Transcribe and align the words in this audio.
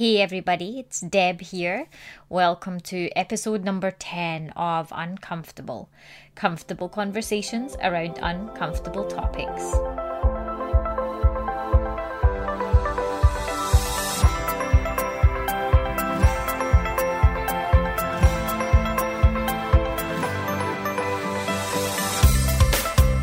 Hey 0.00 0.22
everybody, 0.22 0.78
it's 0.78 0.98
Deb 1.02 1.42
here. 1.42 1.86
Welcome 2.30 2.80
to 2.88 3.10
episode 3.14 3.64
number 3.64 3.90
10 3.90 4.48
of 4.56 4.90
Uncomfortable 4.96 5.90
comfortable 6.34 6.88
conversations 6.88 7.76
around 7.82 8.18
uncomfortable 8.22 9.04
topics. 9.04 9.62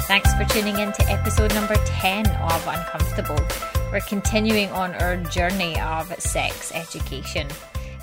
Thanks 0.06 0.32
for 0.36 0.46
tuning 0.54 0.78
in 0.78 0.92
to 0.94 1.10
episode 1.10 1.56
number 1.56 1.74
10 1.74 2.28
of 2.28 2.68
Uncomfortable. 2.68 3.77
We're 3.90 4.02
continuing 4.02 4.70
on 4.72 4.94
our 4.96 5.16
journey 5.16 5.80
of 5.80 6.14
sex 6.22 6.74
education. 6.76 7.48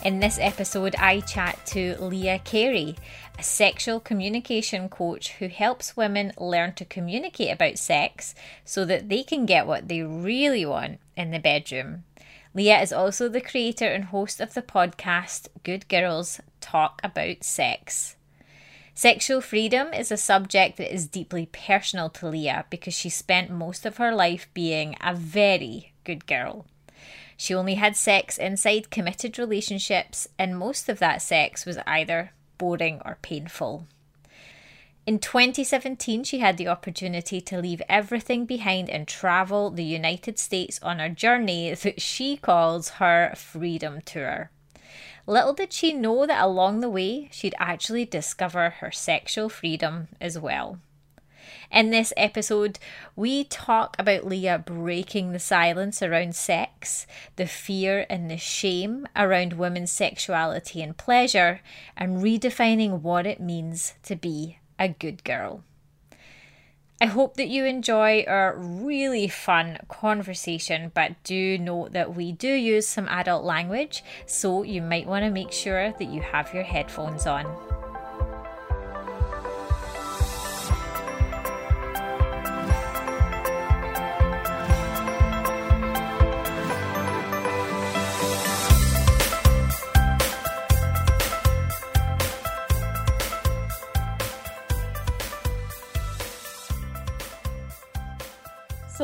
In 0.03 0.19
this 0.19 0.39
episode, 0.41 0.97
I 0.99 1.21
chat 1.21 1.59
to 1.67 1.97
Leah 2.01 2.39
Carey, 2.39 2.97
a 3.39 3.43
sexual 3.43 4.01
communication 4.01 4.89
coach 4.89 5.33
who 5.33 5.49
helps 5.49 5.95
women 5.95 6.33
learn 6.39 6.73
to 6.77 6.87
communicate 6.87 7.53
about 7.53 7.77
sex 7.77 8.35
so 8.65 8.87
that 8.87 9.11
they 9.11 9.23
can 9.23 9.45
get 9.45 9.67
what 9.67 9.89
they 9.89 10.03
really 10.03 10.65
want 10.65 11.01
in 11.19 11.33
the 11.33 11.39
bedroom. 11.39 12.05
Leah 12.55 12.81
is 12.81 12.93
also 12.93 13.29
the 13.29 13.43
creator 13.43 13.87
and 13.87 14.05
host 14.05 14.41
of 14.41 14.55
the 14.55 14.63
podcast 14.63 15.49
Good 15.65 15.87
Girls 15.89 16.41
Talk 16.63 17.03
About 17.05 17.45
Sex. 17.45 18.17
Sexual 18.97 19.41
freedom 19.41 19.93
is 19.93 20.13
a 20.13 20.17
subject 20.17 20.77
that 20.77 20.95
is 20.95 21.09
deeply 21.09 21.47
personal 21.47 22.09
to 22.11 22.29
Leah 22.29 22.65
because 22.71 22.95
she 22.95 23.11
spent 23.11 23.51
most 23.51 23.85
of 23.85 23.97
her 23.97 24.15
life 24.15 24.49
being 24.55 24.97
a 25.01 25.13
very 25.13 25.93
good 26.05 26.27
girl. 26.27 26.65
She 27.37 27.53
only 27.55 27.75
had 27.75 27.97
sex 27.97 28.39
inside 28.39 28.91
committed 28.91 29.37
relationships, 29.37 30.29
and 30.39 30.57
most 30.57 30.89
of 30.89 31.01
that 31.01 31.23
sex 31.23 31.67
was 31.67 31.79
either 31.89 32.31
boring 32.57 33.03
or 33.05 33.19
painful. 33.21 33.89
In 35.07 35.19
2017, 35.19 36.23
she 36.23 36.39
had 36.39 36.57
the 36.57 36.69
opportunity 36.69 37.41
to 37.41 37.61
leave 37.61 37.83
everything 37.89 38.47
behind 38.47 38.89
and 38.89 39.09
travel 39.09 39.71
the 39.71 39.85
United 39.85 40.39
States 40.39 40.79
on 40.83 41.01
a 41.01 41.11
journey 41.11 41.75
that 41.75 42.01
she 42.01 42.37
calls 42.37 42.91
her 42.91 43.35
Freedom 43.35 44.01
Tour. 44.03 44.51
Little 45.27 45.55
did 45.55 45.73
she 45.73 45.93
know 45.93 46.27
that 46.27 46.43
along 46.43 46.81
the 46.81 46.91
way, 46.91 47.29
she'd 47.33 47.55
actually 47.59 48.05
discover 48.05 48.71
her 48.71 48.91
sexual 48.91 49.49
freedom 49.49 50.09
as 50.21 50.39
well. 50.39 50.79
In 51.71 51.91
this 51.91 52.13
episode, 52.17 52.79
we 53.17 53.45
talk 53.45 53.97
about 53.99 54.27
Leah 54.27 54.59
breaking 54.59 55.33
the 55.33 55.39
silence 55.39 56.03
around 56.03 56.37
sex, 56.37 57.07
the 57.37 57.47
fear 57.47 58.07
and 58.09 58.31
the 58.31 58.37
shame 58.37 59.07
around 59.17 59.55
women's 59.55 59.91
sexuality 59.91 60.83
and 60.83 60.97
pleasure, 60.97 61.61
and 61.97 62.19
redefining 62.19 63.01
what 63.01 63.27
it 63.27 63.41
means 63.41 63.95
to 64.05 64.17
be 64.17 64.59
a 64.79 64.89
good 64.89 65.25
girl. 65.25 65.65
I 67.01 67.07
hope 67.07 67.37
that 67.37 67.49
you 67.49 67.65
enjoy 67.65 68.25
our 68.27 68.57
really 68.57 69.29
fun 69.29 69.79
conversation, 69.89 70.93
but 70.95 71.23
do 71.25 71.59
note 71.59 71.93
that 71.93 72.15
we 72.15 72.33
do 72.33 72.49
use 72.49 72.87
some 72.87 73.09
adult 73.09 73.45
language, 73.45 74.05
so 74.27 74.63
you 74.63 74.81
might 74.81 75.07
want 75.07 75.25
to 75.25 75.31
make 75.31 75.53
sure 75.53 75.93
that 75.93 76.09
you 76.09 76.21
have 76.23 76.55
your 76.55 76.63
headphones 76.63 77.27
on. 77.27 77.45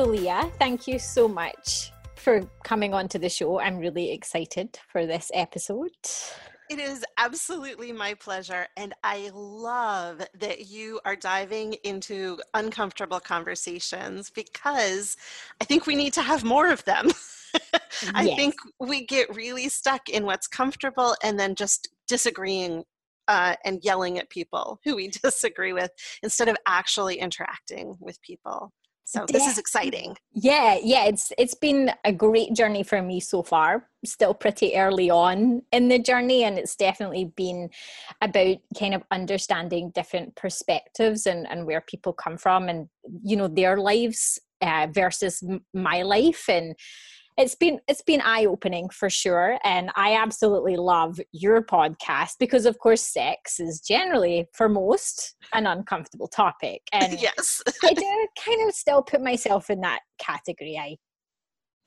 Leah, 0.05 0.51
thank 0.57 0.87
you 0.87 0.97
so 0.97 1.27
much 1.27 1.91
for 2.15 2.41
coming 2.63 2.93
on 2.93 3.07
to 3.09 3.19
the 3.19 3.29
show. 3.29 3.59
I'm 3.59 3.77
really 3.77 4.11
excited 4.11 4.79
for 4.91 5.05
this 5.05 5.29
episode. 5.33 5.91
It 6.69 6.79
is 6.79 7.05
absolutely 7.17 7.91
my 7.91 8.15
pleasure. 8.15 8.65
And 8.77 8.95
I 9.03 9.29
love 9.33 10.25
that 10.39 10.67
you 10.69 10.99
are 11.05 11.15
diving 11.15 11.73
into 11.83 12.39
uncomfortable 12.53 13.19
conversations 13.19 14.31
because 14.31 15.17
I 15.61 15.65
think 15.65 15.85
we 15.85 15.95
need 15.95 16.13
to 16.13 16.21
have 16.21 16.43
more 16.43 16.71
of 16.71 16.83
them. 16.85 17.09
I 18.15 18.23
yes. 18.23 18.35
think 18.37 18.55
we 18.79 19.05
get 19.05 19.35
really 19.35 19.69
stuck 19.69 20.09
in 20.09 20.25
what's 20.25 20.47
comfortable 20.47 21.15
and 21.23 21.39
then 21.39 21.53
just 21.53 21.89
disagreeing 22.07 22.85
uh, 23.27 23.55
and 23.63 23.83
yelling 23.83 24.17
at 24.17 24.29
people 24.29 24.79
who 24.83 24.95
we 24.95 25.07
disagree 25.23 25.73
with 25.73 25.91
instead 26.23 26.47
of 26.47 26.57
actually 26.65 27.19
interacting 27.19 27.97
with 27.99 28.21
people. 28.21 28.71
So 29.03 29.25
this 29.27 29.45
is 29.45 29.57
exciting. 29.57 30.15
Yeah, 30.33 30.77
yeah, 30.81 31.05
it's 31.05 31.33
it's 31.37 31.53
been 31.53 31.91
a 32.05 32.13
great 32.13 32.53
journey 32.53 32.83
for 32.83 33.01
me 33.01 33.19
so 33.19 33.43
far. 33.43 33.89
Still 34.05 34.33
pretty 34.33 34.75
early 34.75 35.09
on 35.09 35.63
in 35.71 35.89
the 35.89 35.99
journey 35.99 36.43
and 36.43 36.57
it's 36.57 36.75
definitely 36.75 37.25
been 37.35 37.69
about 38.21 38.57
kind 38.79 38.93
of 38.93 39.03
understanding 39.11 39.91
different 39.93 40.35
perspectives 40.35 41.25
and 41.25 41.45
and 41.49 41.65
where 41.65 41.81
people 41.81 42.13
come 42.13 42.37
from 42.37 42.69
and 42.69 42.87
you 43.23 43.35
know 43.35 43.47
their 43.47 43.77
lives 43.77 44.39
uh, 44.61 44.87
versus 44.91 45.43
my 45.73 46.03
life 46.03 46.47
and 46.47 46.75
it's 47.37 47.55
been 47.55 47.79
it's 47.87 48.01
been 48.01 48.21
eye 48.21 48.45
opening 48.45 48.89
for 48.89 49.09
sure 49.09 49.57
and 49.63 49.89
i 49.95 50.15
absolutely 50.15 50.75
love 50.75 51.19
your 51.31 51.61
podcast 51.63 52.33
because 52.39 52.65
of 52.65 52.77
course 52.79 53.01
sex 53.01 53.59
is 53.59 53.79
generally 53.79 54.47
for 54.53 54.67
most 54.67 55.35
an 55.53 55.65
uncomfortable 55.65 56.27
topic 56.27 56.81
and 56.93 57.19
yes. 57.19 57.61
I 57.83 57.93
do 57.93 58.27
kind 58.45 58.67
of 58.67 58.73
still 58.73 59.01
put 59.01 59.21
myself 59.21 59.69
in 59.69 59.81
that 59.81 60.01
category. 60.19 60.77
I 60.77 60.97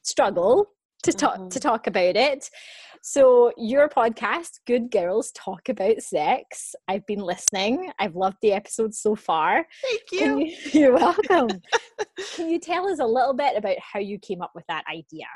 struggle 0.02 0.66
to 1.04 1.12
talk 1.12 1.34
mm-hmm. 1.34 1.48
to 1.48 1.60
talk 1.60 1.86
about 1.86 2.16
it 2.16 2.50
so, 3.06 3.52
your 3.58 3.90
podcast, 3.90 4.60
Good 4.66 4.90
Girls 4.90 5.30
Talk 5.32 5.68
About 5.68 6.00
Sex. 6.00 6.74
I've 6.88 7.04
been 7.04 7.18
listening. 7.18 7.92
I've 7.98 8.16
loved 8.16 8.38
the 8.40 8.52
episodes 8.52 8.98
so 8.98 9.14
far. 9.14 9.66
Thank 9.82 10.02
you. 10.10 10.38
you 10.38 10.56
you're 10.80 10.94
welcome. 10.94 11.50
Can 12.34 12.48
you 12.48 12.58
tell 12.58 12.88
us 12.88 13.00
a 13.00 13.06
little 13.06 13.34
bit 13.34 13.58
about 13.58 13.76
how 13.78 14.00
you 14.00 14.18
came 14.18 14.40
up 14.40 14.52
with 14.54 14.64
that 14.68 14.84
idea? 14.90 15.26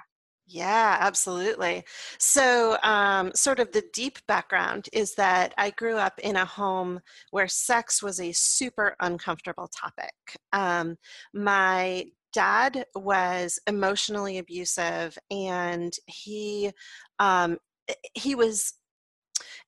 Yeah, 0.47 0.97
absolutely. 0.99 1.85
So, 2.19 2.79
um, 2.83 3.33
sort 3.35 3.61
of 3.61 3.71
the 3.73 3.85
deep 3.93 4.19
background 4.27 4.89
is 4.95 5.15
that 5.17 5.53
I 5.59 5.69
grew 5.69 5.99
up 5.99 6.19
in 6.21 6.37
a 6.37 6.47
home 6.47 7.01
where 7.33 7.49
sex 7.49 8.03
was 8.03 8.19
a 8.19 8.33
super 8.33 8.97
uncomfortable 9.01 9.69
topic. 9.69 10.15
Um, 10.55 10.97
my 11.35 12.07
dad 12.33 12.85
was 12.95 13.59
emotionally 13.67 14.39
abusive 14.39 15.17
and 15.31 15.93
he 16.07 16.71
um, 17.19 17.59
he 18.15 18.35
was 18.35 18.75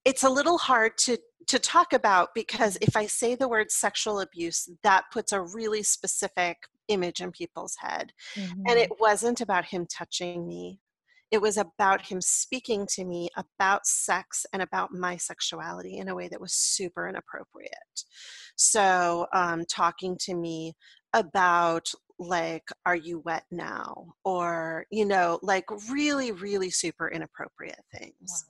it's 0.04 0.22
a 0.22 0.30
little 0.30 0.58
hard 0.58 0.92
to 0.98 1.18
to 1.46 1.58
talk 1.58 1.92
about 1.92 2.28
because 2.34 2.76
if 2.80 2.96
i 2.96 3.06
say 3.06 3.34
the 3.34 3.48
word 3.48 3.70
sexual 3.70 4.20
abuse 4.20 4.68
that 4.82 5.04
puts 5.12 5.32
a 5.32 5.40
really 5.40 5.82
specific 5.82 6.58
image 6.90 7.20
in 7.20 7.30
people's 7.30 7.76
head. 7.78 8.12
Mm-hmm. 8.34 8.62
and 8.68 8.78
it 8.78 8.90
wasn't 9.00 9.40
about 9.40 9.64
him 9.64 9.86
touching 9.86 10.46
me. 10.46 10.80
It 11.30 11.40
was 11.40 11.56
about 11.56 12.02
him 12.02 12.20
speaking 12.20 12.86
to 12.94 13.04
me 13.04 13.30
about 13.36 13.86
sex 13.86 14.44
and 14.52 14.60
about 14.60 14.92
my 14.92 15.16
sexuality 15.16 15.98
in 15.98 16.08
a 16.08 16.14
way 16.14 16.28
that 16.28 16.40
was 16.40 16.52
super 16.52 17.08
inappropriate. 17.08 17.72
So 18.56 19.26
um, 19.32 19.64
talking 19.64 20.18
to 20.22 20.34
me 20.34 20.74
about 21.14 21.92
like 22.20 22.68
are 22.86 22.96
you 22.96 23.20
wet 23.20 23.44
now? 23.50 24.12
or 24.24 24.86
you 24.90 25.04
know 25.04 25.38
like 25.42 25.64
really 25.90 26.30
really 26.32 26.70
super 26.70 27.08
inappropriate 27.08 27.82
things. 27.92 28.44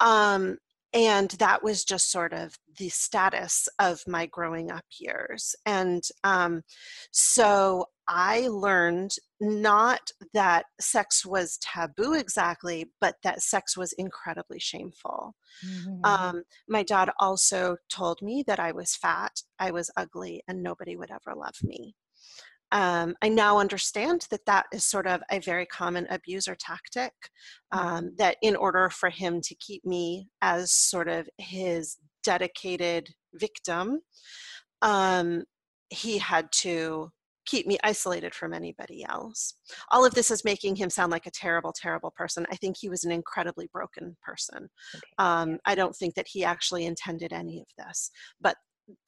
Wow. 0.00 0.34
um 0.36 0.58
and 0.94 1.30
that 1.32 1.62
was 1.62 1.84
just 1.84 2.10
sort 2.10 2.34
of 2.34 2.54
the 2.78 2.90
status 2.90 3.66
of 3.78 4.02
my 4.06 4.26
growing 4.26 4.70
up 4.70 4.84
years. 5.00 5.54
And 5.64 6.02
um, 6.22 6.62
so 7.10 7.86
i 8.08 8.48
learned 8.48 9.14
not 9.40 10.00
that 10.34 10.64
sex 10.80 11.24
was 11.24 11.56
taboo 11.58 12.14
exactly 12.14 12.90
but 13.00 13.14
that 13.22 13.40
sex 13.40 13.76
was 13.76 13.92
incredibly 13.92 14.58
shameful. 14.58 15.34
Mm-hmm. 15.64 16.04
um, 16.04 16.42
my 16.68 16.82
dad 16.82 17.10
also 17.20 17.76
told 17.88 18.20
me 18.22 18.42
that 18.46 18.58
i 18.58 18.72
was 18.72 18.96
fat 18.96 19.42
i 19.60 19.70
was 19.70 19.90
ugly 19.96 20.42
and 20.48 20.62
nobody 20.62 20.96
would 20.96 21.10
ever 21.12 21.38
love 21.38 21.54
me 21.62 21.94
um, 22.72 23.14
I 23.22 23.28
now 23.28 23.58
understand 23.58 24.26
that 24.30 24.46
that 24.46 24.66
is 24.72 24.84
sort 24.84 25.06
of 25.06 25.22
a 25.30 25.38
very 25.38 25.66
common 25.66 26.06
abuser 26.10 26.56
tactic. 26.58 27.12
Mm. 27.72 27.78
Um, 27.78 28.10
that 28.18 28.36
in 28.42 28.56
order 28.56 28.90
for 28.90 29.10
him 29.10 29.40
to 29.42 29.54
keep 29.56 29.84
me 29.84 30.28
as 30.40 30.72
sort 30.72 31.08
of 31.08 31.28
his 31.38 31.98
dedicated 32.24 33.08
victim, 33.34 34.00
um, 34.80 35.44
he 35.90 36.18
had 36.18 36.50
to 36.52 37.10
keep 37.44 37.66
me 37.66 37.76
isolated 37.82 38.34
from 38.34 38.54
anybody 38.54 39.04
else. 39.04 39.54
All 39.90 40.04
of 40.04 40.14
this 40.14 40.30
is 40.30 40.44
making 40.44 40.76
him 40.76 40.88
sound 40.88 41.10
like 41.10 41.26
a 41.26 41.30
terrible, 41.30 41.74
terrible 41.74 42.12
person. 42.16 42.46
I 42.52 42.56
think 42.56 42.76
he 42.78 42.88
was 42.88 43.04
an 43.04 43.10
incredibly 43.10 43.68
broken 43.72 44.16
person. 44.22 44.68
Okay. 44.94 45.02
Um, 45.18 45.58
I 45.66 45.74
don't 45.74 45.94
think 45.94 46.14
that 46.14 46.28
he 46.28 46.44
actually 46.44 46.86
intended 46.86 47.32
any 47.32 47.60
of 47.60 47.66
this, 47.76 48.10
but 48.40 48.56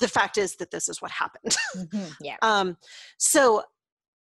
the 0.00 0.08
fact 0.08 0.38
is 0.38 0.56
that 0.56 0.70
this 0.70 0.88
is 0.88 1.00
what 1.00 1.10
happened. 1.10 1.56
Mm-hmm. 1.74 2.04
Yeah. 2.20 2.36
um, 2.42 2.76
so 3.18 3.64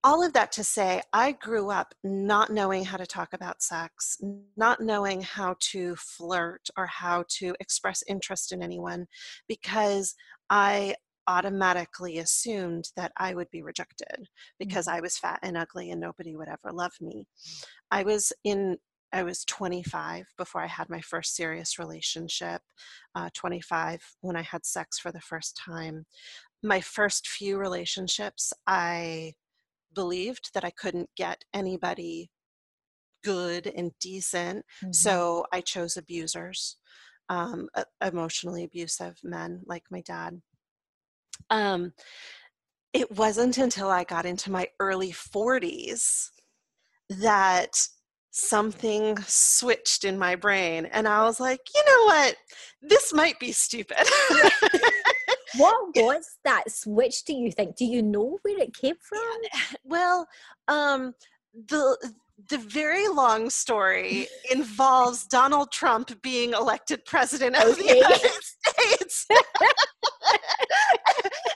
all 0.05 0.25
of 0.25 0.33
that 0.35 0.53
to 0.53 0.65
say, 0.65 1.03
I 1.13 1.33
grew 1.33 1.71
up 1.71 1.95
not 2.05 2.51
knowing 2.51 2.85
how 2.85 2.99
to 2.99 3.07
talk 3.07 3.33
about 3.33 3.63
sex, 3.63 4.19
not 4.57 4.81
knowing 4.81 5.23
how 5.23 5.57
to 5.73 5.97
flirt 5.97 6.69
or 6.77 6.87
how 6.87 7.25
to 7.39 7.55
express 7.59 8.03
interest 8.07 8.53
in 8.53 8.63
anyone 8.63 9.07
because 9.49 10.15
I 10.51 10.95
automatically 11.27 12.19
assumed 12.19 12.91
that 12.97 13.13
I 13.17 13.35
would 13.35 13.51
be 13.51 13.63
rejected 13.63 14.29
because 14.59 14.87
mm-hmm. 14.87 14.97
I 14.97 15.01
was 15.01 15.19
fat 15.19 15.41
and 15.43 15.57
ugly 15.57 15.91
and 15.91 16.01
nobody 16.01 16.37
would 16.37 16.49
ever 16.49 16.73
love 16.73 16.93
me. 17.01 17.27
I 17.91 18.03
was 18.03 18.33
in 18.45 18.79
I 19.13 19.23
was 19.23 19.45
25 19.45 20.27
before 20.37 20.63
I 20.63 20.67
had 20.67 20.91
my 20.91 21.01
first 21.01 21.35
serious 21.35 21.79
relationship, 21.79 22.61
uh, 23.15 23.31
25 23.35 24.03
when 24.21 24.37
I 24.37 24.43
had 24.43 24.67
sex 24.67 24.99
for 24.99 25.11
the 25.11 25.21
first 25.21 25.57
time. 25.57 26.07
My 26.63 26.81
first 26.81 27.27
few 27.27 27.57
relationships, 27.57 28.53
I 28.67 29.35
believed 29.95 30.53
that 30.55 30.65
I 30.65 30.71
couldn't 30.71 31.11
get 31.17 31.45
anybody 31.55 32.31
good 33.25 33.73
and 33.75 33.93
decent, 34.01 34.65
mm-hmm. 34.83 34.93
so 34.93 35.47
I 35.53 35.61
chose 35.61 35.97
abusers, 35.97 36.77
um, 37.29 37.69
emotionally 38.05 38.65
abusive 38.65 39.19
men 39.23 39.63
like 39.67 39.85
my 39.91 40.03
dad. 40.03 40.41
Um, 41.51 41.93
it 42.93 43.11
wasn't 43.13 43.59
until 43.59 43.91
I 43.91 44.05
got 44.05 44.27
into 44.27 44.51
my 44.51 44.69
early 44.81 45.13
40s 45.13 46.31
that 47.09 47.89
something 48.39 49.17
switched 49.27 50.05
in 50.05 50.19
my 50.19 50.37
brain 50.37 50.87
and 50.87 51.09
I 51.09 51.25
was 51.25 51.41
like, 51.41 51.61
you 51.75 51.83
know 51.85 52.05
what? 52.05 52.37
This 52.83 53.13
might 53.13 53.39
be 53.41 53.53
stupid. 53.53 53.97
what 55.57 55.77
was 55.97 56.39
that 56.45 56.71
switch 56.71 57.25
do 57.25 57.35
you 57.35 57.51
think? 57.51 57.77
Do 57.77 57.85
you 57.85 58.03
know 58.03 58.39
where 58.43 58.59
it 58.59 58.75
came 58.75 58.97
from? 59.03 59.19
Well, 59.85 60.27
um 60.69 61.15
the 61.69 61.97
the 62.51 62.59
very 62.59 63.09
long 63.09 63.51
story 63.51 64.29
involves 64.51 65.27
Donald 65.27 65.73
Trump 65.73 66.23
being 66.23 66.53
elected 66.53 67.05
president 67.05 67.57
of 67.57 67.73
okay. 67.73 67.83
the 67.83 67.97
United 67.97 68.43
States. 68.43 69.27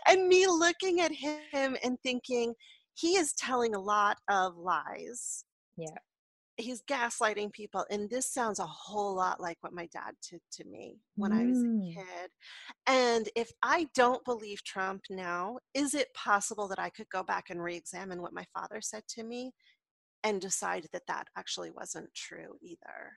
and 0.09 0.27
me 0.27 0.47
looking 0.49 1.01
at 1.01 1.13
him 1.13 1.77
and 1.85 1.99
thinking, 2.03 2.55
he 2.95 3.17
is 3.17 3.33
telling 3.35 3.77
a 3.77 3.81
lot 3.81 4.17
of 4.29 4.57
lies. 4.57 5.45
Yeah. 5.77 5.99
He's 6.57 6.83
gaslighting 6.83 7.53
people. 7.53 7.85
And 7.91 8.09
this 8.11 8.27
sounds 8.27 8.59
a 8.59 8.67
whole 8.67 9.15
lot 9.15 9.41
like 9.41 9.57
what 9.61 9.73
my 9.73 9.87
dad 9.87 10.15
did 10.31 10.41
to 10.53 10.65
me 10.65 11.01
when 11.17 11.33
mm. 11.33 11.41
I 11.41 11.47
was 11.47 11.63
a 11.63 11.67
mm. 11.67 11.95
kid. 11.95 12.31
And 12.87 13.29
if 13.35 13.51
I 13.63 13.89
don't 13.95 14.25
believe 14.25 14.63
Trump 14.65 15.03
now, 15.11 15.59
is 15.75 15.95
it 15.95 16.15
possible 16.15 16.69
that 16.69 16.79
I 16.79 16.91
could 16.91 17.09
go 17.11 17.23
back 17.23 17.51
and 17.51 17.63
re 17.63 17.77
examine 17.77 18.21
what 18.21 18.35
my 18.35 18.45
father 18.55 18.81
said 18.81 19.03
to 19.11 19.25
me 19.25 19.53
and 20.25 20.41
decide 20.41 20.87
that 20.93 21.07
that 21.09 21.27
actually 21.37 21.71
wasn't 21.71 22.13
true 22.15 22.57
either? 22.63 23.13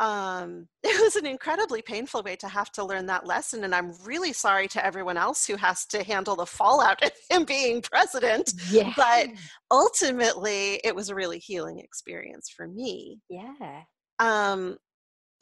Um, 0.00 0.68
it 0.82 1.00
was 1.02 1.16
an 1.16 1.26
incredibly 1.26 1.82
painful 1.82 2.22
way 2.22 2.36
to 2.36 2.48
have 2.48 2.70
to 2.72 2.84
learn 2.84 3.06
that 3.06 3.26
lesson. 3.26 3.64
And 3.64 3.74
I'm 3.74 3.92
really 4.04 4.32
sorry 4.32 4.68
to 4.68 4.84
everyone 4.84 5.16
else 5.16 5.46
who 5.46 5.56
has 5.56 5.86
to 5.86 6.02
handle 6.02 6.36
the 6.36 6.46
fallout 6.46 7.02
of 7.02 7.12
him 7.30 7.44
being 7.44 7.82
president. 7.82 8.52
Yeah. 8.70 8.92
But 8.96 9.28
ultimately, 9.70 10.80
it 10.84 10.94
was 10.94 11.08
a 11.10 11.14
really 11.14 11.38
healing 11.38 11.78
experience 11.78 12.50
for 12.54 12.66
me. 12.66 13.20
Yeah. 13.28 13.82
Um, 14.18 14.76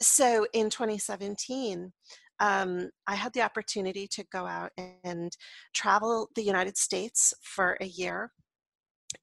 so 0.01 0.45
in 0.53 0.69
2017, 0.69 1.91
um, 2.39 2.89
I 3.07 3.15
had 3.15 3.33
the 3.33 3.41
opportunity 3.41 4.07
to 4.07 4.25
go 4.31 4.45
out 4.45 4.71
and 5.03 5.31
travel 5.73 6.29
the 6.35 6.43
United 6.43 6.77
States 6.77 7.33
for 7.41 7.77
a 7.79 7.85
year. 7.85 8.31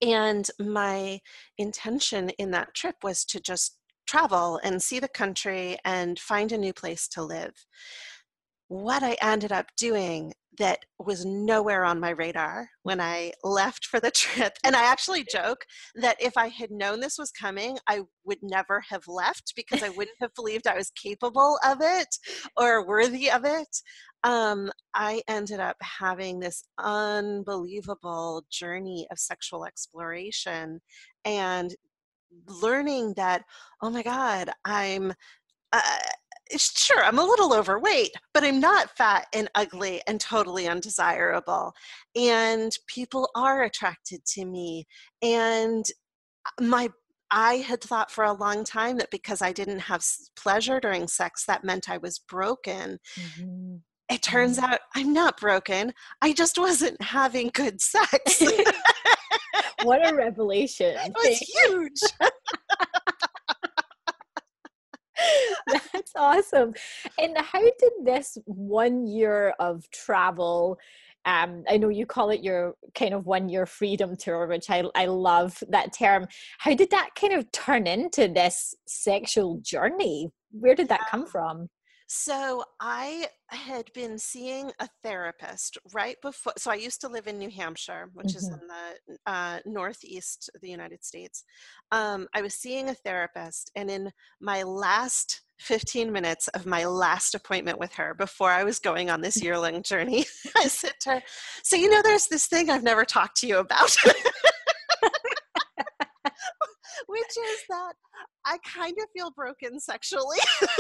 And 0.01 0.49
my 0.59 1.19
intention 1.59 2.31
in 2.31 2.53
that 2.53 2.75
trip 2.75 2.97
was 3.03 3.25
to 3.27 3.41
just 3.41 3.80
travel 4.11 4.61
and 4.65 4.83
see 4.83 4.99
the 4.99 5.09
country 5.09 5.79
and 5.85 6.19
find 6.19 6.53
a 6.53 6.59
new 6.59 6.73
place 6.73 7.07
to 7.09 7.23
live. 7.23 7.55
What 8.69 9.03
I 9.03 9.17
ended 9.21 9.53
up 9.53 9.67
doing 9.77 10.33
that 10.59 10.81
was 10.99 11.25
nowhere 11.25 11.85
on 11.85 12.01
my 12.01 12.11
radar 12.11 12.69
when 12.83 13.01
I 13.01 13.33
left 13.43 13.87
for 13.87 14.01
the 14.01 14.11
trip. 14.23 14.53
And 14.65 14.75
I 14.75 14.83
actually 14.83 15.25
joke 15.25 15.65
that 15.95 16.17
if 16.21 16.37
I 16.37 16.49
had 16.49 16.71
known 16.71 17.01
this 17.01 17.19
was 17.19 17.31
coming, 17.31 17.79
I 17.89 18.03
would 18.25 18.43
never 18.43 18.81
have 18.89 19.07
left 19.07 19.55
because 19.57 19.83
I 19.83 19.89
wouldn't 19.91 20.19
have 20.21 20.35
believed 20.35 20.67
I 20.67 20.77
was 20.77 20.91
capable 20.91 21.59
of 21.65 21.79
it 21.81 22.15
or 22.57 22.87
worthy 22.87 23.31
of 23.31 23.45
it. 23.45 23.81
Um, 24.23 24.71
I 24.95 25.23
ended 25.29 25.61
up 25.61 25.77
having 25.81 26.41
this 26.41 26.63
unbelievable 26.79 28.45
journey 28.51 29.07
of 29.11 29.19
sexual 29.19 29.65
exploration 29.65 30.81
and 31.25 31.75
learning 32.47 33.15
that 33.17 33.45
oh 33.83 33.91
my 33.91 34.03
god 34.03 34.51
i'm 34.65 35.13
uh, 35.73 35.99
sure 36.57 37.03
i'm 37.05 37.19
a 37.19 37.25
little 37.25 37.55
overweight 37.55 38.11
but 38.35 38.45
i'm 38.45 38.61
not 38.61 38.97
fat 38.97 39.27
and 39.35 39.49
ugly 39.55 40.03
and 40.07 40.21
totally 40.21 40.67
undesirable 40.67 41.73
and 42.17 42.73
people 42.87 43.29
are 43.35 43.63
attracted 43.63 44.25
to 44.25 44.45
me 44.45 44.87
and 45.23 45.85
uh, 46.47 46.65
my 46.65 46.89
I 47.31 47.59
had 47.59 47.81
thought 47.81 48.11
for 48.11 48.25
a 48.25 48.33
long 48.33 48.65
time 48.65 48.99
that 48.99 49.11
because 49.11 49.41
I 49.41 49.53
didn't 49.53 49.79
have 49.81 50.05
pleasure 50.37 50.81
during 50.81 51.07
sex, 51.07 51.45
that 51.47 51.65
meant 51.65 51.89
I 51.89 51.99
was 51.99 52.19
broken. 52.19 52.99
Mm-hmm. 53.17 53.77
It 54.11 54.23
turns 54.23 54.59
mm-hmm. 54.59 54.73
out 54.73 54.81
I'm 54.97 55.13
not 55.13 55.39
broken. 55.39 55.93
I 56.21 56.33
just 56.33 56.59
wasn't 56.59 57.01
having 57.01 57.51
good 57.55 57.81
sex. 57.81 58.43
what 59.83 60.07
a 60.07 60.15
revelation. 60.15 60.97
It 60.97 61.13
was 61.15 61.39
huge. 61.39 62.31
That's 65.93 66.13
awesome. 66.17 66.75
And 67.19 67.37
how 67.37 67.61
did 67.61 67.93
this 68.05 68.39
one 68.45 69.07
year 69.07 69.55
of 69.59 69.89
travel? 69.91 70.79
Um, 71.27 71.65
I 71.69 71.77
know 71.77 71.91
you 71.91 72.07
call 72.07 72.31
it 72.31 72.43
your 72.43 72.75
kind 72.95 73.13
of 73.13 73.27
one 73.27 73.49
year 73.49 73.67
freedom 73.67 74.17
tour, 74.17 74.47
which 74.47 74.71
I, 74.71 74.85
I 74.95 75.07
love 75.07 75.63
that 75.69 75.93
term. 75.93 76.27
How 76.59 76.75
did 76.75 76.91
that 76.91 77.11
kind 77.15 77.35
of 77.35 77.51
turn 77.53 77.87
into 77.87 78.29
this 78.29 78.75
sexual 78.87 79.59
journey? 79.63 80.31
Where 80.53 80.75
did 80.75 80.89
that 80.89 81.07
come 81.11 81.27
from? 81.27 81.69
So 82.13 82.65
I 82.81 83.29
had 83.51 83.85
been 83.95 84.19
seeing 84.19 84.73
a 84.81 84.89
therapist 85.05 85.79
right 85.95 86.17
before. 86.21 86.55
So 86.59 86.73
I 86.73 86.75
used 86.75 87.01
to 87.03 87.09
live 87.09 87.29
in 87.29 87.39
New 87.39 87.51
Hampshire, 87.51 88.11
which 88.15 88.27
mm-hmm. 88.27 88.37
is 88.37 88.49
in 88.49 88.61
the 88.67 89.17
uh, 89.31 89.61
northeast 89.65 90.51
of 90.53 90.61
the 90.61 90.71
United 90.71 91.05
States. 91.05 91.45
Um, 91.93 92.27
I 92.35 92.43
was 92.43 92.55
seeing 92.55 92.89
a 92.89 92.95
therapist, 92.95 93.71
and 93.77 93.89
in 93.89 94.11
my 94.41 94.65
last 94.65 95.43
15 95.61 96.11
minutes 96.11 96.49
of 96.49 96.67
my 96.67 96.85
last 96.85 97.37
appointment 97.37 97.79
with 97.79 97.93
her 97.93 98.13
before 98.15 98.51
I 98.51 98.65
was 98.65 98.81
going 98.81 99.09
on 99.09 99.21
this 99.21 99.37
year 99.43 99.57
long 99.57 99.81
journey, 99.85 100.27
I 100.57 100.67
said 100.67 100.95
to 101.03 101.11
her, 101.11 101.23
So, 101.63 101.77
you 101.77 101.89
know, 101.89 102.03
there's 102.03 102.27
this 102.27 102.47
thing 102.47 102.71
I've 102.71 102.83
never 102.83 103.05
talked 103.05 103.37
to 103.43 103.47
you 103.47 103.59
about. 103.59 103.97
is 107.37 107.61
that 107.69 107.93
I 108.47 108.59
kind 108.67 108.97
of 108.99 109.09
feel 109.15 109.31
broken 109.31 109.79
sexually. 109.81 110.39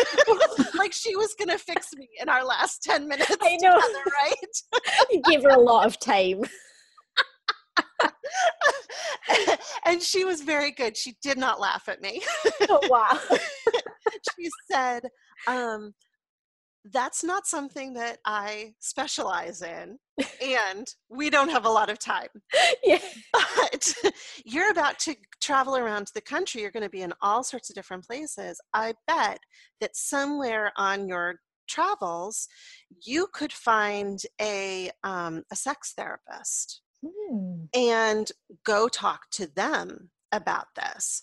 like 0.78 0.92
she 0.92 1.16
was 1.16 1.35
gonna 1.38 1.59
fix 1.59 1.88
me 1.95 2.09
in 2.21 2.28
our 2.28 2.45
last 2.45 2.83
10 2.83 3.07
minutes. 3.09 3.37
I 3.42 3.57
know. 3.61 3.75
Together, 3.75 4.04
right? 4.23 5.11
you 5.11 5.23
gave 5.23 5.42
her 5.42 5.50
a 5.50 5.61
lot 5.61 5.87
of 5.87 5.99
time. 5.99 6.42
and 9.85 10.02
she 10.02 10.25
was 10.25 10.42
very 10.42 10.73
good. 10.73 10.97
She 10.97 11.16
did 11.23 11.38
not 11.38 11.61
laugh 11.61 11.88
at 11.88 12.00
me. 12.00 12.23
Oh, 12.69 12.80
wow. 12.88 13.19
she 14.38 14.49
said, 14.71 15.02
um, 15.47 15.95
that's 16.85 17.23
not 17.23 17.47
something 17.47 17.95
that 17.95 18.19
I 18.25 18.75
specialize 18.81 19.63
in, 19.63 19.99
and 20.43 20.87
we 21.09 21.31
don't 21.31 21.51
have 21.51 21.65
a 21.65 21.71
lot 21.71 21.91
of 21.91 21.99
time. 21.99 22.29
Yeah. 22.85 22.99
But 23.33 23.95
you're 24.45 24.71
about 24.71 24.99
to 25.01 25.15
travel 25.41 25.77
around 25.77 26.09
the 26.15 26.21
country. 26.21 26.61
You're 26.61 26.71
going 26.71 26.83
to 26.83 26.91
be 26.91 27.03
in 27.03 27.15
all 27.23 27.45
sorts 27.45 27.71
of 27.71 27.77
different 27.77 28.05
places. 28.05 28.61
I 28.75 28.95
bet 29.07 29.39
that 29.81 29.97
somewhere 29.97 30.73
on 30.77 31.09
your 31.09 31.37
travels, 31.69 32.49
you 33.07 33.29
could 33.33 33.53
find 33.53 34.19
a 34.41 34.91
um, 35.05 35.45
a 35.51 35.57
sex 35.57 35.95
therapist 35.97 36.83
hmm. 37.05 37.65
and 37.75 38.31
go 38.65 38.89
talk 38.89 39.31
to 39.33 39.47
them 39.55 40.11
about 40.33 40.67
this. 40.77 41.23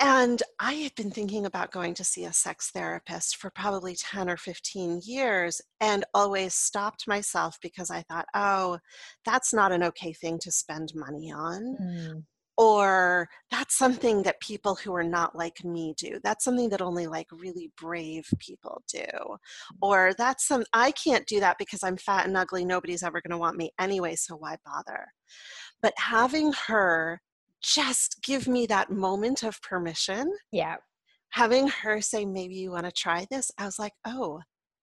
And 0.00 0.42
I 0.58 0.72
had 0.74 0.94
been 0.94 1.10
thinking 1.10 1.44
about 1.44 1.72
going 1.72 1.92
to 1.94 2.04
see 2.04 2.24
a 2.24 2.32
sex 2.32 2.70
therapist 2.70 3.36
for 3.36 3.50
probably 3.50 3.94
10 3.94 4.30
or 4.30 4.38
15 4.38 5.02
years 5.04 5.60
and 5.80 6.04
always 6.14 6.54
stopped 6.54 7.06
myself 7.06 7.58
because 7.60 7.90
I 7.90 8.02
thought, 8.02 8.24
oh, 8.34 8.78
that's 9.26 9.52
not 9.52 9.72
an 9.72 9.82
okay 9.84 10.14
thing 10.14 10.38
to 10.40 10.50
spend 10.50 10.92
money 10.94 11.30
on. 11.30 11.76
Mm. 11.78 12.24
Or 12.56 13.28
that's 13.50 13.76
something 13.76 14.22
that 14.22 14.40
people 14.40 14.74
who 14.74 14.94
are 14.94 15.04
not 15.04 15.36
like 15.36 15.64
me 15.64 15.94
do. 15.96 16.18
That's 16.24 16.44
something 16.44 16.70
that 16.70 16.82
only 16.82 17.06
like 17.06 17.26
really 17.30 17.70
brave 17.78 18.24
people 18.38 18.82
do. 18.90 19.06
Or 19.82 20.12
that's 20.16 20.46
some, 20.46 20.64
I 20.72 20.92
can't 20.92 21.26
do 21.26 21.40
that 21.40 21.56
because 21.58 21.82
I'm 21.82 21.96
fat 21.96 22.26
and 22.26 22.36
ugly. 22.36 22.64
Nobody's 22.64 23.02
ever 23.02 23.20
going 23.20 23.32
to 23.32 23.38
want 23.38 23.56
me 23.56 23.70
anyway, 23.78 24.14
so 24.16 24.36
why 24.36 24.56
bother? 24.64 25.06
But 25.82 25.94
having 25.96 26.52
her 26.66 27.20
just 27.62 28.18
give 28.22 28.48
me 28.48 28.66
that 28.66 28.90
moment 28.90 29.42
of 29.42 29.60
permission. 29.62 30.32
Yeah. 30.52 30.76
Having 31.30 31.68
her 31.68 32.00
say, 32.00 32.24
maybe 32.24 32.54
you 32.54 32.70
want 32.70 32.86
to 32.86 32.92
try 32.92 33.26
this, 33.30 33.50
I 33.58 33.64
was 33.64 33.78
like, 33.78 33.92
oh, 34.06 34.40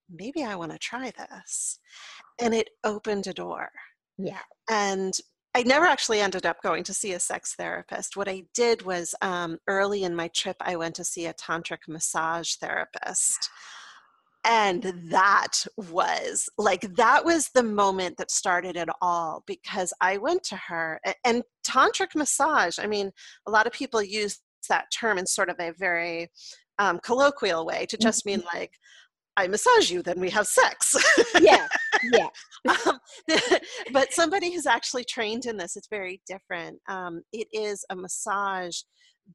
maybe 0.10 0.44
I 0.44 0.56
want 0.56 0.72
to 0.72 0.78
try 0.78 1.12
this. 1.18 1.80
And 2.40 2.54
it 2.54 2.70
opened 2.84 3.28
a 3.28 3.34
door. 3.34 3.70
Yeah. 4.18 4.42
And 4.70 5.14
I 5.56 5.64
never 5.64 5.86
actually 5.86 6.22
ended 6.22 6.46
up 6.46 6.62
going 6.62 6.84
to 6.84 6.94
see 6.94 7.14
a 7.14 7.20
sex 7.20 7.56
therapist. 7.56 8.16
What 8.16 8.30
I 8.30 8.44
did 8.54 8.84
was 8.84 9.16
um, 9.22 9.58
early 9.68 10.04
in 10.04 10.16
my 10.16 10.30
trip, 10.30 10.56
I 10.62 10.76
went 10.76 10.96
to 10.96 11.04
see 11.04 11.26
a 11.26 11.34
tantric 11.34 11.80
massage 11.88 12.56
therapist 12.56 13.50
and 14.48 14.94
that 15.12 15.66
was 15.92 16.48
like 16.58 16.82
that 16.96 17.24
was 17.26 17.50
the 17.54 17.64
moment 17.64 18.18
that 18.18 18.32
started 18.32 18.76
it 18.76 18.90
all 19.02 19.44
because 19.46 19.94
i 20.02 20.18
went 20.18 20.42
to 20.44 20.56
her 20.56 21.00
and 21.26 21.44
tantric 21.66 22.16
massage 22.16 22.80
i 22.80 22.88
mean 22.88 23.12
a 23.46 23.52
lot 23.52 23.68
of 23.68 23.74
people 23.74 24.02
use 24.02 24.40
that 24.70 24.86
term 24.98 25.18
in 25.18 25.26
sort 25.26 25.50
of 25.50 25.56
a 25.60 25.74
very 25.78 26.30
um, 26.80 27.00
colloquial 27.04 27.66
way 27.66 27.86
to 27.88 27.98
just 27.98 28.26
mean 28.26 28.40
mm-hmm. 28.40 28.58
like 28.58 28.72
I 29.40 29.48
massage 29.48 29.92
you, 29.92 30.02
then 30.02 30.20
we 30.20 30.32
have 30.32 30.48
sex. 30.48 30.96
yeah, 31.40 31.68
yeah. 32.12 32.28
um, 32.88 33.00
but 33.94 34.12
somebody 34.12 34.52
who's 34.52 34.66
actually 34.66 35.04
trained 35.04 35.46
in 35.46 35.58
this, 35.58 35.76
it's 35.76 35.88
very 35.88 36.22
different. 36.26 36.80
Um, 36.90 37.22
it 37.32 37.48
is 37.54 37.86
a 37.92 37.96
massage 37.96 38.80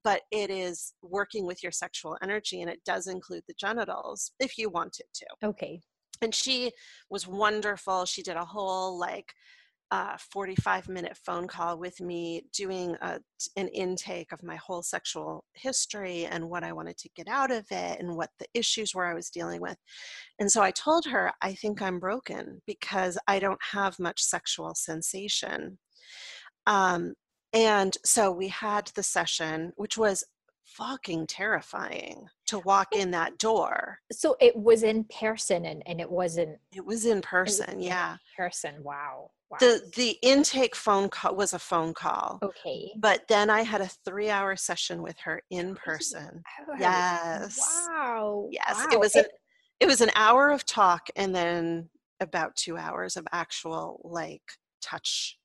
but 0.05 0.23
it 0.31 0.51
is 0.51 0.95
working 1.03 1.47
with 1.47 1.63
your 1.63 1.73
sexual 1.73 2.17
energy 2.23 2.61
and 2.61 2.71
it 2.71 2.81
does 2.85 3.07
include 3.07 3.43
the 3.47 3.55
genitals 3.59 4.33
if 4.41 4.59
you 4.59 4.69
want 4.69 4.97
it 4.99 5.07
to. 5.15 5.27
Okay. 5.49 5.81
And 6.21 6.35
she 6.35 6.73
was 7.11 7.27
wonderful. 7.27 8.05
She 8.05 8.23
did 8.23 8.37
a 8.37 8.45
whole 8.45 8.99
like 8.99 9.33
uh, 9.93 10.17
45 10.17 10.89
minute 10.89 11.19
phone 11.19 11.47
call 11.47 11.79
with 11.79 12.01
me 12.01 12.45
doing 12.55 12.97
a, 13.03 13.21
an 13.57 13.69
intake 13.69 14.33
of 14.33 14.43
my 14.43 14.57
whole 14.57 14.83
sexual 14.83 15.45
history 15.53 16.25
and 16.25 16.49
what 16.49 16.65
I 16.65 16.73
wanted 16.73 16.97
to 16.97 17.11
get 17.15 17.29
out 17.29 17.51
of 17.51 17.67
it 17.71 18.01
and 18.01 18.17
what 18.17 18.31
the 18.39 18.47
issues 18.55 18.95
were 18.95 19.05
I 19.05 19.13
was 19.13 19.29
dealing 19.29 19.61
with. 19.61 19.77
And 20.39 20.51
so 20.51 20.63
I 20.63 20.71
told 20.71 21.05
her, 21.05 21.31
I 21.43 21.53
think 21.53 21.83
I'm 21.83 21.99
broken 21.99 22.63
because 22.67 23.19
I 23.29 23.39
don't 23.39 23.61
have 23.73 23.99
much 23.99 24.23
sexual 24.23 24.75
sensation. 24.75 25.79
Um, 26.67 27.13
and 27.53 27.97
so 28.05 28.31
we 28.31 28.49
had 28.49 28.91
the 28.95 29.03
session, 29.03 29.73
which 29.77 29.99
was 29.99 30.25
fucking 30.65 31.27
terrifying 31.27 32.27
to 32.47 32.59
walk 32.61 32.89
in 32.95 33.11
that 33.11 33.39
door. 33.39 33.99
So 34.11 34.37
it 34.41 34.57
was 34.57 34.83
in 34.83 35.05
person 35.05 35.67
and, 35.67 35.83
and 35.87 36.01
it 36.01 36.11
wasn't 36.11 36.59
It 36.75 36.85
was 36.85 37.05
in 37.05 37.21
person, 37.21 37.77
was 37.77 37.87
yeah. 37.87 38.13
In 38.13 38.45
person. 38.45 38.75
Wow. 38.83 39.31
wow. 39.51 39.59
The 39.61 39.83
the 39.97 40.19
intake 40.23 40.75
phone 40.75 41.09
call 41.09 41.37
was 41.37 41.53
a 41.53 41.59
phone 41.59 41.93
call. 41.93 42.39
Okay. 42.43 42.93
But 42.97 43.29
then 43.29 43.51
I 43.51 43.63
had 43.63 43.83
a 43.83 43.91
three 44.05 44.31
hour 44.31 44.57
session 44.57 45.03
with 45.03 45.19
her 45.21 45.43
in 45.51 45.75
person. 45.75 46.43
Oh, 46.69 46.75
yes. 46.79 47.59
Wow. 47.89 48.49
Yes. 48.51 48.77
Wow. 48.79 48.89
It 48.93 49.01
was 49.01 49.15
it, 49.17 49.31
it 49.81 49.87
was 49.87 50.01
an 50.01 50.11
hour 50.17 50.51
of 50.51 50.65
talk 50.65 51.09
and 51.17 51.35
then 51.35 51.91
about 52.21 52.57
two 52.57 52.77
hours 52.77 53.17
of 53.17 53.27
actual 53.33 54.01
like 54.05 54.43
touch 54.81 55.39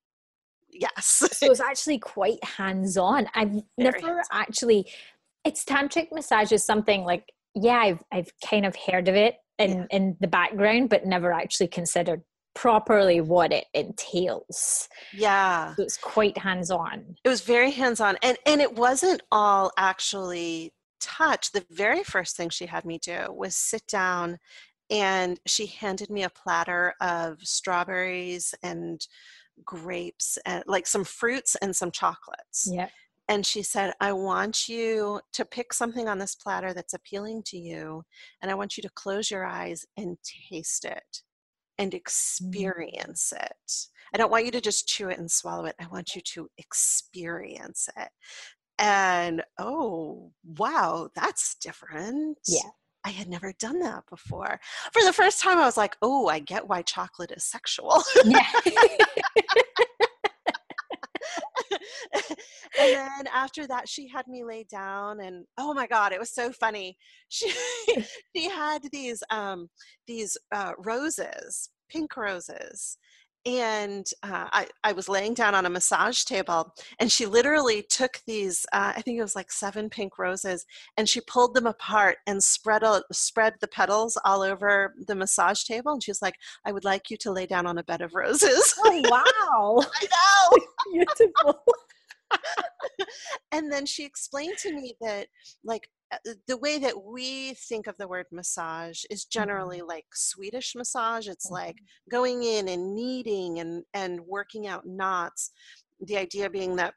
yes. 0.80 1.24
so 1.34 1.52
it's 1.52 1.60
actually 1.60 2.00
quite 2.00 2.44
hands 2.44 2.98
on. 2.98 3.28
I've 3.34 3.52
Very 3.52 3.64
never 3.78 4.00
hands-on. 4.00 4.24
actually. 4.32 4.92
It's 5.46 5.64
tantric 5.64 6.08
massage 6.12 6.52
is 6.52 6.64
something 6.64 7.04
like 7.04 7.32
yeah, 7.56 7.78
I've 7.78 8.04
I've 8.12 8.32
kind 8.48 8.66
of 8.66 8.76
heard 8.76 9.08
of 9.08 9.16
it 9.16 9.36
in 9.58 9.72
yeah. 9.72 9.86
in 9.90 10.18
the 10.20 10.28
background, 10.28 10.90
but 10.90 11.06
never 11.06 11.32
actually 11.32 11.68
considered 11.68 12.22
properly 12.58 13.22
what 13.22 13.54
it 13.54 13.66
entails. 13.76 14.90
Yeah. 15.14 15.76
So 15.76 15.84
it's 15.84 15.98
quite 15.98 16.38
hands 16.40 16.72
on. 16.72 17.16
It 17.24 17.30
was 17.30 17.42
very 17.42 17.72
hands 17.72 18.00
on. 18.00 18.18
And 18.24 18.38
and 18.46 18.62
it 18.62 18.76
wasn't 18.76 19.22
all 19.32 19.72
actually 19.78 20.74
touch. 21.00 21.52
The 21.52 21.66
very 21.70 22.04
first 22.04 22.36
thing 22.36 22.50
she 22.50 22.66
had 22.66 22.84
me 22.84 23.00
do 23.00 23.28
was 23.30 23.56
sit 23.56 23.86
down 23.88 24.40
and 24.90 25.40
she 25.46 25.68
handed 25.68 26.10
me 26.10 26.24
a 26.24 26.30
platter 26.30 26.94
of 27.00 27.42
strawberries 27.42 28.56
and 28.64 29.06
grapes 29.66 30.38
and 30.46 30.64
like 30.68 30.88
some 30.88 31.04
fruits 31.04 31.56
and 31.62 31.76
some 31.76 31.92
chocolates. 31.92 32.70
Yeah. 32.72 32.90
And 33.30 33.46
she 33.46 33.62
said, 33.62 33.94
I 34.00 34.14
want 34.14 34.70
you 34.70 35.20
to 35.34 35.44
pick 35.44 35.74
something 35.74 36.08
on 36.08 36.18
this 36.18 36.36
platter 36.36 36.74
that's 36.74 36.94
appealing 36.94 37.44
to 37.48 37.58
you, 37.58 38.04
and 38.42 38.50
I 38.50 38.56
want 38.56 38.78
you 38.78 38.84
to 38.84 38.90
close 38.90 39.30
your 39.30 39.46
eyes 39.46 39.86
and 39.98 40.18
taste 40.50 40.86
it 40.86 41.24
and 41.78 41.92
mm. 41.92 41.96
experience 41.98 43.34
mm. 43.36 43.44
it. 43.44 43.74
I 44.14 44.18
don't 44.18 44.32
want 44.32 44.46
you 44.46 44.52
to 44.52 44.62
just 44.62 44.88
chew 44.88 45.10
it 45.10 45.20
and 45.20 45.30
swallow 45.30 45.66
it. 45.66 45.76
I 45.80 45.88
want 45.88 46.16
you 46.16 46.22
to 46.22 46.50
experience 46.58 47.90
it. 47.98 48.10
And 48.80 49.44
oh, 49.60 50.32
wow, 50.58 51.10
that's 51.16 51.56
different. 51.56 52.38
Yeah. 52.48 52.70
I 53.04 53.10
had 53.10 53.30
never 53.30 53.54
done 53.60 53.80
that 53.80 54.04
before. 54.10 54.60
For 54.92 55.04
the 55.04 55.14
first 55.14 55.42
time, 55.42 55.58
I 55.58 55.66
was 55.66 55.78
like, 55.78 55.96
oh, 56.02 56.28
I 56.28 56.40
get 56.40 56.68
why 56.68 56.82
chocolate 56.82 57.32
is 57.32 57.44
sexual. 57.44 58.04
Yeah. 58.26 58.46
and 62.80 62.94
then 62.94 63.28
after 63.34 63.68
that, 63.68 63.88
she 63.90 64.08
had 64.08 64.28
me 64.28 64.44
lay 64.44 64.66
down, 64.70 65.20
and 65.22 65.46
oh 65.58 65.74
my 65.74 65.88
god, 65.88 66.12
it 66.12 66.20
was 66.20 66.32
so 66.34 66.52
funny. 66.52 66.98
She 67.30 67.52
she 68.36 68.50
had 68.50 68.84
these 68.92 69.22
um, 69.30 69.68
these 70.08 70.38
uh, 70.54 70.72
roses, 70.78 71.70
pink 71.90 72.16
roses, 72.16 72.98
and 73.48 74.06
uh, 74.24 74.48
I, 74.52 74.68
I 74.84 74.92
was 74.92 75.08
laying 75.08 75.34
down 75.34 75.56
on 75.56 75.66
a 75.66 75.70
massage 75.70 76.24
table 76.24 76.74
and 77.00 77.12
she 77.12 77.26
literally 77.26 77.84
took 77.90 78.20
these 78.28 78.66
uh, 78.74 78.94
i 78.96 79.02
think 79.02 79.18
it 79.18 79.22
was 79.22 79.36
like 79.36 79.52
seven 79.52 79.90
pink 79.90 80.20
roses 80.20 80.66
and 80.98 81.08
she 81.08 81.22
pulled 81.22 81.54
them 81.54 81.66
apart 81.66 82.18
and 82.28 82.44
spread 82.44 82.84
a, 82.84 83.02
spread 83.12 83.54
the 83.62 83.68
petals 83.68 84.18
all 84.26 84.42
over 84.42 84.94
the 85.08 85.16
massage 85.16 85.64
table 85.64 85.94
and 85.94 86.04
she 86.04 86.12
was 86.12 86.22
like 86.22 86.36
i 86.66 86.72
would 86.72 86.84
like 86.84 87.10
you 87.10 87.18
to 87.18 87.32
lay 87.32 87.46
down 87.46 87.66
on 87.66 87.78
a 87.78 87.84
bed 87.84 88.02
of 88.02 88.14
roses. 88.14 88.76
Oh 88.84 89.02
wow. 89.10 89.86
I 90.02 90.08
know. 90.52 90.66
Beautiful. 91.06 91.64
And 93.54 93.72
then 93.72 93.86
she 93.86 94.04
explained 94.04 94.58
to 94.60 94.74
me 94.74 94.96
that 95.00 95.28
like 95.64 95.90
the 96.48 96.58
way 96.58 96.80
that 96.80 97.04
we 97.04 97.54
think 97.54 97.88
of 97.88 97.98
the 97.98 98.08
word 98.08 98.26
massage 98.32 99.04
is 99.10 99.26
generally 99.26 99.80
mm-hmm. 99.80 99.90
like 99.90 100.06
Swedish 100.14 100.74
massage. 100.76 101.28
It's 101.28 101.50
like 101.50 101.76
mm-hmm. 101.76 102.12
going 102.12 102.44
in 102.44 102.68
and 102.70 102.96
kneading 102.96 103.60
and 103.60 103.84
and 103.94 104.22
working 104.22 104.68
out 104.68 104.86
knots. 104.86 105.52
The 106.00 106.18
idea 106.18 106.50
being 106.50 106.76
that 106.78 106.94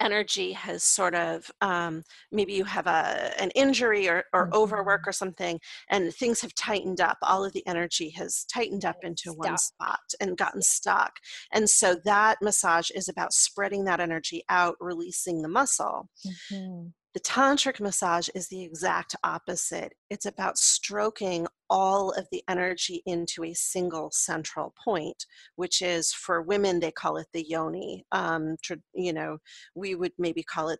energy 0.00 0.52
has 0.52 0.82
sort 0.82 1.14
of 1.14 1.50
um, 1.60 2.02
maybe 2.32 2.52
you 2.52 2.64
have 2.64 2.86
a 2.86 3.32
an 3.40 3.50
injury 3.50 4.08
or, 4.08 4.24
or 4.32 4.46
mm-hmm. 4.46 4.54
overwork 4.54 5.06
or 5.06 5.12
something 5.12 5.58
and 5.90 6.12
things 6.14 6.40
have 6.40 6.54
tightened 6.54 7.00
up 7.00 7.16
all 7.22 7.44
of 7.44 7.52
the 7.52 7.66
energy 7.66 8.10
has 8.10 8.44
tightened 8.52 8.84
up 8.84 8.96
into 9.02 9.30
stuck. 9.30 9.38
one 9.38 9.58
spot 9.58 10.00
and 10.20 10.36
gotten 10.36 10.62
stuck 10.62 11.12
and 11.52 11.68
so 11.68 11.94
that 12.04 12.36
massage 12.42 12.90
is 12.90 13.08
about 13.08 13.32
spreading 13.32 13.84
that 13.84 14.00
energy 14.00 14.42
out 14.48 14.76
releasing 14.80 15.42
the 15.42 15.48
muscle 15.48 16.08
mm-hmm. 16.26 16.88
The 17.16 17.20
tantric 17.20 17.80
massage 17.80 18.28
is 18.34 18.48
the 18.48 18.62
exact 18.62 19.16
opposite. 19.24 19.94
It's 20.10 20.26
about 20.26 20.58
stroking 20.58 21.46
all 21.70 22.10
of 22.10 22.28
the 22.30 22.42
energy 22.46 23.02
into 23.06 23.42
a 23.42 23.54
single 23.54 24.10
central 24.12 24.74
point, 24.84 25.24
which 25.54 25.80
is 25.80 26.12
for 26.12 26.42
women, 26.42 26.78
they 26.78 26.90
call 26.90 27.16
it 27.16 27.26
the 27.32 27.42
yoni. 27.42 28.04
Um, 28.12 28.56
you 28.92 29.14
know, 29.14 29.38
we 29.74 29.94
would 29.94 30.12
maybe 30.18 30.42
call 30.42 30.68
it 30.68 30.78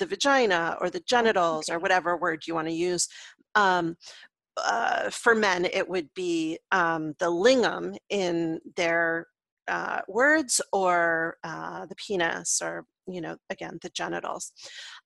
the 0.00 0.06
vagina 0.06 0.76
or 0.80 0.90
the 0.90 1.04
genitals 1.08 1.68
or 1.68 1.78
whatever 1.78 2.16
word 2.16 2.48
you 2.48 2.54
want 2.56 2.66
to 2.66 2.74
use. 2.74 3.06
Um, 3.54 3.96
uh, 4.56 5.08
for 5.10 5.36
men, 5.36 5.66
it 5.66 5.88
would 5.88 6.12
be 6.14 6.58
um, 6.72 7.14
the 7.20 7.30
lingam 7.30 7.96
in 8.10 8.58
their 8.74 9.28
uh, 9.68 10.00
words 10.08 10.60
or 10.72 11.36
uh, 11.44 11.86
the 11.86 11.94
penis 11.96 12.60
or 12.62 12.84
you 13.06 13.20
know 13.20 13.36
again 13.50 13.78
the 13.82 13.90
genitals 13.90 14.52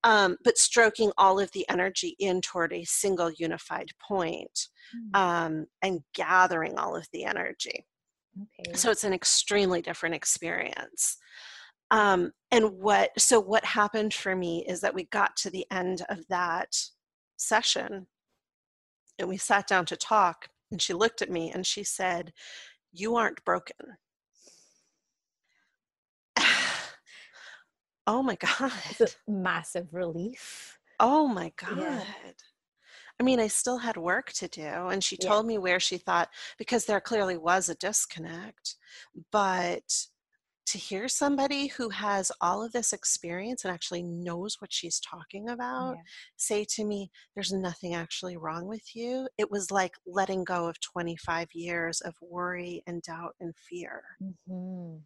um, 0.04 0.36
but 0.44 0.56
stroking 0.58 1.12
all 1.18 1.38
of 1.38 1.50
the 1.52 1.68
energy 1.68 2.16
in 2.18 2.40
toward 2.40 2.72
a 2.72 2.84
single 2.84 3.30
unified 3.32 3.90
point, 4.00 4.68
mm. 4.94 5.18
um, 5.18 5.66
and 5.82 6.00
gathering 6.14 6.78
all 6.78 6.96
of 6.96 7.06
the 7.12 7.24
energy 7.24 7.84
okay. 8.42 8.72
so 8.74 8.90
it's 8.90 9.04
an 9.04 9.12
extremely 9.12 9.82
different 9.82 10.14
experience 10.14 11.18
Um, 11.92 12.32
and 12.52 12.78
what, 12.78 13.10
so 13.18 13.40
what 13.40 13.64
happened 13.64 14.14
for 14.14 14.36
me 14.36 14.64
is 14.68 14.80
that 14.80 14.94
we 14.94 15.04
got 15.04 15.36
to 15.38 15.50
the 15.50 15.66
end 15.70 16.02
of 16.08 16.18
that 16.28 16.76
session 17.36 18.06
and 19.18 19.28
we 19.28 19.36
sat 19.36 19.66
down 19.66 19.86
to 19.86 19.96
talk. 19.96 20.48
And 20.70 20.80
she 20.80 20.94
looked 20.94 21.20
at 21.20 21.30
me 21.30 21.50
and 21.50 21.66
she 21.66 21.82
said, 21.82 22.32
You 22.92 23.16
aren't 23.16 23.44
broken. 23.44 23.76
Oh 28.10 28.22
my 28.22 28.36
God. 28.36 28.72
It's 28.90 29.00
a 29.00 29.30
massive 29.30 29.88
relief. 29.92 30.78
Oh 30.98 31.26
my 31.28 31.52
God. 31.56 31.78
Yeah. 31.78 32.04
I 33.18 33.22
mean, 33.22 33.38
I 33.38 33.48
still 33.48 33.78
had 33.78 33.96
work 33.96 34.32
to 34.34 34.48
do. 34.48 34.62
And 34.62 35.02
she 35.04 35.16
Yeah. 35.16 35.28
told 35.28 35.46
me 35.46 35.58
where 35.58 35.80
she 35.80 35.98
thought, 35.98 36.30
because 36.58 36.86
there 36.86 37.00
clearly 37.00 37.36
was 37.36 37.68
a 37.68 37.74
disconnect. 37.74 38.76
But 39.30 40.06
to 40.66 40.78
hear 40.78 41.08
somebody 41.08 41.66
who 41.68 41.88
has 41.90 42.30
all 42.40 42.62
of 42.62 42.72
this 42.72 42.92
experience 42.92 43.64
and 43.64 43.72
actually 43.74 44.02
knows 44.02 44.56
what 44.60 44.72
she's 44.72 45.00
talking 45.00 45.48
about 45.48 45.96
Yeah. 45.96 46.02
say 46.36 46.64
to 46.76 46.84
me, 46.84 47.10
There's 47.34 47.52
nothing 47.52 47.94
actually 47.94 48.36
wrong 48.36 48.66
with 48.66 48.94
you, 48.94 49.28
it 49.38 49.50
was 49.50 49.70
like 49.70 49.94
letting 50.06 50.44
go 50.44 50.68
of 50.68 50.80
25 50.80 51.48
years 51.54 52.00
of 52.00 52.14
worry 52.20 52.82
and 52.86 53.02
doubt 53.02 53.34
and 53.40 53.54
fear. 53.56 54.02
Mhm. 54.22 55.02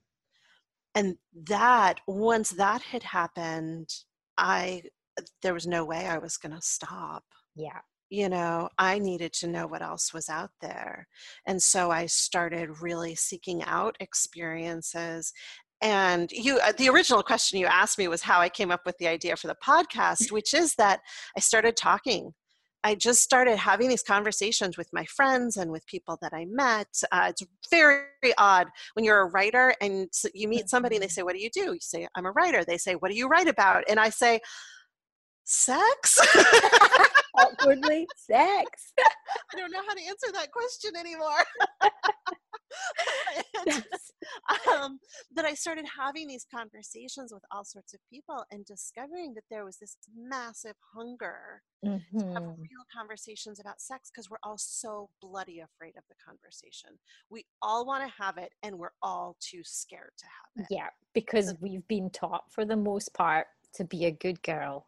And 0.95 1.17
that, 1.49 2.01
once 2.07 2.51
that 2.51 2.83
had 2.83 3.03
happened, 3.03 3.89
I, 4.39 4.83
there 5.43 5.55
was 5.55 5.67
no 5.67 5.85
way 5.85 6.07
I 6.07 6.19
was 6.19 6.37
going 6.37 6.55
to 6.55 6.63
stop 6.63 7.25
Yeah. 7.55 7.81
you 8.11 8.29
know, 8.29 8.69
I 8.79 8.99
needed 8.99 9.33
to 9.35 9.49
know 9.49 9.67
what 9.67 9.83
else 9.83 10.13
was 10.13 10.29
out 10.29 10.51
there. 10.61 11.07
And 11.47 11.61
so 11.63 11.91
I 11.91 12.07
started 12.07 12.81
really 12.81 13.15
seeking 13.15 13.63
out 13.65 13.97
experiences. 14.01 15.33
And 15.83 16.31
you, 16.31 16.59
uh, 16.61 16.73
the 16.79 16.89
original 16.89 17.23
question 17.23 17.59
you 17.59 17.67
asked 17.67 17.99
me 17.99 18.09
was 18.09 18.23
how 18.23 18.41
I 18.41 18.49
came 18.49 18.71
up 18.71 18.83
with 18.87 18.97
the 18.99 19.09
idea 19.09 19.37
for 19.37 19.49
the 19.49 19.57
podcast, 19.65 20.31
which 20.33 20.55
is 20.55 20.75
that 20.77 21.01
I 21.37 21.41
started 21.41 21.77
talking. 21.77 22.33
I 22.85 22.95
just 22.95 23.23
started 23.23 23.57
having 23.57 23.88
these 23.88 24.03
conversations 24.03 24.76
with 24.76 24.93
my 24.93 25.07
friends 25.07 25.57
and 25.57 25.71
with 25.73 25.87
people 25.87 26.19
that 26.21 26.35
I 26.35 26.45
met. 26.45 26.88
Uh, 27.11 27.31
it's 27.31 27.43
very 27.71 28.05
odd 28.37 28.69
when 28.93 29.05
you're 29.05 29.21
a 29.21 29.31
writer 29.31 29.75
and 29.81 30.09
you 30.35 30.49
meet 30.49 30.69
somebody 30.69 30.97
and 30.97 31.03
they 31.03 31.09
say, 31.09 31.23
What 31.23 31.35
do 31.35 31.43
you 31.43 31.50
do? 31.50 31.73
You 31.73 31.79
say, 31.81 32.07
I'm 32.14 32.26
a 32.26 32.33
writer. 32.33 32.62
They 32.62 32.76
say, 32.76 32.95
What 32.95 33.11
do 33.11 33.17
you 33.17 33.26
write 33.26 33.49
about? 33.49 33.85
And 33.88 33.99
I 33.99 34.11
say, 34.11 34.41
Sex? 35.45 36.19
Awkwardly, 37.37 38.07
sex. 38.17 38.93
I 38.99 39.57
don't 39.57 39.73
know 39.73 39.83
how 39.87 39.95
to 39.95 40.05
answer 40.07 40.33
that 40.35 40.53
question 40.53 40.93
anymore. 40.97 41.45
Um, 44.73 44.99
that 45.35 45.45
I 45.45 45.54
started 45.54 45.85
having 45.99 46.26
these 46.26 46.47
conversations 46.52 47.33
with 47.33 47.43
all 47.50 47.64
sorts 47.64 47.93
of 47.95 48.00
people 48.11 48.45
and 48.50 48.64
discovering 48.64 49.35
that 49.35 49.45
there 49.50 49.64
was 49.64 49.76
this 49.78 49.97
massive 50.16 50.76
hunger 50.95 51.62
to 51.85 51.90
have 51.90 52.43
Mhm. 52.43 52.57
real 52.59 52.85
conversations 52.95 53.61
about 53.61 53.81
sex 53.81 54.11
because 54.11 54.31
we're 54.31 54.38
all 54.43 54.57
so 54.59 55.11
bloody 55.21 55.61
afraid 55.61 55.97
of 55.97 56.04
the 56.09 56.14
conversation. 56.25 56.99
We 57.28 57.47
all 57.61 57.85
want 57.85 58.02
to 58.04 58.23
have 58.23 58.38
it 58.38 58.52
and 58.62 58.78
we're 58.78 58.95
all 59.02 59.37
too 59.40 59.62
scared 59.64 60.12
to 60.19 60.25
have 60.26 60.64
it. 60.64 60.75
Yeah, 60.75 60.90
because 61.12 61.54
we've 61.61 61.87
been 61.87 62.11
taught 62.11 62.50
for 62.52 62.64
the 62.64 62.76
most 62.76 63.12
part 63.14 63.47
to 63.75 63.85
be 63.85 64.07
a 64.07 64.11
good 64.11 64.43
girl 64.43 64.87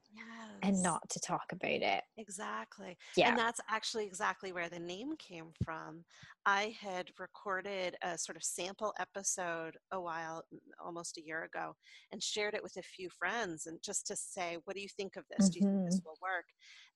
and 0.62 0.82
not 0.82 1.08
to 1.10 1.20
talk 1.20 1.44
about 1.52 1.70
it. 1.70 2.02
Exactly. 2.18 2.96
Yeah. 3.16 3.30
And 3.30 3.38
that's 3.38 3.60
actually 3.70 4.06
exactly 4.06 4.52
where 4.52 4.68
the 4.68 4.78
name 4.78 5.12
came 5.18 5.52
from. 5.64 6.04
I 6.44 6.74
had 6.80 7.10
recorded 7.18 7.96
a 8.02 8.16
sort 8.16 8.36
of 8.36 8.44
sample 8.44 8.94
episode 8.98 9.76
a 9.92 10.00
while, 10.00 10.44
almost 10.84 11.18
a 11.18 11.24
year 11.24 11.44
ago, 11.44 11.74
and 12.12 12.22
shared 12.22 12.54
it 12.54 12.62
with 12.62 12.76
a 12.76 12.82
few 12.82 13.08
friends 13.10 13.66
and 13.66 13.78
just 13.84 14.06
to 14.08 14.16
say, 14.16 14.58
what 14.64 14.76
do 14.76 14.82
you 14.82 14.88
think 14.96 15.16
of 15.16 15.24
this? 15.36 15.48
Do 15.48 15.58
you 15.58 15.66
think 15.66 15.84
this 15.84 15.98
mm-hmm. 16.00 16.08
will 16.08 16.18
work? 16.22 16.46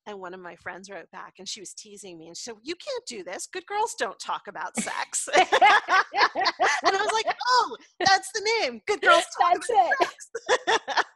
And 0.07 0.19
one 0.19 0.33
of 0.33 0.40
my 0.40 0.57
friends 0.57 0.88
wrote 0.90 1.11
back 1.11 1.35
and 1.38 1.49
she 1.49 1.61
was 1.61 1.75
teasing 1.75 2.19
me 2.19 2.29
and 2.29 2.37
she 2.37 2.45
said, 2.45 2.55
You 2.62 2.75
can't 2.75 3.05
do 3.07 3.23
this. 3.23 3.47
Good 3.47 3.67
girls 3.67 3.95
don't 3.99 4.19
talk 4.19 4.43
about 4.49 4.75
sex. 4.76 5.29
and 5.35 5.47
I 5.50 6.90
was 6.90 7.12
like, 7.12 7.37
Oh, 7.47 7.76
that's 7.99 8.31
the 8.33 8.40
name. 8.62 8.81
Good 8.87 9.02
girls 9.02 9.25
talk 9.38 9.52
That's 9.52 9.69
it. 9.69 10.09
sex. 10.69 11.05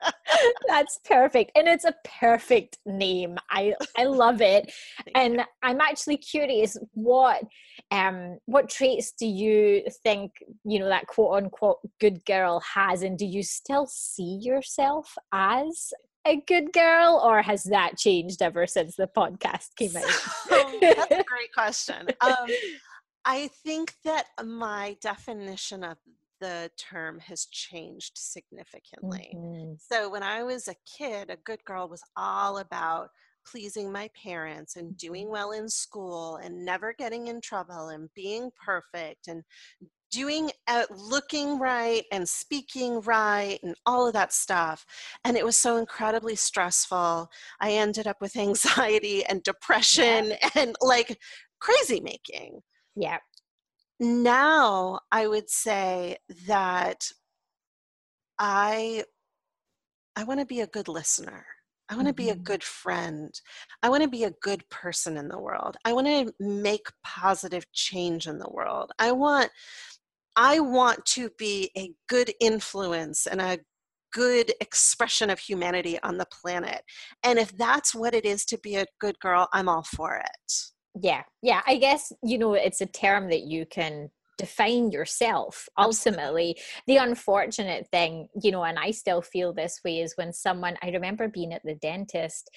That's 0.67 0.99
perfect. 1.05 1.53
And 1.55 1.69
it's 1.69 1.85
a 1.85 1.95
perfect 2.19 2.79
name. 2.87 3.37
I 3.51 3.75
I 3.97 4.05
love 4.05 4.41
it. 4.41 4.73
And 5.15 5.45
I'm 5.63 5.81
actually 5.81 6.17
curious 6.17 6.77
what 6.93 7.43
um 7.91 8.39
what 8.47 8.69
traits 8.69 9.13
do 9.13 9.27
you 9.27 9.85
think, 10.03 10.33
you 10.65 10.79
know, 10.79 10.89
that 10.89 11.07
quote 11.07 11.37
unquote 11.43 11.79
good 12.01 12.25
girl 12.25 12.61
has 12.61 13.03
and 13.03 13.19
do 13.19 13.27
you 13.27 13.43
still 13.43 13.87
see 13.87 14.39
yourself 14.41 15.17
as 15.33 15.93
a 16.27 16.37
good 16.47 16.73
girl 16.73 17.21
or 17.23 17.43
has 17.43 17.65
that 17.65 17.99
changed 17.99 18.41
ever 18.41 18.67
since 18.67 18.97
the 18.97 19.07
podcast 19.07 19.77
came 19.77 19.95
out? 19.97 20.05
So, 20.49 20.79
that's 20.81 21.11
a 21.11 21.25
great 21.25 21.53
question. 21.53 22.09
Um, 22.23 22.49
I 23.27 23.49
think 23.49 23.95
that 24.05 24.27
my 24.43 24.97
definition 25.01 25.85
of 25.85 25.99
the 26.41 26.71
term 26.77 27.21
has 27.21 27.47
changed 27.47 28.13
significantly. 28.17 29.33
Mhm. 29.35 29.54
So 29.79 30.09
when 30.11 30.23
I 30.23 30.43
was 30.43 30.69
a 30.69 30.75
kid, 30.99 31.31
a 31.31 31.37
good 31.37 31.65
girl 31.65 31.89
was 31.89 32.03
all 32.17 32.59
about 32.59 33.11
pleasing 33.47 33.93
my 33.93 34.09
parents 34.23 34.77
and 34.77 34.97
doing 34.97 35.29
well 35.31 35.53
in 35.53 35.69
school 35.69 36.37
and 36.37 36.65
never 36.65 36.95
getting 36.95 37.27
in 37.29 37.41
trouble 37.41 37.89
and 37.89 38.09
being 38.15 38.51
perfect 38.65 39.29
and 39.29 39.43
doing 40.11 40.51
uh, 40.69 40.85
looking 40.91 41.59
right 41.59 42.05
and 42.13 42.29
speaking 42.29 43.01
right 43.03 43.59
and 43.63 43.75
all 43.85 44.07
of 44.07 44.13
that 44.15 44.33
stuff. 44.33 44.87
And 45.25 45.37
it 45.37 45.45
was 45.45 45.57
so 45.57 45.77
incredibly 45.77 46.37
stressful. 46.37 47.29
I 47.61 47.73
ended 47.73 48.07
up 48.07 48.19
with 48.21 48.37
anxiety 48.39 49.25
and 49.27 49.43
depression 49.43 50.33
and 50.55 50.77
like 50.81 51.19
crazy 51.61 52.01
making. 52.01 52.61
Yeah. 52.97 53.19
now 54.01 55.01
i 55.13 55.27
would 55.27 55.49
say 55.49 56.17
that 56.47 57.11
i 58.39 59.05
i 60.17 60.25
want 60.25 60.41
to 60.41 60.47
be 60.47 60.61
a 60.61 60.67
good 60.67 60.89
listener. 60.89 61.47
I 61.91 61.97
want 61.97 62.09
to 62.09 62.15
be 62.15 62.31
a 62.31 62.37
Mhm. 62.37 62.45
good 62.45 62.65
friend. 62.65 63.31
I 63.83 63.91
want 63.91 64.03
to 64.03 64.09
be 64.09 64.25
a 64.25 64.31
good 64.43 64.67
person 64.71 65.19
in 65.19 65.29
the 65.29 65.39
world. 65.39 65.77
I 65.85 65.93
want 65.93 66.07
to 66.07 66.33
make 66.41 66.87
positive 67.03 67.71
change 67.73 68.27
in 68.27 68.39
the 68.39 68.49
world. 68.51 68.91
I 68.99 69.13
want 69.13 69.51
i 70.37 70.59
want 70.61 71.05
to 71.07 71.31
be 71.39 71.71
a 71.77 71.93
good 72.09 72.33
influence 72.41 73.27
and 73.27 73.41
a 73.41 73.59
good 74.13 74.53
expression 74.61 75.31
of 75.31 75.39
humanity 75.41 75.99
on 76.03 76.19
the 76.19 76.27
planet. 76.27 76.83
And 77.25 77.39
if 77.39 77.57
that's 77.57 77.95
what 77.95 78.15
it 78.15 78.25
is 78.25 78.45
to 78.47 78.59
be 78.59 78.77
a 78.77 78.87
good 79.01 79.19
girl 79.21 79.49
i'm 79.53 79.69
all 79.69 79.83
for 79.85 80.17
it. 80.17 80.53
Yeah, 81.01 81.23
yeah. 81.43 81.63
I 81.67 81.77
guess 81.77 82.13
you 82.23 82.39
know 82.39 82.55
it's 82.55 82.81
a 82.81 82.87
term 82.87 83.29
that 83.31 83.43
you 83.43 83.67
can 83.67 84.11
define 84.39 84.91
yourself. 84.91 85.69
Ultimately 85.79 86.57
the 86.87 86.97
unfortunate 86.97 87.87
thing 87.91 88.29
you 88.43 88.51
know 88.51 88.65
and 88.65 88.79
i 88.79 88.91
still 88.91 89.23
feel 89.23 89.53
this 89.53 89.81
way 89.85 90.01
is 90.01 90.15
when 90.17 90.33
someone 90.33 90.77
i 90.83 90.91
remember 90.91 91.29
being 91.29 91.53
at 91.53 91.63
the 91.65 91.75
dentist 91.77 92.51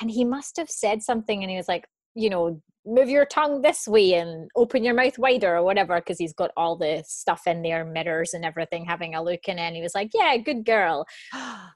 and 0.00 0.10
he 0.10 0.24
must 0.24 0.56
have 0.56 0.70
said 0.70 1.02
something 1.02 1.42
and 1.42 1.50
he 1.50 1.56
was 1.56 1.68
like 1.68 1.86
you 2.14 2.30
know 2.30 2.60
move 2.86 3.08
your 3.08 3.24
tongue 3.24 3.62
this 3.62 3.88
way 3.88 4.14
and 4.14 4.50
open 4.56 4.84
your 4.84 4.94
mouth 4.94 5.18
wider 5.18 5.56
or 5.56 5.62
whatever 5.62 5.96
because 5.96 6.18
he's 6.18 6.34
got 6.34 6.50
all 6.56 6.76
the 6.76 7.02
stuff 7.06 7.42
in 7.46 7.62
there 7.62 7.84
mirrors 7.84 8.34
and 8.34 8.44
everything 8.44 8.84
having 8.84 9.14
a 9.14 9.22
look 9.22 9.48
in 9.48 9.58
it 9.58 9.62
and 9.62 9.76
he 9.76 9.82
was 9.82 9.94
like 9.94 10.10
yeah 10.14 10.36
good 10.36 10.64
girl. 10.64 11.06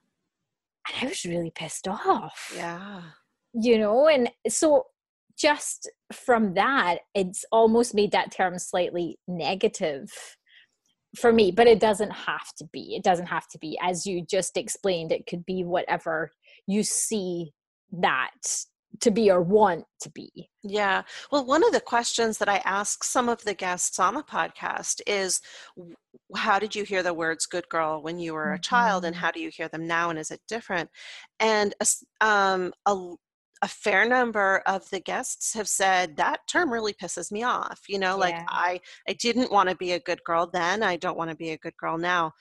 And 0.91 1.07
i 1.07 1.11
was 1.11 1.27
really 1.27 1.53
pissed 1.55 1.87
off. 1.87 2.51
Yeah. 2.57 3.03
You 3.53 3.77
know 3.77 4.09
and 4.09 4.31
so 4.49 4.85
just 5.39 5.91
from 6.13 6.55
that 6.55 6.99
it's 7.15 7.45
almost 7.53 7.95
made 7.95 8.13
that 8.13 8.33
term 8.33 8.59
slightly 8.59 9.19
negative 9.29 10.11
for 11.17 11.33
me 11.33 11.51
but 11.51 11.67
it 11.67 11.81
doesn't 11.81 12.11
have 12.11 12.53
to 12.57 12.67
be 12.73 12.95
it 12.97 13.03
doesn't 13.03 13.27
have 13.27 13.47
to 13.49 13.59
be 13.59 13.79
as 13.83 14.07
you 14.07 14.25
just 14.29 14.57
explained 14.57 15.13
it 15.13 15.27
could 15.27 15.45
be 15.47 15.65
whatever 15.65 16.31
you 16.67 16.83
see 16.83 17.53
that 17.93 18.31
to 19.01 19.11
be 19.11 19.31
or 19.31 19.41
want 19.43 19.85
to 20.01 20.11
be 20.11 20.51
Yeah. 20.63 21.03
Well, 21.31 21.45
one 21.45 21.65
of 21.65 21.73
the 21.73 21.81
questions 21.81 22.39
that 22.39 22.49
I 22.49 22.59
ask 22.65 23.05
some 23.05 23.29
of 23.29 23.45
the 23.45 23.55
guests 23.55 23.99
on 23.99 24.15
the 24.15 24.23
podcast 24.23 25.01
is 25.07 25.41
how 26.35 26.59
did 26.59 26.75
you 26.75 26.85
hear 26.85 27.03
the 27.03 27.15
words 27.15 27.47
good 27.47 27.69
girl 27.69 28.03
when 28.03 28.19
you 28.19 28.35
were 28.35 28.53
a 28.55 28.59
child 28.61 29.05
and 29.05 29.15
Mhm. 29.15 29.19
how 29.21 29.31
do 29.31 29.41
you 29.41 29.51
hear 29.51 29.69
them 29.69 29.87
now 29.87 30.11
and 30.11 30.19
is 30.19 30.31
it 30.31 30.41
different? 30.49 30.91
And 31.39 31.75
um, 32.21 32.73
a, 32.87 33.15
a 33.63 33.69
fair 33.69 34.09
number 34.09 34.63
of 34.67 34.89
the 34.91 35.01
guests 35.01 35.55
have 35.55 35.69
said 35.69 36.17
that 36.17 36.41
term 36.49 36.73
really 36.73 36.93
pisses 36.93 37.31
me 37.33 37.43
off. 37.43 37.81
You 37.89 37.99
know, 37.99 38.17
like 38.17 38.35
Yeah. 38.35 38.45
I, 38.49 38.81
I 39.09 39.13
didn't 39.15 39.51
want 39.53 39.69
to 39.69 39.77
be 39.77 39.93
a 39.93 40.01
good 40.01 40.23
girl 40.25 40.49
then. 40.53 40.83
I 40.83 40.97
don't 40.97 41.17
want 41.19 41.31
to 41.31 41.37
be 41.37 41.51
a 41.51 41.59
good 41.59 41.77
girl 41.77 41.99
now. 41.99 42.33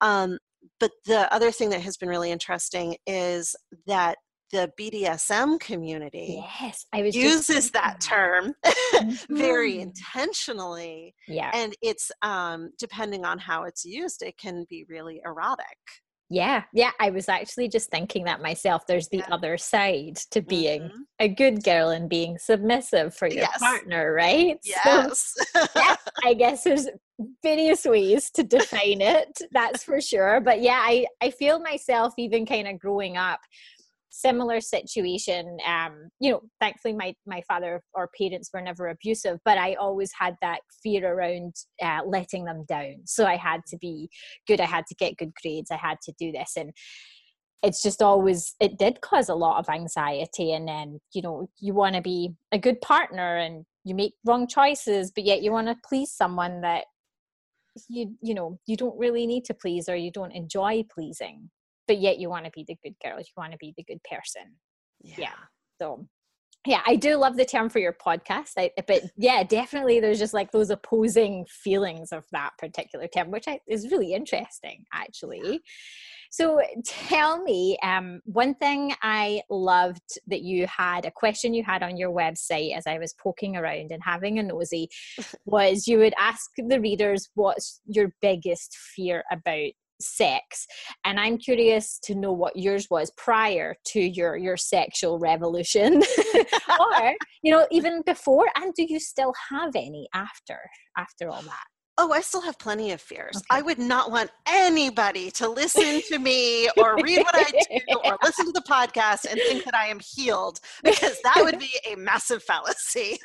Um, 0.00 0.38
but 0.80 0.92
the 1.04 1.32
other 1.32 1.50
thing 1.50 1.70
that 1.70 1.82
has 1.82 1.96
been 1.96 2.08
really 2.08 2.30
interesting 2.30 2.96
is 3.06 3.54
that 3.86 4.16
the 4.52 4.70
BDSM 4.78 5.58
community 5.58 6.40
yes 6.60 6.86
i 6.92 7.02
was 7.02 7.16
uses 7.16 7.70
that 7.72 8.00
thinking 8.02 8.52
term 8.52 8.54
very 9.30 9.74
Mhm. 9.74 9.82
intentionally 9.82 11.14
yeah 11.26 11.50
and 11.54 11.74
it's 11.82 12.12
um 12.22 12.70
depending 12.78 13.24
on 13.24 13.38
how 13.38 13.64
it's 13.64 13.84
used 13.84 14.22
it 14.22 14.36
can 14.36 14.64
be 14.70 14.84
really 14.88 15.20
erotic 15.24 15.78
Yeah, 16.30 16.64
yeah. 16.72 16.90
I 16.98 17.10
was 17.10 17.28
actually 17.28 17.68
just 17.68 17.90
thinking 17.90 18.24
that 18.24 18.40
myself. 18.40 18.86
There's 18.86 19.08
the 19.08 19.18
yeah. 19.18 19.28
other 19.30 19.58
side 19.58 20.16
to 20.30 20.40
being 20.40 20.82
mm-hmm. 20.82 21.00
a 21.20 21.28
good 21.28 21.62
girl 21.62 21.90
and 21.90 22.08
being 22.08 22.38
submissive 22.38 23.14
for 23.14 23.28
your 23.28 23.42
yes. 23.42 23.58
partner, 23.58 24.12
right? 24.12 24.58
Yes. 24.64 25.34
So, 25.52 25.66
yeah, 25.76 25.96
I 26.24 26.34
guess 26.34 26.64
there's 26.64 26.88
various 27.42 27.84
ways 27.84 28.30
to 28.30 28.42
define 28.42 29.00
it, 29.00 29.38
that's 29.52 29.84
for 29.84 30.00
sure. 30.00 30.40
But 30.40 30.60
yeah, 30.60 30.80
I, 30.82 31.06
I 31.22 31.30
feel 31.30 31.60
myself 31.60 32.14
even 32.18 32.46
kind 32.46 32.66
of 32.66 32.78
growing 32.78 33.16
up 33.16 33.40
similar 34.16 34.60
situation 34.60 35.58
um 35.66 36.08
you 36.20 36.30
know 36.30 36.40
thankfully 36.60 36.94
my 36.94 37.12
my 37.26 37.42
father 37.48 37.82
or 37.94 38.08
parents 38.16 38.48
were 38.54 38.62
never 38.62 38.86
abusive 38.88 39.40
but 39.44 39.58
i 39.58 39.74
always 39.74 40.12
had 40.16 40.36
that 40.40 40.60
fear 40.82 41.12
around 41.12 41.52
uh, 41.82 42.00
letting 42.06 42.44
them 42.44 42.64
down. 42.68 42.94
So 43.06 43.26
i 43.26 43.34
had 43.34 43.62
to 43.68 43.76
be 43.78 44.08
good 44.46 44.60
i 44.60 44.66
had 44.66 44.86
to 44.86 44.94
get 44.94 45.16
good 45.16 45.32
grades 45.42 45.72
i 45.72 45.76
had 45.76 45.98
to 46.04 46.12
do 46.16 46.30
this 46.30 46.52
and 46.56 46.70
it's 47.64 47.82
just 47.82 48.02
always 48.02 48.54
it 48.60 48.78
did 48.78 49.00
cause 49.00 49.28
a 49.28 49.34
lot 49.34 49.58
of 49.58 49.68
anxiety 49.68 50.52
and 50.52 50.68
then 50.68 51.00
you 51.12 51.20
know 51.20 51.48
you 51.58 51.74
want 51.74 51.96
to 51.96 52.00
be 52.00 52.30
a 52.52 52.58
good 52.58 52.80
partner 52.82 53.36
and 53.38 53.64
you 53.82 53.96
make 53.96 54.12
wrong 54.24 54.46
choices 54.46 55.10
but 55.10 55.24
yet 55.24 55.42
you 55.42 55.50
want 55.50 55.66
to 55.66 55.76
please 55.88 56.12
someone 56.12 56.60
that 56.60 56.84
you 57.88 58.14
you 58.22 58.34
know 58.34 58.60
you 58.66 58.76
don't 58.76 58.96
really 58.96 59.26
need 59.26 59.44
to 59.44 59.54
please 59.54 59.88
or 59.88 59.96
you 59.96 60.12
don't 60.12 60.30
enjoy 60.30 60.84
pleasing 60.94 61.50
but 61.86 61.98
yet 61.98 62.18
you 62.18 62.28
want 62.28 62.44
to 62.44 62.50
be 62.52 62.64
the 62.66 62.76
good 62.82 62.94
girl 63.02 63.18
you 63.18 63.24
want 63.36 63.52
to 63.52 63.58
be 63.58 63.74
the 63.76 63.84
good 63.84 64.00
person. 64.04 64.54
Yeah, 65.00 65.14
yeah. 65.18 65.34
so 65.80 66.06
yeah 66.66 66.80
i 66.86 66.96
do 66.96 67.16
love 67.16 67.36
the 67.36 67.44
term 67.44 67.68
for 67.68 67.78
your 67.78 67.92
podcast 67.92 68.52
I, 68.56 68.70
but 68.86 69.02
yeah 69.16 69.42
definitely 69.42 70.00
there's 70.00 70.18
just 70.18 70.34
like 70.34 70.50
those 70.50 70.70
opposing 70.70 71.46
feelings 71.48 72.12
of 72.12 72.24
that 72.32 72.50
particular 72.58 73.06
term 73.06 73.30
which 73.30 73.48
I, 73.48 73.60
is 73.68 73.90
really 73.90 74.14
interesting 74.14 74.84
actually. 74.92 75.60
So 76.30 76.60
tell 76.84 77.44
me 77.44 77.78
um, 77.82 78.20
one 78.24 78.54
thing 78.56 78.92
i 79.02 79.42
loved 79.50 80.18
that 80.26 80.42
you 80.42 80.66
had 80.66 81.04
a 81.04 81.10
question 81.10 81.54
you 81.54 81.62
had 81.62 81.82
on 81.82 81.96
your 81.96 82.10
website 82.10 82.76
as 82.76 82.86
i 82.86 82.98
was 82.98 83.14
poking 83.22 83.56
around 83.56 83.92
and 83.92 84.02
having 84.02 84.38
a 84.38 84.42
nosy 84.42 84.88
was 85.44 85.86
you 85.86 85.98
would 85.98 86.14
ask 86.18 86.50
the 86.56 86.80
readers 86.80 87.28
what's 87.34 87.80
your 87.86 88.12
biggest 88.20 88.76
fear 88.96 89.22
about 89.30 89.70
sex 90.00 90.66
and 91.04 91.18
i'm 91.20 91.38
curious 91.38 91.98
to 92.02 92.14
know 92.14 92.32
what 92.32 92.56
yours 92.56 92.88
was 92.90 93.10
prior 93.16 93.74
to 93.84 94.00
your 94.00 94.36
your 94.36 94.56
sexual 94.56 95.18
revolution. 95.18 96.02
Or 96.80 97.14
you 97.42 97.52
know 97.52 97.66
even 97.70 98.02
before 98.04 98.46
and 98.56 98.74
do 98.74 98.84
you 98.88 98.98
still 98.98 99.32
have 99.50 99.76
any 99.76 100.08
after 100.12 100.58
after 100.96 101.28
all 101.28 101.42
that 101.42 101.64
Oh, 101.96 102.12
I 102.12 102.20
still 102.22 102.40
have 102.40 102.58
plenty 102.58 102.90
of 102.90 103.00
fears. 103.00 103.36
Okay. 103.36 103.44
I 103.50 103.62
would 103.62 103.78
not 103.78 104.10
want 104.10 104.30
anybody 104.46 105.30
to 105.32 105.48
listen 105.48 106.02
to 106.08 106.18
me 106.18 106.68
or 106.76 106.96
read 106.96 107.18
what 107.18 107.34
I 107.34 107.44
do 107.44 107.96
or 108.04 108.18
listen 108.22 108.46
to 108.46 108.52
the 108.52 108.64
podcast 108.68 109.26
and 109.30 109.40
think 109.46 109.64
that 109.64 109.76
I 109.76 109.86
am 109.86 110.00
healed 110.00 110.58
because 110.82 111.20
that 111.22 111.36
would 111.38 111.58
be 111.58 111.70
a 111.90 111.96
massive 111.96 112.42
fallacy. 112.42 113.18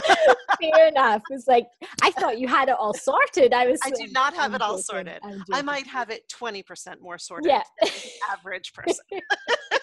Fair 0.60 0.88
enough. 0.88 1.22
It's 1.30 1.46
like 1.46 1.68
I 2.02 2.10
thought 2.10 2.40
you 2.40 2.48
had 2.48 2.68
it 2.68 2.76
all 2.78 2.92
sorted. 2.94 3.54
I 3.54 3.68
was 3.68 3.78
I 3.84 3.90
do 3.90 4.08
not 4.10 4.34
have 4.34 4.46
I'm 4.50 4.54
it 4.56 4.62
all 4.62 4.80
joking. 4.82 4.82
sorted. 4.82 5.20
I 5.52 5.62
might 5.62 5.86
have 5.86 6.10
it 6.10 6.22
20% 6.28 7.00
more 7.00 7.18
sorted 7.18 7.50
yeah. 7.50 7.62
than 7.80 7.90
the 7.90 8.10
average 8.32 8.72
person 8.72 9.04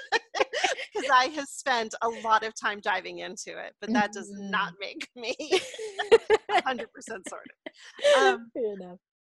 because 0.95 1.09
I 1.13 1.25
have 1.35 1.47
spent 1.47 1.93
a 2.01 2.09
lot 2.23 2.43
of 2.43 2.53
time 2.59 2.79
diving 2.79 3.19
into 3.19 3.51
it, 3.51 3.73
but 3.81 3.91
that 3.93 4.13
does 4.13 4.31
not 4.31 4.73
mm-hmm. 4.73 4.81
make 4.81 5.37
me 5.37 5.59
100% 6.51 6.87
sorted. 7.27 7.51
Um, 8.17 8.49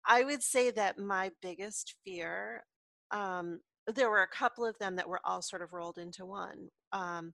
I 0.06 0.24
would 0.24 0.42
say 0.42 0.70
that 0.70 0.98
my 0.98 1.30
biggest 1.42 1.94
fear, 2.04 2.64
um, 3.10 3.60
there 3.94 4.10
were 4.10 4.22
a 4.22 4.28
couple 4.28 4.64
of 4.64 4.78
them 4.78 4.96
that 4.96 5.08
were 5.08 5.20
all 5.24 5.42
sort 5.42 5.62
of 5.62 5.72
rolled 5.72 5.98
into 5.98 6.24
one. 6.24 6.68
Um, 6.92 7.32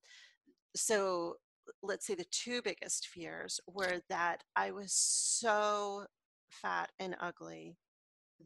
so 0.75 1.37
let's 1.83 2.07
say 2.07 2.14
the 2.14 2.27
two 2.31 2.62
biggest 2.62 3.09
fears 3.09 3.61
were 3.66 4.01
that 4.09 4.42
I 4.57 4.73
was 4.73 4.92
so 4.92 6.07
fat 6.51 6.90
and 6.99 7.16
ugly 7.20 7.77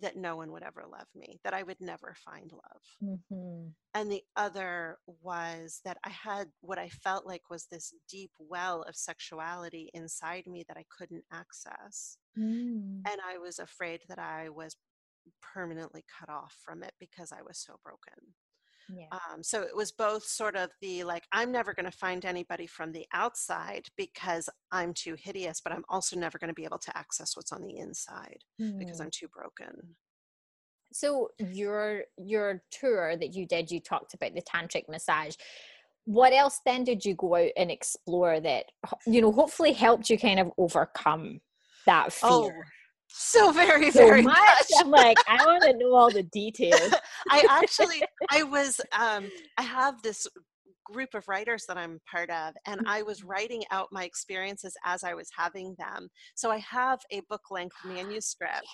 that 0.01 0.17
no 0.17 0.37
one 0.37 0.53
would 0.53 0.63
ever 0.63 0.85
love 0.91 1.07
me, 1.15 1.39
that 1.45 1.55
I 1.55 1.63
would 1.63 1.81
never 1.81 2.15
find 2.25 2.51
love. 2.53 3.19
Mm-hmm. 3.31 3.69
And 3.95 4.11
the 4.11 4.23
other 4.37 4.99
was 5.07 5.81
that 5.85 5.99
I 6.05 6.11
had 6.11 6.49
what 6.61 6.79
I 6.79 6.89
felt 6.89 7.27
like 7.27 7.43
was 7.51 7.67
this 7.67 7.93
deep 8.09 8.31
well 8.39 8.83
of 8.83 8.97
sexuality 8.97 9.91
inside 9.95 10.47
me 10.47 10.65
that 10.69 10.77
I 10.77 10.85
couldn't 10.97 11.25
access. 11.33 12.19
Mm. 12.39 13.03
And 13.07 13.21
I 13.27 13.39
was 13.39 13.59
afraid 13.59 14.01
that 14.09 14.19
I 14.19 14.49
was 14.49 14.77
permanently 15.43 16.05
cut 16.19 16.29
off 16.29 16.57
from 16.65 16.83
it 16.83 16.93
because 16.99 17.33
I 17.33 17.43
was 17.43 17.59
so 17.59 17.77
broken. 17.83 18.35
Yeah. 18.95 19.07
Um, 19.13 19.43
so 19.43 19.63
it 19.63 19.77
was 19.77 19.93
both 19.93 20.25
sort 20.25 20.57
of 20.57 20.71
the 20.81 21.05
like, 21.05 21.25
I'm 21.33 21.53
never 21.53 21.75
going 21.75 21.91
to 21.91 21.97
find 21.97 22.25
anybody 22.25 22.67
from 22.67 22.93
the 22.93 23.07
outside 23.13 23.87
because 23.97 24.49
I'm 24.73 24.95
too 24.95 25.17
hideous, 25.19 25.61
but 25.61 25.73
I'm 25.73 25.85
also 25.89 26.17
never 26.17 26.39
going 26.39 26.49
to 26.49 26.55
be 26.55 26.65
able 26.65 26.79
to 26.79 26.97
access 26.97 27.37
what's 27.37 27.53
on 27.53 27.63
the 27.63 27.79
inside 27.79 28.39
mm. 28.61 28.79
because 28.79 29.01
I'm 29.01 29.11
too 29.11 29.29
broken. 29.29 29.97
So 30.93 31.29
your 31.39 32.05
your 32.17 32.63
tour 32.71 33.17
that 33.17 33.35
you 33.35 33.47
did, 33.47 33.71
you 33.71 33.81
talked 33.81 34.15
about 34.15 34.35
the 34.35 34.43
tantric 34.43 34.89
massage. 34.89 35.35
What 36.07 36.33
else 36.33 36.61
then 36.65 36.85
did 36.85 37.05
you 37.05 37.15
go 37.15 37.37
out 37.37 37.51
and 37.59 37.71
explore 37.71 38.41
that 38.41 38.67
you 39.07 39.21
know 39.21 39.31
hopefully 39.31 39.73
helped 39.73 40.09
you 40.09 40.19
kind 40.19 40.41
of 40.41 40.51
overcome 40.57 41.41
that 41.85 42.07
oh, 42.23 42.45
fear? 42.49 42.57
Oh 42.59 42.78
so 43.09 43.51
very 43.53 43.91
so 43.91 44.07
very 44.07 44.23
much. 44.23 44.37
much. 44.37 44.67
i'm 44.79 44.91
like 44.91 45.17
i 45.29 45.37
want 45.47 45.63
to 45.63 45.77
know 45.77 45.95
all 45.95 46.11
the 46.11 46.23
details 46.25 46.95
i 47.31 47.45
actually 47.51 48.03
i 48.31 48.43
was 48.43 48.81
um 48.99 49.31
i 49.57 49.63
have 49.63 50.01
this 50.03 50.27
group 50.85 51.11
of 51.15 51.27
writers 51.29 51.65
that 51.67 51.77
i'm 51.77 51.99
part 52.11 52.31
of 52.31 52.55
and 52.67 52.81
i 52.87 53.03
was 53.03 53.21
mm-hmm. 53.21 53.31
writing 53.31 53.63
out 53.71 53.89
my 53.93 54.05
experiences 54.05 54.75
as 54.85 55.05
i 55.05 55.15
was 55.15 55.29
having 55.37 55.75
them 55.79 56.09
so 56.35 56.51
i 56.51 56.59
have 56.59 56.99
a 57.11 57.21
book 57.29 57.43
length 57.51 57.77
manuscript 57.85 58.67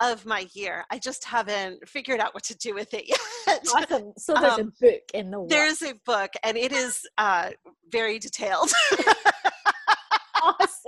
of 0.00 0.24
my 0.24 0.46
year. 0.54 0.84
I 0.90 0.98
just 0.98 1.24
haven't 1.24 1.86
figured 1.86 2.20
out 2.20 2.34
what 2.34 2.42
to 2.44 2.56
do 2.56 2.74
with 2.74 2.92
it 2.94 3.04
yet. 3.46 3.60
Awesome. 3.74 4.12
So 4.16 4.34
there's 4.34 4.54
um, 4.54 4.60
a 4.60 4.84
book 4.84 5.02
in 5.14 5.30
the 5.30 5.38
world. 5.38 5.50
There's 5.50 5.82
a 5.82 5.94
book 6.06 6.30
and 6.42 6.56
it 6.56 6.72
is 6.72 7.00
uh, 7.18 7.50
very 7.90 8.18
detailed. 8.18 8.72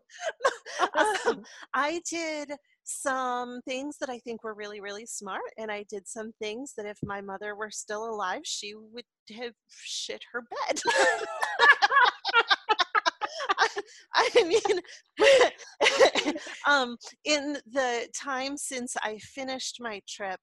Um, 0.80 1.44
I 1.74 2.02
did 2.10 2.54
some 2.84 3.62
things 3.68 3.98
that 4.00 4.10
I 4.10 4.20
think 4.20 4.44
were 4.44 4.54
really, 4.54 4.80
really 4.82 5.06
smart. 5.06 5.42
And 5.58 5.72
I 5.72 5.86
did 5.90 6.08
some 6.08 6.32
things 6.40 6.74
that 6.78 6.86
if 6.86 6.98
my 7.04 7.22
mother 7.22 7.56
were 7.56 7.72
still 7.72 8.10
alive, 8.10 8.42
she 8.44 8.74
would 8.76 9.04
have 9.38 9.54
shit 9.70 10.22
her 10.32 10.42
bed. 10.42 10.82
I, 14.16 14.44
mean, 14.44 14.80
um, 16.68 16.98
in 17.26 17.58
the 17.72 18.08
time 18.16 18.58
since 18.58 18.96
I 19.04 19.18
finished 19.20 19.78
my 19.80 20.02
trip, 20.08 20.40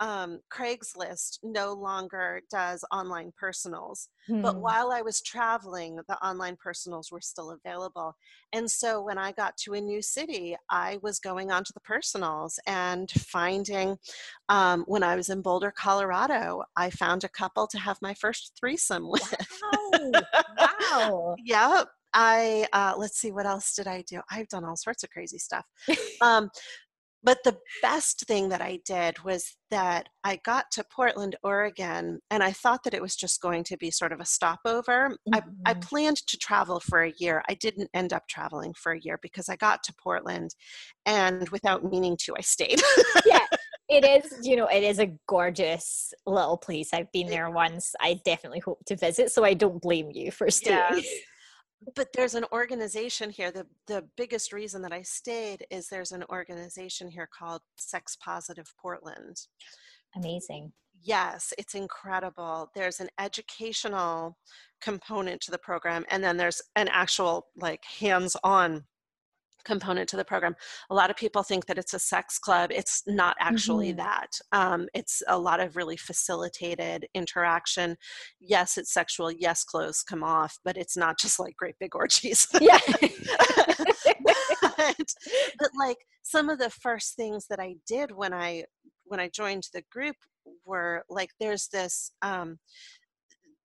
um, 0.00 0.40
Craigslist 0.50 1.38
no 1.42 1.72
longer 1.72 2.40
does 2.50 2.84
online 2.92 3.32
personals. 3.38 4.08
Hmm. 4.26 4.42
But 4.42 4.60
while 4.60 4.92
I 4.92 5.02
was 5.02 5.20
traveling, 5.20 5.98
the 6.08 6.24
online 6.24 6.56
personals 6.56 7.10
were 7.10 7.20
still 7.20 7.50
available. 7.50 8.14
And 8.52 8.70
so 8.70 9.02
when 9.02 9.18
I 9.18 9.32
got 9.32 9.56
to 9.58 9.74
a 9.74 9.80
new 9.80 10.00
city, 10.02 10.56
I 10.70 10.98
was 11.02 11.18
going 11.18 11.50
onto 11.50 11.72
the 11.72 11.80
personals 11.80 12.60
and 12.66 13.10
finding, 13.10 13.98
um, 14.48 14.84
when 14.86 15.02
I 15.02 15.16
was 15.16 15.30
in 15.30 15.42
Boulder, 15.42 15.72
Colorado, 15.76 16.62
I 16.76 16.90
found 16.90 17.24
a 17.24 17.28
couple 17.28 17.66
to 17.68 17.78
have 17.78 17.98
my 18.00 18.14
first 18.14 18.52
threesome 18.58 19.08
with. 19.10 19.34
Wow. 19.92 20.12
wow. 20.58 21.36
yep. 21.44 21.88
I 22.14 22.66
uh, 22.72 22.94
let's 22.96 23.18
see 23.18 23.32
what 23.32 23.46
else 23.46 23.74
did 23.74 23.86
I 23.86 24.02
do? 24.02 24.20
I've 24.30 24.48
done 24.48 24.64
all 24.64 24.76
sorts 24.76 25.04
of 25.04 25.10
crazy 25.10 25.38
stuff. 25.38 25.64
Um, 26.20 26.50
but 27.22 27.38
the 27.44 27.56
best 27.82 28.26
thing 28.26 28.48
that 28.50 28.62
I 28.62 28.78
did 28.84 29.24
was 29.24 29.56
that 29.70 30.08
I 30.22 30.38
got 30.44 30.66
to 30.72 30.84
Portland, 30.84 31.36
Oregon, 31.42 32.20
and 32.30 32.42
I 32.42 32.52
thought 32.52 32.84
that 32.84 32.94
it 32.94 33.02
was 33.02 33.16
just 33.16 33.40
going 33.40 33.64
to 33.64 33.76
be 33.76 33.90
sort 33.90 34.12
of 34.12 34.20
a 34.20 34.24
stopover. 34.24 35.10
Mm-hmm. 35.10 35.34
I, 35.34 35.42
I 35.66 35.74
mm-hmm. 35.74 35.80
planned 35.80 36.18
to 36.28 36.38
travel 36.38 36.80
for 36.80 37.02
a 37.02 37.12
year. 37.18 37.42
I 37.48 37.54
didn't 37.54 37.90
end 37.92 38.12
up 38.12 38.28
traveling 38.28 38.72
for 38.74 38.92
a 38.92 39.00
year 39.00 39.18
because 39.20 39.48
I 39.48 39.56
got 39.56 39.82
to 39.84 39.94
Portland 39.94 40.54
and 41.06 41.48
without 41.48 41.84
meaning 41.84 42.16
to, 42.24 42.34
I 42.36 42.42
stayed. 42.42 42.80
yeah. 43.26 43.40
It 43.90 44.04
is, 44.04 44.46
you 44.46 44.54
know, 44.54 44.66
it 44.66 44.82
is 44.84 44.98
a 44.98 45.14
gorgeous 45.26 46.12
little 46.26 46.58
place. 46.58 46.90
I've 46.92 47.10
been 47.10 47.28
there 47.28 47.48
once. 47.48 47.94
I 47.98 48.20
definitely 48.22 48.58
hope 48.58 48.84
to 48.84 48.96
visit, 48.96 49.32
so 49.32 49.44
I 49.44 49.54
don't 49.54 49.80
blame 49.80 50.10
you 50.12 50.30
for 50.30 50.50
staying. 50.50 50.76
Yes 50.92 51.06
but 51.94 52.08
there's 52.12 52.34
an 52.34 52.44
organization 52.52 53.30
here 53.30 53.50
the 53.50 53.66
the 53.86 54.04
biggest 54.16 54.52
reason 54.52 54.82
that 54.82 54.92
i 54.92 55.02
stayed 55.02 55.66
is 55.70 55.88
there's 55.88 56.12
an 56.12 56.24
organization 56.30 57.08
here 57.08 57.28
called 57.36 57.62
sex 57.76 58.16
positive 58.16 58.72
portland. 58.80 59.36
Amazing. 60.16 60.72
Yes 61.00 61.52
it's 61.58 61.74
incredible. 61.74 62.70
There's 62.74 63.00
an 63.00 63.08
educational 63.20 64.36
component 64.80 65.40
to 65.42 65.50
the 65.50 65.58
program 65.58 66.04
and 66.10 66.22
then 66.22 66.36
there's 66.36 66.62
an 66.76 66.88
actual 66.88 67.46
like 67.56 67.84
hands 67.84 68.36
on 68.42 68.84
component 69.64 70.08
to 70.10 70.16
the 70.16 70.24
program. 70.24 70.54
A 70.90 70.94
lot 70.94 71.10
of 71.10 71.16
people 71.16 71.42
think 71.42 71.66
that 71.66 71.78
it's 71.78 71.94
a 71.94 71.98
sex 71.98 72.38
club. 72.38 72.70
It's 72.72 73.02
not 73.06 73.36
actually 73.40 73.88
mm-hmm. 73.88 73.98
that. 73.98 74.38
Um, 74.52 74.88
it's 74.94 75.22
a 75.28 75.38
lot 75.38 75.60
of 75.60 75.76
really 75.76 75.96
facilitated 75.96 77.06
interaction. 77.14 77.96
Yes, 78.40 78.78
it's 78.78 78.92
sexual. 78.92 79.30
Yes, 79.30 79.64
clothes 79.64 80.02
come 80.02 80.24
off, 80.24 80.58
but 80.64 80.76
it's 80.76 80.96
not 80.96 81.18
just 81.18 81.38
like 81.38 81.56
great 81.56 81.76
big 81.78 81.94
orgies. 81.94 82.46
Yeah. 82.60 82.78
but, 84.76 85.14
but 85.58 85.70
like 85.78 85.98
some 86.22 86.48
of 86.48 86.58
the 86.58 86.70
first 86.70 87.16
things 87.16 87.46
that 87.48 87.60
I 87.60 87.76
did 87.86 88.10
when 88.10 88.32
I 88.32 88.64
when 89.04 89.20
I 89.20 89.28
joined 89.28 89.68
the 89.72 89.82
group 89.90 90.16
were 90.64 91.04
like 91.08 91.30
there's 91.40 91.68
this 91.68 92.12
um, 92.22 92.58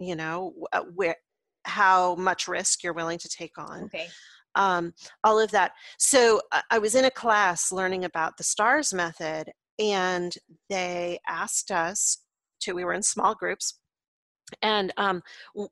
you 0.01 0.17
know, 0.17 0.55
where 0.95 1.17
how 1.65 2.15
much 2.17 2.49
risk 2.49 2.83
you're 2.83 2.93
willing 2.93 3.19
to 3.19 3.29
take 3.29 3.59
on. 3.59 3.85
Okay 3.85 4.09
um, 4.59 4.93
all 5.25 5.41
of 5.41 5.51
that. 5.53 5.73
So 5.99 6.43
I 6.71 6.79
was 6.79 6.95
in 6.95 7.07
a 7.07 7.11
class 7.11 7.73
learning 7.73 8.05
about 8.05 8.37
the 8.37 8.45
STARS 8.45 8.93
method, 8.93 9.53
and 9.79 10.35
they 10.69 11.21
asked 11.27 11.71
us 11.71 12.19
to, 12.61 12.75
we 12.75 12.85
were 12.85 12.93
in 12.93 13.03
small 13.03 13.35
groups, 13.35 13.79
and 14.63 14.93
um, 14.97 15.23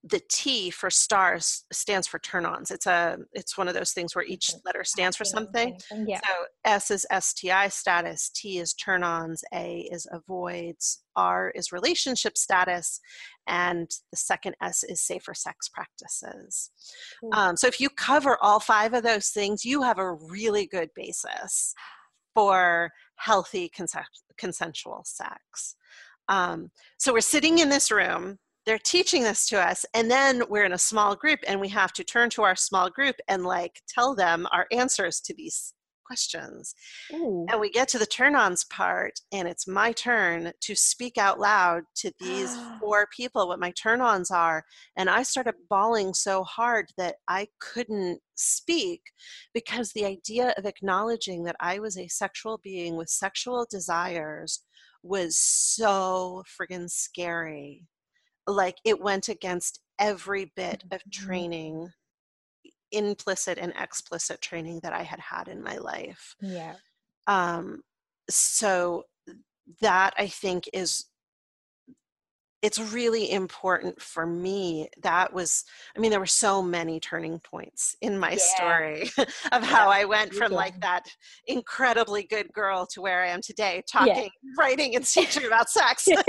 the 0.05 0.21
T 0.29 0.71
for 0.71 0.91
stars 0.91 1.65
stands 1.73 2.07
for 2.07 2.19
turn-ons. 2.19 2.71
It's 2.71 2.87
a 2.87 3.19
it's 3.33 3.57
one 3.57 3.69
of 3.69 3.75
those 3.75 3.93
things 3.93 4.15
where 4.15 4.25
each 4.25 4.53
letter 4.65 4.85
stands 4.85 5.17
for 5.17 5.25
something. 5.25 5.79
Yeah. 6.07 6.21
So 6.21 6.33
S 6.65 6.91
is 6.91 7.07
STI 7.19 7.69
status, 7.69 8.31
T 8.31 8.59
is 8.59 8.75
turn-ons, 8.75 9.43
A 9.55 9.89
is 9.91 10.07
avoids, 10.13 11.03
R 11.17 11.53
is 11.55 11.73
relationship 11.73 12.37
status, 12.37 13.01
and 13.47 13.91
the 14.11 14.17
second 14.17 14.57
S 14.63 14.85
is 14.85 15.01
safer 15.01 15.35
sex 15.35 15.69
practices. 15.69 16.71
Um, 17.33 17.57
so 17.57 17.67
if 17.67 17.81
you 17.81 17.89
cover 17.89 18.37
all 18.43 18.61
five 18.61 18.93
of 18.93 19.03
those 19.03 19.29
things, 19.29 19.65
you 19.65 19.83
have 19.83 19.99
a 19.99 20.13
really 20.13 20.67
good 20.67 20.91
basis 20.95 21.75
for 22.35 22.91
healthy 23.17 23.71
consensual 24.37 25.03
sex. 25.05 25.77
Um, 26.29 26.71
so 26.99 27.13
we're 27.13 27.21
sitting 27.21 27.59
in 27.59 27.69
this 27.69 27.91
room 27.91 28.39
they're 28.67 28.79
teaching 28.79 29.23
this 29.23 29.49
to 29.49 29.61
us 29.61 29.87
and 29.95 30.11
then 30.11 30.43
we're 30.49 30.65
in 30.65 30.73
a 30.73 30.79
small 30.79 31.15
group 31.15 31.39
and 31.47 31.61
we 31.61 31.69
have 31.69 31.93
to 31.93 32.05
turn 32.05 32.29
to 32.31 32.43
our 32.43 32.57
small 32.57 32.91
group 32.91 33.17
and 33.29 33.45
like 33.45 33.81
tell 33.89 34.15
them 34.15 34.47
our 34.53 34.67
answers 34.73 35.21
to 35.21 35.33
these 35.35 35.73
questions 36.05 36.75
Ooh. 37.13 37.47
and 37.51 37.61
we 37.61 37.71
get 37.71 37.89
to 37.89 37.99
the 37.99 38.07
turn-ons 38.07 38.65
part 38.65 39.13
and 39.33 39.49
it's 39.49 39.67
my 39.67 39.91
turn 39.93 40.53
to 40.61 40.75
speak 40.77 41.19
out 41.19 41.41
loud 41.41 41.83
to 41.97 42.13
these 42.21 42.57
four 42.81 43.09
people 43.17 43.49
what 43.49 43.59
my 43.59 43.73
turn-ons 43.73 44.31
are 44.31 44.65
and 44.97 45.11
i 45.11 45.23
started 45.23 45.55
bawling 45.69 46.15
so 46.15 46.45
hard 46.45 46.87
that 46.97 47.17
i 47.29 47.47
couldn't 47.61 48.21
speak 48.37 49.01
because 49.53 49.93
the 49.93 50.05
idea 50.05 50.55
of 50.57 50.65
acknowledging 50.65 51.43
that 51.43 51.57
i 51.61 51.79
was 51.79 51.99
a 51.99 52.09
sexual 52.09 52.61
being 52.63 52.97
with 52.97 53.09
sexual 53.09 53.67
desires 53.69 54.61
was 55.03 55.39
so 55.39 56.43
friggin' 56.49 56.91
scary 56.91 57.85
like 58.47 58.79
it 58.85 59.01
went 59.01 59.29
against 59.29 59.81
every 59.99 60.53
bit 60.57 60.85
of 60.91 61.01
mm-hmm. 61.01 61.27
training 61.27 61.93
implicit 62.93 63.59
and 63.59 63.73
explicit 63.79 64.41
training 64.41 64.79
that 64.83 64.93
i 64.93 65.03
had 65.03 65.19
had 65.19 65.49
in 65.49 65.63
my 65.63 65.77
life 65.77 66.37
yeah 66.41 66.75
um 67.27 67.83
so 68.31 69.03
that 69.81 70.15
i 70.19 70.27
think 70.27 70.69
is 70.73 71.07
it's 72.63 72.79
really 72.79 73.31
important 73.31 74.01
for 74.01 74.27
me 74.27 74.89
that 75.03 75.33
was 75.33 75.65
i 75.97 76.01
mean 76.01 76.11
there 76.11 76.21
were 76.21 76.27
so 76.27 76.63
many 76.63 76.99
turning 76.99 77.39
points 77.41 77.95
in 78.01 78.19
my 78.19 78.33
yeah. 78.33 78.39
story 78.39 79.11
of 79.53 79.63
how 79.63 79.91
i 79.91 80.05
went 80.05 80.33
from 80.33 80.53
yeah. 80.53 80.59
like 80.59 80.81
that 80.81 81.03
incredibly 81.47 82.23
good 82.25 82.51
girl 82.53 82.87
to 82.87 83.01
where 83.01 83.23
i 83.23 83.29
am 83.29 83.41
today 83.43 83.83
talking 83.91 84.15
yeah. 84.15 84.53
writing 84.59 84.97
and 84.97 85.05
teaching 85.07 85.47
about 85.47 85.69
sex 85.69 86.09
but 86.15 86.21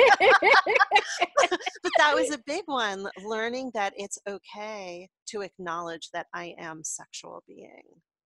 that 1.97 2.13
was 2.13 2.31
a 2.31 2.39
big 2.45 2.63
one 2.65 3.07
learning 3.25 3.71
that 3.73 3.93
it's 3.95 4.19
okay 4.27 5.09
to 5.25 5.41
acknowledge 5.41 6.09
that 6.13 6.27
i 6.33 6.53
am 6.59 6.83
sexual 6.83 7.43
being 7.47 7.83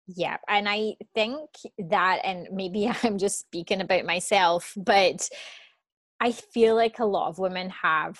yeah 0.07 0.37
and 0.49 0.67
i 0.67 0.93
think 1.13 1.39
that 1.77 2.19
and 2.23 2.47
maybe 2.51 2.91
i'm 3.03 3.17
just 3.17 3.39
speaking 3.39 3.81
about 3.81 4.05
myself 4.05 4.73
but 4.75 5.27
I 6.21 6.31
feel 6.31 6.75
like 6.75 6.99
a 6.99 7.05
lot 7.05 7.29
of 7.29 7.39
women 7.39 7.71
have 7.81 8.19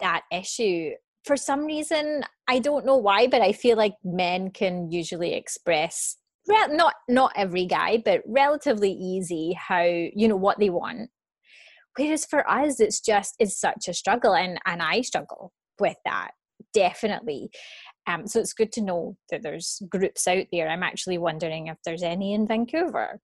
that 0.00 0.22
issue. 0.32 0.92
For 1.24 1.36
some 1.36 1.66
reason, 1.66 2.22
I 2.48 2.60
don't 2.60 2.86
know 2.86 2.96
why, 2.96 3.26
but 3.26 3.42
I 3.42 3.52
feel 3.52 3.76
like 3.76 3.94
men 4.04 4.50
can 4.50 4.90
usually 4.90 5.34
express 5.34 6.16
not 6.48 6.94
not 7.08 7.32
every 7.36 7.66
guy, 7.66 8.02
but 8.04 8.22
relatively 8.26 8.90
easy 8.90 9.52
how 9.52 9.82
you 9.82 10.26
know 10.28 10.36
what 10.36 10.58
they 10.58 10.70
want. 10.70 11.10
Whereas 11.96 12.24
for 12.24 12.48
us, 12.50 12.80
it's 12.80 13.00
just 13.00 13.34
it's 13.38 13.60
such 13.60 13.86
a 13.88 13.94
struggle, 13.94 14.34
and 14.34 14.58
and 14.64 14.82
I 14.82 15.02
struggle 15.02 15.52
with 15.78 15.96
that 16.04 16.32
definitely. 16.72 17.50
Um, 18.06 18.26
so 18.26 18.40
it's 18.40 18.52
good 18.52 18.72
to 18.72 18.80
know 18.80 19.16
that 19.30 19.42
there's 19.42 19.80
groups 19.88 20.26
out 20.26 20.46
there. 20.50 20.68
I'm 20.68 20.82
actually 20.82 21.18
wondering 21.18 21.68
if 21.68 21.76
there's 21.84 22.02
any 22.02 22.34
in 22.34 22.46
Vancouver. 22.48 23.20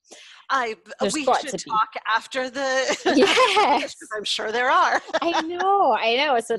I 0.50 0.76
there's 1.00 1.14
we 1.14 1.24
should 1.24 1.58
talk 1.68 1.88
after 2.08 2.48
the. 2.48 2.96
Yes, 3.16 3.94
I'm 4.16 4.24
sure 4.24 4.52
there 4.52 4.70
are. 4.70 5.02
I 5.20 5.42
know, 5.42 5.92
I 5.92 6.16
know. 6.16 6.38
So 6.40 6.58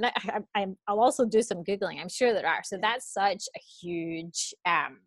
I, 0.56 0.66
will 0.88 1.02
also 1.02 1.26
do 1.26 1.42
some 1.42 1.64
googling. 1.64 2.02
I'm 2.02 2.10
sure 2.10 2.34
there 2.34 2.48
are. 2.48 2.64
So 2.64 2.78
that's 2.82 3.14
such 3.14 3.44
a 3.56 3.60
huge 3.82 4.54
um, 4.66 5.00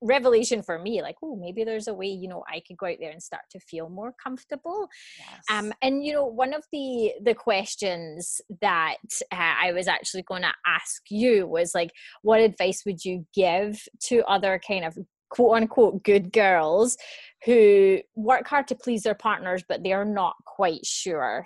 revelation 0.00 0.62
for 0.62 0.78
me 0.78 1.02
like 1.02 1.16
oh 1.22 1.36
maybe 1.36 1.64
there's 1.64 1.88
a 1.88 1.94
way 1.94 2.06
you 2.06 2.28
know 2.28 2.42
i 2.52 2.60
could 2.66 2.76
go 2.76 2.86
out 2.86 2.96
there 3.00 3.10
and 3.10 3.22
start 3.22 3.42
to 3.50 3.58
feel 3.60 3.88
more 3.88 4.12
comfortable 4.22 4.88
yes. 5.18 5.44
um 5.50 5.72
and 5.82 6.04
you 6.04 6.12
know 6.12 6.24
one 6.24 6.54
of 6.54 6.64
the 6.72 7.12
the 7.22 7.34
questions 7.34 8.40
that 8.60 8.96
uh, 9.32 9.54
i 9.62 9.72
was 9.72 9.88
actually 9.88 10.22
going 10.22 10.42
to 10.42 10.52
ask 10.66 11.02
you 11.10 11.46
was 11.46 11.74
like 11.74 11.90
what 12.22 12.40
advice 12.40 12.82
would 12.86 13.04
you 13.04 13.26
give 13.34 13.80
to 14.00 14.22
other 14.24 14.60
kind 14.66 14.84
of 14.84 14.96
quote 15.30 15.56
unquote 15.56 16.02
good 16.02 16.32
girls 16.32 16.96
who 17.44 17.98
work 18.14 18.46
hard 18.46 18.68
to 18.68 18.74
please 18.74 19.02
their 19.02 19.14
partners 19.14 19.62
but 19.68 19.82
they're 19.82 20.04
not 20.04 20.34
quite 20.46 20.84
sure 20.84 21.44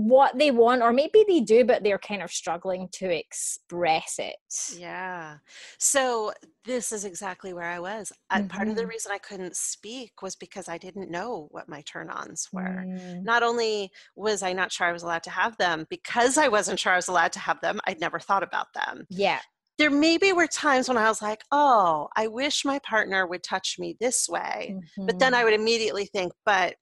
what 0.00 0.38
they 0.38 0.50
want 0.50 0.80
or 0.80 0.92
maybe 0.92 1.24
they 1.28 1.40
do 1.40 1.62
but 1.62 1.84
they're 1.84 1.98
kind 1.98 2.22
of 2.22 2.30
struggling 2.30 2.88
to 2.90 3.10
express 3.10 4.18
it 4.18 4.36
yeah 4.78 5.36
so 5.78 6.32
this 6.64 6.90
is 6.90 7.04
exactly 7.04 7.52
where 7.52 7.68
i 7.68 7.78
was 7.78 8.10
mm-hmm. 8.32 8.46
part 8.46 8.66
of 8.66 8.76
the 8.76 8.80
mm-hmm. 8.80 8.90
reason 8.90 9.12
i 9.12 9.18
couldn't 9.18 9.54
speak 9.54 10.22
was 10.22 10.34
because 10.36 10.68
i 10.68 10.78
didn't 10.78 11.10
know 11.10 11.48
what 11.50 11.68
my 11.68 11.82
turn-ons 11.82 12.48
were 12.50 12.84
mm. 12.86 13.22
not 13.22 13.42
only 13.42 13.90
was 14.16 14.42
i 14.42 14.52
not 14.54 14.72
sure 14.72 14.86
i 14.86 14.92
was 14.92 15.02
allowed 15.02 15.22
to 15.22 15.30
have 15.30 15.54
them 15.58 15.86
because 15.90 16.38
i 16.38 16.48
wasn't 16.48 16.78
sure 16.78 16.92
i 16.92 16.96
was 16.96 17.08
allowed 17.08 17.32
to 17.32 17.38
have 17.38 17.60
them 17.60 17.78
i'd 17.86 18.00
never 18.00 18.18
thought 18.18 18.42
about 18.42 18.72
them 18.74 19.04
yeah 19.10 19.40
there 19.76 19.90
maybe 19.90 20.34
were 20.34 20.46
times 20.46 20.88
when 20.88 20.98
I 20.98 21.08
was 21.08 21.22
like, 21.22 21.42
oh, 21.52 22.08
I 22.14 22.26
wish 22.26 22.66
my 22.66 22.78
partner 22.80 23.26
would 23.26 23.42
touch 23.42 23.76
me 23.78 23.96
this 23.98 24.28
way. 24.28 24.74
Mm-hmm. 24.76 25.06
But 25.06 25.18
then 25.18 25.32
I 25.32 25.38
mm-hmm. 25.38 25.44
would 25.46 25.54
immediately 25.54 26.04
think, 26.04 26.34
but 26.44 26.74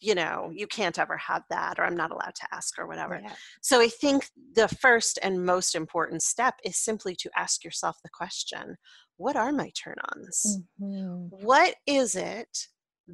you 0.00 0.14
know, 0.14 0.50
you 0.52 0.66
can't 0.66 0.98
ever 0.98 1.16
have 1.16 1.42
that, 1.50 1.78
or 1.78 1.84
I'm 1.84 1.96
not 1.96 2.10
allowed 2.10 2.34
to 2.36 2.48
ask, 2.52 2.78
or 2.78 2.86
whatever. 2.86 3.20
Yeah. 3.22 3.32
So 3.62 3.80
I 3.80 3.88
think 3.88 4.28
the 4.54 4.68
first 4.68 5.18
and 5.22 5.44
most 5.44 5.74
important 5.74 6.22
step 6.22 6.54
is 6.64 6.78
simply 6.78 7.14
to 7.16 7.30
ask 7.36 7.64
yourself 7.64 7.96
the 8.02 8.10
question 8.10 8.76
what 9.16 9.36
are 9.36 9.52
my 9.52 9.70
turn 9.76 9.96
ons? 10.16 10.60
Mm-hmm. 10.80 11.44
What 11.44 11.74
is 11.86 12.16
it 12.16 12.68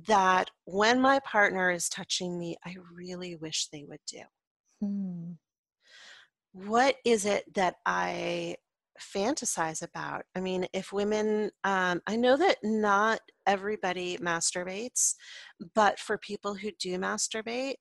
that 0.07 0.51
when 0.67 1.01
my 1.01 1.19
partner 1.21 1.73
is 1.73 1.89
touching 1.89 2.39
me, 2.39 2.57
I 2.65 2.77
really 2.95 3.35
wish 3.35 3.69
they 3.73 3.85
would 3.89 4.01
do? 4.07 4.21
Hmm. 4.81 5.33
What 6.53 6.97
is 7.05 7.25
it 7.25 7.53
that 7.55 7.75
I 7.85 8.57
fantasize 9.01 9.83
about. 9.83 10.23
I 10.35 10.41
mean, 10.41 10.67
if 10.73 10.93
women, 10.93 11.51
um, 11.65 12.01
I 12.07 12.17
know 12.17 12.37
that 12.37 12.57
not 12.63 13.21
everybody 13.47 14.19
masturbates, 14.19 15.15
but 15.75 15.99
for 15.99 16.19
people 16.19 16.55
who 16.55 16.71
do 16.79 16.99
masturbate, 16.99 17.75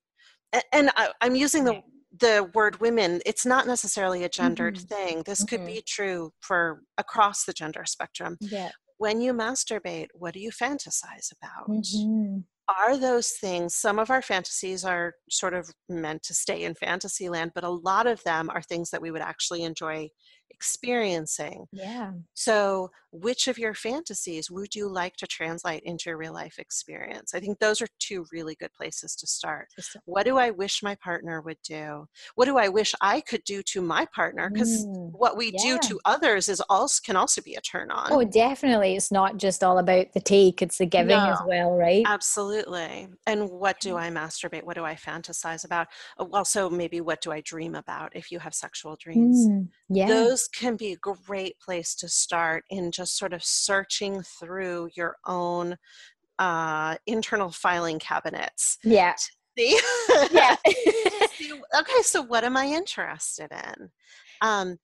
and, 0.54 0.64
and 0.72 0.90
I, 0.96 1.12
am 1.22 1.36
using 1.36 1.64
the 1.64 1.82
the 2.20 2.50
word 2.54 2.80
women 2.80 3.22
it's 3.26 3.46
not 3.46 3.68
necessarily 3.68 4.24
a 4.24 4.30
gendered 4.30 4.76
mm-hmm. 4.76 4.96
thing 4.96 5.24
this 5.26 5.44
mm-hmm. 5.44 5.56
could 5.56 5.66
be 5.66 5.84
true 5.86 6.32
for 6.42 6.82
across 6.98 7.46
the 7.46 7.54
gender 7.54 7.84
spectrum 7.86 8.38
yeah 8.42 8.70
when 8.98 9.20
you 9.20 9.34
masturbate 9.34 10.08
what 10.14 10.34
do 10.34 10.40
you 10.40 10.52
fantasize 10.52 11.32
about 11.34 11.70
mm-hmm. 11.70 12.38
are 12.70 12.98
those 12.98 13.32
things 13.42 13.76
some 13.76 14.00
of 14.00 14.10
our 14.10 14.22
fantasies 14.22 14.86
are 14.86 15.14
sort 15.30 15.54
of 15.54 15.70
meant 15.90 16.24
to 16.24 16.34
stay 16.34 16.64
in 16.64 16.74
fantasy 16.76 17.28
land 17.28 17.52
but 17.54 17.64
a 17.64 17.70
lot 17.70 18.08
of 18.08 18.24
them 18.24 18.50
are 18.50 18.62
things 18.62 18.90
that 18.92 19.02
we 19.02 19.12
would 19.12 19.22
actually 19.22 19.64
enjoy 19.64 20.08
experiencing. 20.66 21.68
Yeah. 21.72 22.12
So, 22.34 22.90
which 23.22 23.48
of 23.48 23.58
your 23.58 23.74
fantasies 23.74 24.52
would 24.52 24.76
you 24.76 24.90
like 24.90 25.16
to 25.18 25.28
translate 25.28 25.84
into 25.84 26.10
your 26.10 26.18
real 26.18 26.34
life 26.34 26.60
experience? 26.60 27.34
I 27.34 27.40
think 27.40 27.60
those 27.60 27.82
are 27.82 27.88
two 28.00 28.26
really 28.32 28.56
good 28.56 28.74
places 28.74 29.16
to 29.18 29.28
start. 29.28 29.68
What 30.06 30.26
do 30.26 30.38
I 30.38 30.52
wish 30.52 30.84
my 30.84 30.96
partner 30.96 31.42
would 31.42 31.58
do? 31.64 32.08
What 32.36 32.46
do 32.46 32.58
I 32.58 32.68
wish 32.68 32.94
I 33.02 33.22
could 33.22 33.44
do 33.44 33.62
to 33.64 33.82
my 33.82 34.06
partner? 34.14 34.50
Because 34.50 34.86
mm, 34.86 35.12
what 35.12 35.38
we 35.38 35.52
yeah. 35.54 35.62
do 35.62 35.88
to 35.88 36.00
others 36.06 36.50
is 36.50 36.62
also 36.70 37.00
can 37.06 37.16
also 37.16 37.42
be 37.42 37.56
a 37.56 37.62
turn 37.62 37.92
on. 37.92 38.12
Oh, 38.12 38.24
definitely. 38.24 38.96
It's 38.96 39.12
not 39.12 39.38
just 39.38 39.64
all 39.64 39.78
about 39.78 40.14
the 40.14 40.20
take; 40.20 40.62
it's 40.62 40.78
the 40.78 40.86
giving 40.86 41.18
no, 41.18 41.32
as 41.32 41.40
well, 41.46 41.72
right? 41.72 42.04
Absolutely. 42.06 43.08
And 43.26 43.50
what 43.50 43.80
do 43.80 43.98
I 43.98 44.10
masturbate? 44.10 44.64
What 44.64 44.76
do 44.76 44.84
I 44.84 44.96
fantasize 44.96 45.66
about? 45.66 45.88
Also, 46.18 46.70
maybe 46.70 47.02
what 47.02 47.22
do 47.22 47.32
I 47.32 47.42
dream 47.42 47.76
about? 47.76 48.16
If 48.16 48.32
you 48.32 48.40
have 48.40 48.54
sexual 48.54 48.96
dreams, 48.96 49.48
mm, 49.48 49.68
yeah. 49.90 50.08
Those 50.08 50.48
can 50.48 50.76
be 50.76 50.94
a 50.94 50.98
great 50.98 51.60
place 51.60 51.94
to 51.96 52.10
start 52.10 52.64
in 52.70 52.92
just 52.92 53.05
sort 53.06 53.34
of 53.34 53.44
searching 53.44 54.22
through 54.24 54.90
your 54.96 55.16
own 55.26 55.78
uh, 56.40 56.96
internal 57.06 57.50
filing 57.50 58.00
cabinets. 58.00 58.78
Yeah. 58.84 59.14
See? 59.58 59.80
Yeah. 60.32 60.56
see, 61.36 61.52
okay, 61.78 62.02
so 62.02 62.22
what 62.22 62.44
am 62.44 62.58
I 62.58 62.66
interested 62.66 63.50
in? 63.52 63.90
Um, 64.42 64.78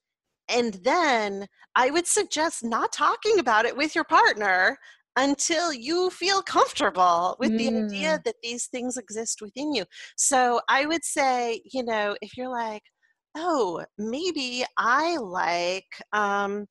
and 0.50 0.74
then 0.84 1.48
I 1.76 1.90
would 1.90 2.08
suggest 2.08 2.64
not 2.64 2.92
talking 2.92 3.40
about 3.40 3.66
it 3.66 3.76
with 3.76 3.96
your 3.96 4.04
partner 4.04 4.78
until 5.18 5.74
you 5.74 6.10
feel 6.10 6.42
comfortable 6.42 7.36
with 7.40 7.52
mm. 7.52 7.58
the 7.58 7.68
idea 7.68 8.18
mm. 8.18 8.24
that 8.24 8.36
these 8.42 8.68
things 8.68 8.98
exist 8.98 9.42
within 9.42 9.74
you. 9.74 9.86
So 10.16 10.62
I 10.70 10.86
would 10.86 11.04
say, 11.04 11.62
you 11.72 11.84
know, 11.84 12.16
if 12.22 12.38
you're 12.38 12.52
like, 12.52 12.84
oh, 13.36 13.84
maybe 13.98 14.66
I 14.78 15.18
like 15.18 15.88
um, 16.14 16.66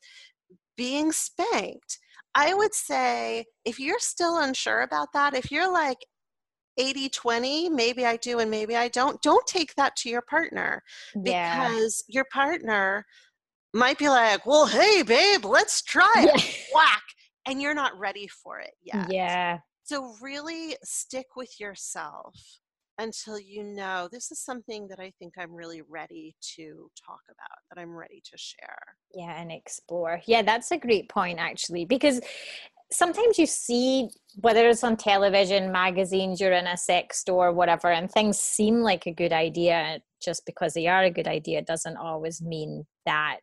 being 0.76 1.12
spanked. 1.12 1.98
I 2.35 2.54
would 2.54 2.74
say 2.74 3.44
if 3.64 3.78
you're 3.78 3.98
still 3.98 4.38
unsure 4.38 4.83
about 4.83 5.09
that, 5.14 5.35
if 5.35 5.50
you're 5.50 5.72
like 5.72 5.98
80 6.78 7.09
20, 7.09 7.68
maybe 7.70 8.06
I 8.06 8.16
do 8.16 8.38
and 8.38 8.50
maybe 8.50 8.76
I 8.76 8.88
don't, 8.88 9.20
don't 9.22 9.46
take 9.46 9.74
that 9.74 9.96
to 9.96 10.09
your 10.09 10.22
partner 10.22 10.83
yeah. 11.24 11.68
because 11.68 12.04
your 12.09 12.24
partner 12.33 13.04
might 13.74 13.98
be 13.98 14.09
like, 14.09 14.46
well, 14.46 14.66
hey, 14.66 15.02
babe, 15.02 15.44
let's 15.44 15.83
try 15.83 16.12
it. 16.18 16.44
Yeah. 16.44 16.52
Whack. 16.74 17.02
And 17.46 17.61
you're 17.61 17.74
not 17.74 17.98
ready 17.98 18.28
for 18.28 18.61
it 18.61 18.72
yet. 18.83 19.12
Yeah. 19.12 19.59
So 19.85 20.14
really 20.20 20.76
stick 20.85 21.26
with 21.37 21.59
yourself 21.59 22.35
until 23.01 23.39
you 23.39 23.65
know 23.65 24.09
this 24.13 24.31
is 24.31 24.39
something 24.39 24.87
that 24.89 25.01
I 25.01 25.13
think 25.19 25.35
I'm 25.39 25.55
really 25.55 25.83
ready 25.89 26.37
to 26.57 26.91
talk 27.05 27.21
about, 27.29 27.59
that 27.71 27.81
I'm 27.81 27.97
ready 27.97 28.23
to 28.31 28.39
share. 28.39 28.79
Yeah, 29.15 29.41
and 29.41 29.51
explore. 29.51 30.21
Yeah, 30.27 30.43
that's 30.43 30.71
a 30.71 30.79
great 30.79 31.09
point, 31.09 31.39
actually, 31.39 31.85
because 31.85 32.21
sometimes 32.93 33.39
you 33.39 33.47
see 33.47 34.09
whether 34.41 34.69
it's 34.69 34.85
on 34.85 34.97
television 34.97 35.71
magazines 35.71 36.41
you're 36.41 36.53
in 36.53 36.67
a 36.67 36.77
sex 36.77 37.19
store 37.19 37.53
whatever 37.53 37.89
and 37.89 38.11
things 38.11 38.37
seem 38.39 38.81
like 38.81 39.07
a 39.07 39.13
good 39.13 39.33
idea 39.33 40.01
just 40.21 40.45
because 40.45 40.75
they 40.75 40.89
are 40.89 41.05
a 41.05 41.11
good 41.11 41.29
idea 41.29 41.63
doesn't 41.63 41.97
always 41.97 42.43
mean 42.43 42.85
that 43.07 43.39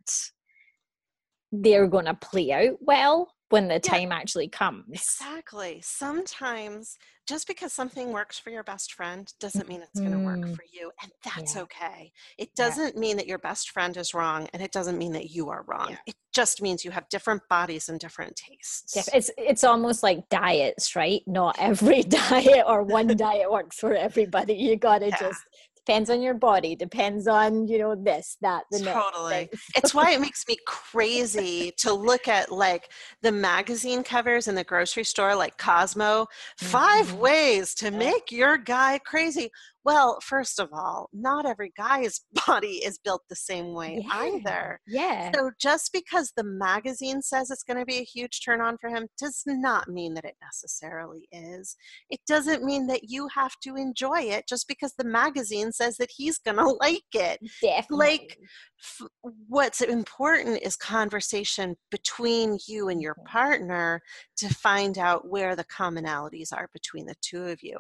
they're 1.53 1.87
going 1.87 2.05
to 2.05 2.13
play 2.13 2.51
out 2.51 2.75
well 2.81 3.31
when 3.49 3.67
the 3.67 3.79
time 3.79 4.11
actually 4.11 4.47
comes. 4.47 4.85
Exactly. 4.91 5.79
Sometimes 5.81 6.97
just 7.27 7.47
because 7.47 7.73
something 7.73 8.11
works 8.11 8.39
for 8.39 8.49
your 8.49 8.63
best 8.63 8.93
friend 8.93 9.31
doesn't 9.39 9.67
mean 9.67 9.81
it's 9.81 9.99
going 9.99 10.13
to 10.13 10.17
work 10.17 10.39
mm. 10.39 10.55
for 10.55 10.63
you. 10.71 10.91
And 11.01 11.11
that's 11.23 11.55
yeah. 11.55 11.61
okay. 11.63 12.11
It 12.37 12.55
doesn't 12.55 12.95
yeah. 12.95 12.99
mean 12.99 13.17
that 13.17 13.27
your 13.27 13.37
best 13.37 13.71
friend 13.71 13.95
is 13.97 14.13
wrong 14.13 14.47
and 14.53 14.61
it 14.61 14.71
doesn't 14.71 14.97
mean 14.97 15.11
that 15.13 15.29
you 15.29 15.49
are 15.49 15.63
wrong. 15.67 15.97
It 16.07 16.15
just 16.33 16.61
means 16.61 16.85
you 16.85 16.91
have 16.91 17.07
different 17.09 17.41
bodies 17.49 17.89
and 17.89 17.99
different 17.99 18.35
tastes. 18.35 18.95
It's 19.13 19.29
it's 19.37 19.63
almost 19.63 20.03
like 20.03 20.29
diets, 20.29 20.95
right? 20.95 21.21
Not 21.27 21.57
every 21.59 22.03
diet 22.03 22.63
or 22.65 22.83
one 22.83 23.07
diet 23.07 23.51
works 23.51 23.77
for 23.77 23.93
everybody. 23.93 24.53
You 24.53 24.77
got 24.77 24.99
to 24.99 25.11
just 25.11 25.41
depends 25.87 26.09
on 26.09 26.21
your 26.21 26.33
body 26.33 26.75
depends 26.75 27.27
on 27.27 27.65
you 27.67 27.79
know 27.79 27.95
this 27.95 28.37
that 28.41 28.63
the 28.71 28.79
totally. 28.79 29.49
it's 29.75 29.93
why 29.93 30.11
it 30.11 30.19
makes 30.19 30.45
me 30.47 30.57
crazy 30.65 31.71
to 31.77 31.93
look 31.93 32.27
at 32.27 32.51
like 32.51 32.91
the 33.21 33.31
magazine 33.31 34.03
covers 34.03 34.47
in 34.49 34.55
the 34.55 34.63
grocery 34.63 35.05
store 35.05 35.35
like 35.35 35.57
cosmo. 35.57 36.25
Mm-hmm. 36.25 36.65
five 36.65 37.13
ways 37.13 37.73
to 37.75 37.91
make 37.91 38.31
your 38.31 38.57
guy 38.57 38.99
crazy 38.99 39.49
well, 39.87 40.19
first 40.21 40.59
of 40.59 40.67
all, 40.73 41.09
not 41.13 41.45
every 41.45 41.71
guy's 41.77 42.19
body 42.45 42.81
is 42.83 42.97
built 42.97 43.21
the 43.29 43.37
same 43.37 43.73
way 43.73 44.03
yeah. 44.03 44.19
either. 44.19 44.81
Yeah. 44.85 45.31
So 45.33 45.51
just 45.61 45.93
because 45.93 46.33
the 46.35 46.43
magazine 46.43 47.21
says 47.21 47.49
it's 47.49 47.63
going 47.63 47.79
to 47.79 47.85
be 47.85 47.99
a 47.99 48.03
huge 48.03 48.43
turn 48.43 48.59
on 48.59 48.77
for 48.79 48.89
him 48.89 49.07
does 49.17 49.43
not 49.47 49.87
mean 49.87 50.13
that 50.15 50.25
it 50.25 50.35
necessarily 50.43 51.29
is. 51.31 51.77
It 52.09 52.19
doesn't 52.27 52.65
mean 52.65 52.87
that 52.87 53.09
you 53.09 53.29
have 53.33 53.53
to 53.63 53.77
enjoy 53.77 54.23
it 54.23 54.45
just 54.45 54.67
because 54.67 54.93
the 54.97 55.05
magazine 55.05 55.71
says 55.71 55.95
that 55.97 56.11
he's 56.13 56.37
going 56.37 56.57
to 56.57 56.67
like 56.81 57.03
it. 57.13 57.39
Definitely. 57.61 57.97
Like 57.97 58.37
f- 58.83 59.07
what's 59.47 59.79
important 59.79 60.63
is 60.63 60.75
conversation 60.75 61.77
between 61.91 62.57
you 62.67 62.89
and 62.89 63.01
your 63.01 63.13
mm-hmm. 63.13 63.31
partner 63.31 64.01
to 64.39 64.53
find 64.53 64.97
out 64.97 65.29
where 65.29 65.55
the 65.55 65.63
commonalities 65.63 66.51
are 66.51 66.67
between 66.73 67.05
the 67.05 67.15
two 67.21 67.43
of 67.43 67.59
you. 67.63 67.79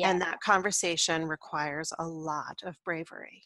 Yeah. 0.00 0.10
And 0.10 0.20
that 0.20 0.40
conversation 0.40 1.26
requires 1.26 1.92
a 1.98 2.06
lot 2.06 2.60
of 2.64 2.76
bravery. 2.84 3.42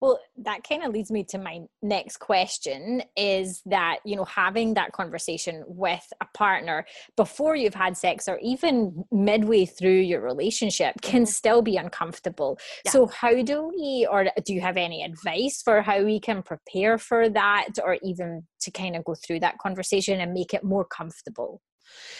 Well, 0.00 0.18
that 0.38 0.66
kind 0.68 0.82
of 0.82 0.92
leads 0.92 1.10
me 1.10 1.24
to 1.24 1.38
my 1.38 1.60
next 1.80 2.18
question 2.18 3.02
is 3.16 3.62
that, 3.66 3.98
you 4.04 4.16
know, 4.16 4.24
having 4.24 4.74
that 4.74 4.92
conversation 4.92 5.62
with 5.66 6.04
a 6.20 6.26
partner 6.34 6.84
before 7.16 7.54
you've 7.56 7.74
had 7.74 7.96
sex 7.96 8.28
or 8.28 8.38
even 8.42 9.04
midway 9.12 9.64
through 9.64 10.00
your 10.00 10.20
relationship 10.20 11.00
can 11.02 11.22
mm-hmm. 11.22 11.30
still 11.30 11.62
be 11.62 11.76
uncomfortable. 11.76 12.58
Yeah. 12.84 12.90
So, 12.90 13.06
how 13.06 13.42
do 13.42 13.68
we, 13.68 14.06
or 14.10 14.26
do 14.44 14.52
you 14.52 14.60
have 14.60 14.76
any 14.76 15.04
advice 15.04 15.62
for 15.62 15.82
how 15.82 16.02
we 16.02 16.18
can 16.20 16.42
prepare 16.42 16.98
for 16.98 17.28
that 17.30 17.68
or 17.82 17.98
even 18.02 18.46
to 18.62 18.70
kind 18.70 18.96
of 18.96 19.04
go 19.04 19.14
through 19.14 19.40
that 19.40 19.58
conversation 19.58 20.20
and 20.20 20.32
make 20.32 20.52
it 20.52 20.64
more 20.64 20.84
comfortable? 20.84 21.60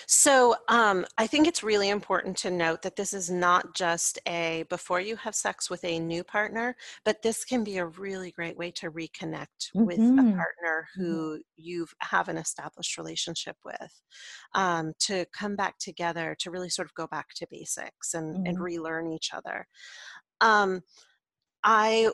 So 0.06 0.54
um, 0.68 1.04
I 1.18 1.26
think 1.26 1.46
it's 1.46 1.62
really 1.62 1.90
important 1.90 2.36
to 2.38 2.50
note 2.50 2.82
that 2.82 2.96
this 2.96 3.12
is 3.12 3.30
not 3.30 3.74
just 3.74 4.18
a 4.26 4.64
before 4.68 5.00
you 5.00 5.16
have 5.16 5.34
sex 5.34 5.70
with 5.70 5.84
a 5.84 5.98
new 5.98 6.24
partner, 6.24 6.76
but 7.04 7.22
this 7.22 7.44
can 7.44 7.64
be 7.64 7.78
a 7.78 7.86
really 7.86 8.30
great 8.32 8.56
way 8.56 8.70
to 8.72 8.90
reconnect 8.90 9.46
mm-hmm. 9.74 9.84
with 9.84 9.98
a 9.98 10.02
mm-hmm. 10.02 10.36
partner 10.36 10.88
mm-hmm. 10.98 11.02
who 11.02 11.40
you 11.56 11.86
have 12.00 12.28
an 12.28 12.36
established 12.36 12.98
relationship 12.98 13.56
with, 13.64 14.00
um, 14.54 14.92
to 15.00 15.24
come 15.32 15.56
back 15.56 15.78
together, 15.78 16.36
to 16.40 16.50
really 16.50 16.70
sort 16.70 16.86
of 16.86 16.94
go 16.94 17.06
back 17.06 17.28
to 17.36 17.46
basics 17.50 18.14
and, 18.14 18.34
mm-hmm. 18.34 18.46
and 18.46 18.60
relearn 18.60 19.12
each 19.12 19.30
other. 19.32 19.66
Um, 20.40 20.82
I 21.64 22.10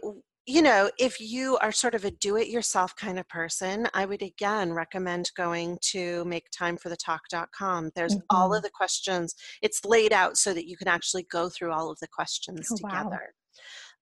you 0.48 0.62
know, 0.62 0.90
if 0.98 1.20
you 1.20 1.58
are 1.58 1.70
sort 1.70 1.94
of 1.94 2.06
a 2.06 2.11
do 2.11 2.38
it 2.38 2.48
yourself 2.48 2.96
kind 2.96 3.18
of 3.18 3.28
person, 3.28 3.87
I 3.92 4.06
would 4.06 4.22
again 4.22 4.72
recommend 4.72 5.30
going 5.37 5.76
to 5.90 6.24
maketimeforthetalk.com. 6.24 7.90
There's 7.94 8.14
mm-hmm. 8.14 8.37
all 8.37 8.54
of 8.54 8.62
the 8.62 8.70
questions, 8.70 9.34
it's 9.61 9.84
laid 9.84 10.11
out 10.11 10.38
so 10.38 10.54
that 10.54 10.66
you 10.66 10.78
can 10.78 10.88
actually 10.88 11.26
go 11.30 11.50
through 11.50 11.72
all 11.72 11.90
of 11.90 11.98
the 12.00 12.08
questions 12.08 12.66
oh, 12.72 12.76
together. 12.76 13.11
Wow 13.11 13.18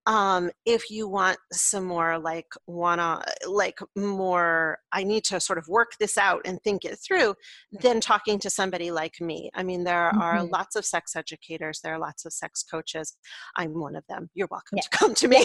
um, 0.06 0.50
if 0.64 0.88
you 0.88 1.08
want 1.08 1.38
some 1.52 1.84
more 1.84 2.18
like 2.18 2.46
wanna 2.66 3.22
like 3.48 3.78
more 3.96 4.78
i 4.92 5.02
need 5.02 5.24
to 5.24 5.40
sort 5.40 5.58
of 5.58 5.66
work 5.68 5.92
this 5.98 6.16
out 6.16 6.40
and 6.44 6.62
think 6.62 6.84
it 6.84 6.96
through 6.96 7.34
then 7.80 8.00
talking 8.00 8.38
to 8.38 8.48
somebody 8.48 8.90
like 8.90 9.20
me 9.20 9.50
i 9.54 9.62
mean 9.62 9.84
there 9.84 10.10
mm-hmm. 10.12 10.22
are 10.22 10.44
lots 10.44 10.76
of 10.76 10.84
sex 10.84 11.16
educators 11.16 11.80
there 11.82 11.94
are 11.94 11.98
lots 11.98 12.24
of 12.24 12.32
sex 12.32 12.62
coaches 12.62 13.16
i'm 13.56 13.78
one 13.78 13.96
of 13.96 14.04
them 14.08 14.30
you're 14.34 14.48
welcome 14.50 14.76
yeah. 14.76 14.82
to 14.82 14.88
come 14.90 15.14
to 15.14 15.28
me 15.28 15.44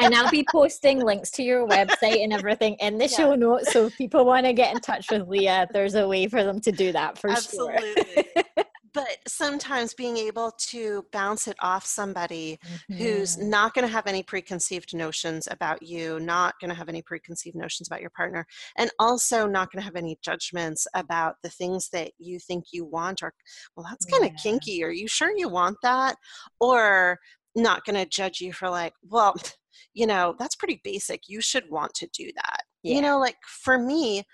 and 0.00 0.14
i'll 0.14 0.30
be 0.30 0.44
posting 0.50 1.00
links 1.00 1.30
to 1.30 1.42
your 1.42 1.66
website 1.66 2.22
and 2.22 2.32
everything 2.32 2.74
in 2.80 2.98
the 2.98 3.06
yeah. 3.06 3.16
show 3.16 3.34
notes 3.34 3.72
so 3.72 3.86
if 3.86 3.96
people 3.96 4.24
want 4.24 4.46
to 4.46 4.52
get 4.52 4.74
in 4.74 4.80
touch 4.80 5.06
with 5.10 5.26
leah 5.28 5.66
there's 5.72 5.94
a 5.94 6.06
way 6.06 6.26
for 6.26 6.42
them 6.44 6.60
to 6.60 6.72
do 6.72 6.92
that 6.92 7.18
for 7.18 7.28
sure. 7.28 7.72
Absolutely. 7.72 8.24
sure 8.34 8.44
but 8.94 9.18
sometimes 9.26 9.94
being 9.94 10.16
able 10.16 10.52
to 10.58 11.04
bounce 11.12 11.48
it 11.48 11.56
off 11.60 11.84
somebody 11.84 12.58
mm-hmm. 12.64 13.02
who's 13.02 13.38
not 13.38 13.74
going 13.74 13.86
to 13.86 13.92
have 13.92 14.06
any 14.06 14.22
preconceived 14.22 14.94
notions 14.94 15.48
about 15.50 15.82
you, 15.82 16.20
not 16.20 16.54
going 16.60 16.70
to 16.70 16.76
have 16.76 16.88
any 16.88 17.02
preconceived 17.02 17.56
notions 17.56 17.88
about 17.88 18.00
your 18.00 18.10
partner, 18.10 18.46
and 18.76 18.90
also 18.98 19.46
not 19.46 19.70
going 19.72 19.80
to 19.80 19.84
have 19.84 19.96
any 19.96 20.18
judgments 20.22 20.86
about 20.94 21.36
the 21.42 21.50
things 21.50 21.88
that 21.92 22.10
you 22.18 22.38
think 22.38 22.64
you 22.72 22.84
want, 22.84 23.22
or, 23.22 23.32
well, 23.76 23.86
that's 23.88 24.04
kind 24.06 24.24
of 24.24 24.32
yeah. 24.32 24.42
kinky. 24.42 24.84
Are 24.84 24.92
you 24.92 25.08
sure 25.08 25.36
you 25.36 25.48
want 25.48 25.76
that? 25.82 26.16
Or 26.60 27.18
not 27.54 27.84
going 27.84 27.96
to 27.96 28.08
judge 28.08 28.40
you 28.40 28.52
for, 28.52 28.68
like, 28.68 28.94
well, 29.02 29.34
you 29.94 30.06
know, 30.06 30.34
that's 30.38 30.56
pretty 30.56 30.80
basic. 30.84 31.22
You 31.28 31.40
should 31.40 31.64
want 31.70 31.94
to 31.94 32.08
do 32.16 32.30
that. 32.36 32.62
Yeah. 32.82 32.96
You 32.96 33.02
know, 33.02 33.18
like 33.18 33.36
for 33.46 33.78
me, 33.78 34.24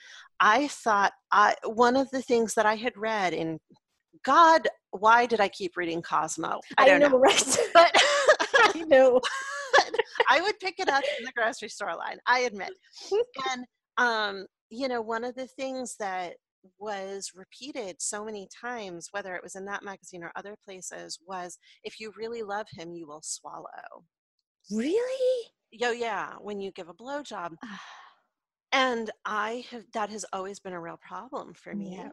I 0.41 0.69
thought 0.69 1.13
I, 1.33 1.55
one 1.65 1.97
of 1.97 2.09
the 2.11 2.23
things 2.23 2.55
that 2.55 2.67
I 2.67 2.77
had 2.77 2.97
read 2.97 3.35
in 3.35 3.59
God, 4.25 4.69
why 4.91 5.27
did 5.27 5.41
I 5.41 5.49
keep 5.49 5.77
reading 5.77 6.03
Cosmo? 6.03 6.61
I, 6.77 6.87
don't 6.87 7.01
know, 7.01 7.09
know. 7.09 7.19
right? 7.19 7.59
But 7.75 7.91
I 8.55 8.85
know. 8.87 9.21
I 10.29 10.41
would 10.41 10.59
pick 10.59 10.77
it 10.79 10.89
up 10.89 11.05
in 11.19 11.25
the 11.25 11.33
grocery 11.33 11.69
store 11.69 11.95
line, 11.97 12.19
I 12.27 12.41
admit. 12.41 12.71
And 13.51 13.65
um, 13.99 14.47
you 14.71 14.89
know, 14.89 15.01
one 15.01 15.25
of 15.25 15.35
the 15.35 15.47
things 15.47 15.97
that 15.99 16.35
was 16.79 17.33
repeated 17.35 17.97
so 18.01 18.25
many 18.25 18.49
times, 18.49 19.09
whether 19.13 19.35
it 19.35 19.43
was 19.43 19.55
in 19.57 19.65
that 19.67 19.85
magazine 19.85 20.23
or 20.23 20.33
other 20.37 20.57
places, 20.65 21.19
was 21.27 21.59
if 21.85 22.01
you 22.01 22.13
really 22.17 22.43
love 22.43 22.67
him, 22.71 22.93
you 22.93 23.07
will 23.07 23.23
swallow. 23.23 24.05
Really? 24.71 25.47
Yo, 25.71 25.91
yeah. 25.91 26.35
When 26.41 26.61
you 26.61 26.71
give 26.73 26.89
a 26.89 26.95
blowjob. 26.95 27.57
Ah. 27.65 27.81
and 28.73 29.11
I 29.25 29.65
have 29.71 29.85
that 29.95 30.11
has 30.11 30.25
always 30.33 30.61
been 30.61 30.73
a 30.73 30.81
real 30.81 30.99
problem 31.01 31.55
for 31.55 31.75
me. 31.75 31.97
Yeah. 31.97 32.11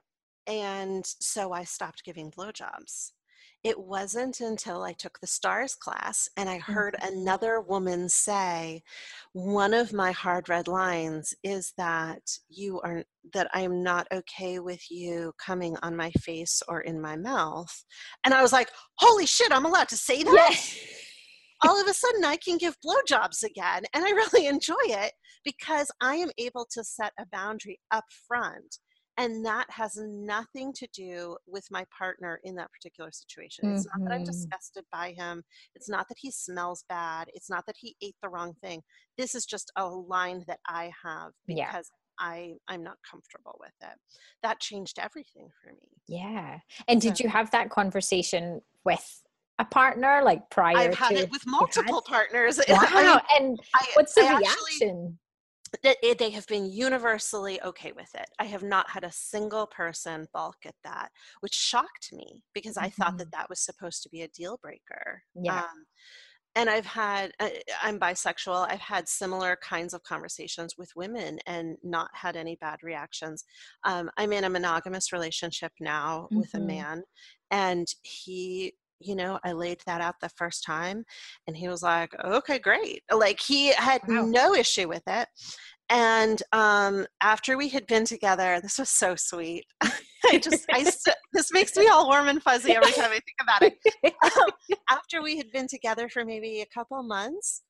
And 0.48 1.06
so 1.06 1.52
I 1.52 1.64
stopped 1.64 2.04
giving 2.04 2.32
blowjobs. 2.32 3.12
It 3.66 3.80
wasn't 3.80 4.42
until 4.42 4.84
I 4.84 4.94
took 4.94 5.20
the 5.20 5.26
STARS 5.26 5.74
class 5.74 6.30
and 6.38 6.48
I 6.48 6.60
heard 6.60 6.96
mm-hmm. 7.02 7.18
another 7.18 7.60
woman 7.60 8.08
say, 8.10 8.84
One 9.34 9.74
of 9.74 9.92
my 9.92 10.12
hard 10.12 10.50
red 10.50 10.68
lines 10.68 11.34
is 11.44 11.74
that 11.76 12.22
you 12.48 12.80
are, 12.82 13.04
that 13.34 13.50
I'm 13.56 13.82
not 13.82 14.06
okay 14.14 14.60
with 14.60 14.92
you 14.92 15.34
coming 15.44 15.78
on 15.82 15.96
my 15.96 16.12
face 16.12 16.62
or 16.68 16.82
in 16.82 17.02
my 17.02 17.16
mouth. 17.16 17.84
And 18.24 18.36
I 18.36 18.44
was 18.44 18.54
like, 18.54 18.70
Holy 19.00 19.26
shit, 19.26 19.52
I'm 19.52 19.66
allowed 19.66 19.90
to 19.90 19.98
say 19.98 20.22
that? 20.22 20.32
Yes. 20.52 20.78
All 21.68 21.82
of 21.82 21.88
a 21.88 21.94
sudden, 21.96 22.24
I 22.24 22.38
can 22.38 22.60
give 22.60 22.78
blowjobs 22.86 23.42
again. 23.42 23.82
And 23.96 24.06
I 24.06 24.12
really 24.12 24.46
enjoy 24.56 24.76
it 24.84 25.14
because 25.44 25.90
I 26.02 26.18
am 26.18 26.30
able 26.38 26.68
to 26.70 26.84
set 26.84 27.14
a 27.18 27.26
boundary 27.32 27.80
up 27.90 28.06
front 28.28 28.78
and 29.18 29.46
that 29.46 29.66
has 29.70 29.98
nothing 29.98 30.74
to 30.74 30.88
do 30.94 31.38
with 31.48 31.66
my 31.72 31.86
partner 31.98 32.40
in 32.44 32.56
that 32.56 32.72
particular 32.72 33.12
situation 33.12 33.72
it's 33.72 33.86
mm-hmm. 33.88 34.02
not 34.02 34.10
that 34.10 34.16
i'm 34.16 34.22
mm-hmm. 34.22 34.32
disgusted 34.32 34.84
by 34.92 35.14
him 35.18 35.44
it's 35.76 35.90
not 35.90 36.08
that 36.08 36.18
he 36.20 36.32
smells 36.32 36.84
bad 36.90 37.28
it's 37.34 37.50
not 37.50 37.66
that 37.66 37.76
he 37.78 37.96
ate 38.02 38.16
the 38.22 38.30
wrong 38.30 38.54
thing 38.62 38.82
this 39.18 39.36
is 39.36 39.46
just 39.46 39.72
a 39.78 39.86
line 39.86 40.44
that 40.48 40.60
i 40.68 40.92
have 41.04 41.32
because 41.48 41.58
yeah. 41.58 41.80
I 42.18 42.54
I'm 42.70 42.82
not 42.82 42.96
comfortable 43.12 43.58
with 43.60 43.74
it. 43.82 43.98
That 44.42 44.62
changed 44.62 45.00
everything 45.00 45.50
for 45.62 45.74
me. 45.74 45.90
Yeah. 46.08 46.60
And 46.88 47.04
so, 47.04 47.10
did 47.10 47.20
you 47.20 47.28
have 47.28 47.52
that 47.52 47.70
conversation 47.70 48.62
with 48.86 49.22
a 49.60 49.66
partner 49.66 50.22
like 50.24 50.50
prior 50.50 50.78
I've 50.78 50.96
had 50.96 51.14
it 51.14 51.32
with 51.32 51.46
multiple 51.46 52.02
partners. 52.02 52.60
Wow. 52.70 52.80
I 52.82 53.04
mean, 53.04 53.20
and 53.38 53.60
what's 53.94 54.14
the 54.14 54.22
I 54.22 54.38
reaction? 54.38 54.50
Actually, 54.52 55.14
they 55.84 56.30
have 56.30 56.48
been 56.48 56.72
universally 56.72 57.62
okay 57.62 57.92
with 57.92 58.14
it. 58.16 58.30
I 58.40 58.46
have 58.46 58.64
not 58.64 58.90
had 58.90 59.04
a 59.04 59.12
single 59.12 59.68
person 59.68 60.28
balk 60.34 60.58
at 60.66 60.76
that, 60.84 61.10
which 61.42 61.54
shocked 61.54 62.14
me 62.14 62.44
because 62.54 62.78
I 62.78 62.88
mm-hmm. 62.88 63.02
thought 63.02 63.18
that 63.18 63.26
mm-hmm. 63.26 63.40
that 63.40 63.50
was 63.50 63.60
supposed 63.60 64.04
to 64.04 64.10
be 64.10 64.22
a 64.22 64.28
deal 64.30 64.60
breaker. 64.62 65.24
Yeah. 65.36 65.60
Um, 65.60 65.86
and 66.58 66.70
I've 66.70 66.86
had, 66.86 67.32
uh, 67.42 67.50
I'm 67.82 68.00
bisexual. 68.00 68.72
I've 68.72 68.80
had 68.80 69.10
similar 69.10 69.58
kinds 69.62 69.94
of 69.94 70.04
conversations 70.04 70.76
with 70.78 70.96
women 70.96 71.40
and 71.46 71.76
not 71.84 72.10
had 72.14 72.38
any 72.38 72.56
bad 72.62 72.80
reactions. 72.82 73.44
Um, 73.84 74.10
I'm 74.16 74.32
in 74.32 74.46
a 74.46 74.50
monogamous 74.50 75.12
relationship 75.12 75.74
now 75.82 76.28
mm-hmm. 76.28 76.38
with 76.38 76.54
a 76.54 76.58
mm-hmm. 76.58 76.68
man, 76.68 77.04
and 77.52 77.88
he 78.04 78.74
you 79.00 79.16
know, 79.16 79.40
I 79.44 79.52
laid 79.52 79.80
that 79.86 80.02
out 80.02 80.16
the 80.22 80.30
first 80.30 80.64
time 80.64 81.06
and 81.48 81.56
he 81.56 81.68
was 81.68 81.84
like, 81.84 82.14
okay, 82.24 82.60
great. 82.60 83.04
Like 83.14 83.40
he 83.40 83.74
had 83.74 84.02
wow. 84.08 84.26
no 84.26 84.54
issue 84.54 84.88
with 84.88 85.04
it. 85.08 85.28
And 85.90 86.42
um, 86.52 87.06
after 87.22 87.58
we 87.58 87.70
had 87.70 87.86
been 87.88 88.06
together, 88.06 88.60
this 88.62 88.80
was 88.80 88.90
so 88.90 89.16
sweet. 89.16 89.66
I 89.82 90.40
just, 90.40 90.66
I, 90.72 90.84
this 91.34 91.52
makes 91.52 91.76
me 91.76 91.88
all 91.88 92.08
warm 92.08 92.28
and 92.28 92.42
fuzzy 92.42 92.74
every 92.74 92.92
time 92.92 93.12
I 93.12 93.20
think 93.20 93.38
about 93.42 93.62
it. 93.62 93.78
Um, 94.24 94.50
after 94.90 95.22
we 95.22 95.38
had 95.38 95.52
been 95.52 95.68
together 95.68 96.10
for 96.10 96.26
maybe 96.26 96.62
a 96.62 96.66
couple 96.74 97.02
months, 97.04 97.62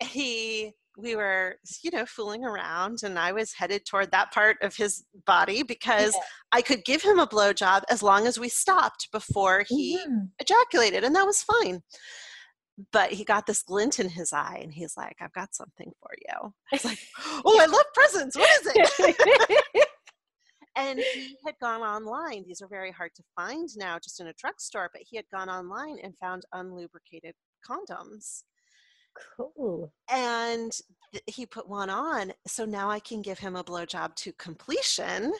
he 0.00 0.72
we 0.96 1.16
were 1.16 1.56
you 1.82 1.90
know 1.90 2.06
fooling 2.06 2.44
around 2.44 3.00
and 3.02 3.18
i 3.18 3.32
was 3.32 3.52
headed 3.52 3.84
toward 3.84 4.10
that 4.10 4.32
part 4.32 4.56
of 4.62 4.76
his 4.76 5.04
body 5.26 5.62
because 5.62 6.14
yeah. 6.14 6.20
i 6.52 6.62
could 6.62 6.84
give 6.84 7.02
him 7.02 7.18
a 7.18 7.26
blowjob 7.26 7.82
as 7.90 8.02
long 8.02 8.26
as 8.26 8.38
we 8.38 8.48
stopped 8.48 9.08
before 9.12 9.64
he 9.68 9.98
mm-hmm. 9.98 10.24
ejaculated 10.38 11.04
and 11.04 11.14
that 11.14 11.26
was 11.26 11.42
fine. 11.42 11.82
But 12.92 13.12
he 13.12 13.22
got 13.22 13.46
this 13.46 13.62
glint 13.62 14.00
in 14.00 14.08
his 14.08 14.32
eye 14.32 14.58
and 14.60 14.72
he's 14.72 14.96
like 14.96 15.16
i've 15.20 15.32
got 15.32 15.54
something 15.54 15.92
for 16.00 16.10
you. 16.28 16.52
I 16.72 16.74
was 16.74 16.84
like 16.84 16.98
oh 17.44 17.58
i 17.60 17.66
love 17.66 17.84
presents. 17.94 18.36
What 18.36 18.50
is 18.60 18.72
it? 18.74 19.86
And 20.76 20.98
he 20.98 21.36
had 21.46 21.54
gone 21.60 21.82
online. 21.82 22.42
These 22.44 22.60
are 22.60 22.66
very 22.66 22.90
hard 22.90 23.12
to 23.14 23.22
find 23.36 23.68
now 23.76 24.00
just 24.00 24.20
in 24.20 24.26
a 24.26 24.32
drugstore 24.32 24.90
but 24.92 25.02
he 25.08 25.16
had 25.16 25.26
gone 25.32 25.48
online 25.48 25.98
and 26.02 26.14
found 26.18 26.44
unlubricated 26.52 27.34
condoms 27.64 28.42
Cool. 29.36 29.92
And 30.10 30.72
th- 31.12 31.24
he 31.26 31.46
put 31.46 31.68
one 31.68 31.90
on. 31.90 32.32
So 32.46 32.64
now 32.64 32.90
I 32.90 33.00
can 33.00 33.22
give 33.22 33.38
him 33.38 33.56
a 33.56 33.64
blowjob 33.64 34.14
to 34.16 34.32
completion 34.32 35.32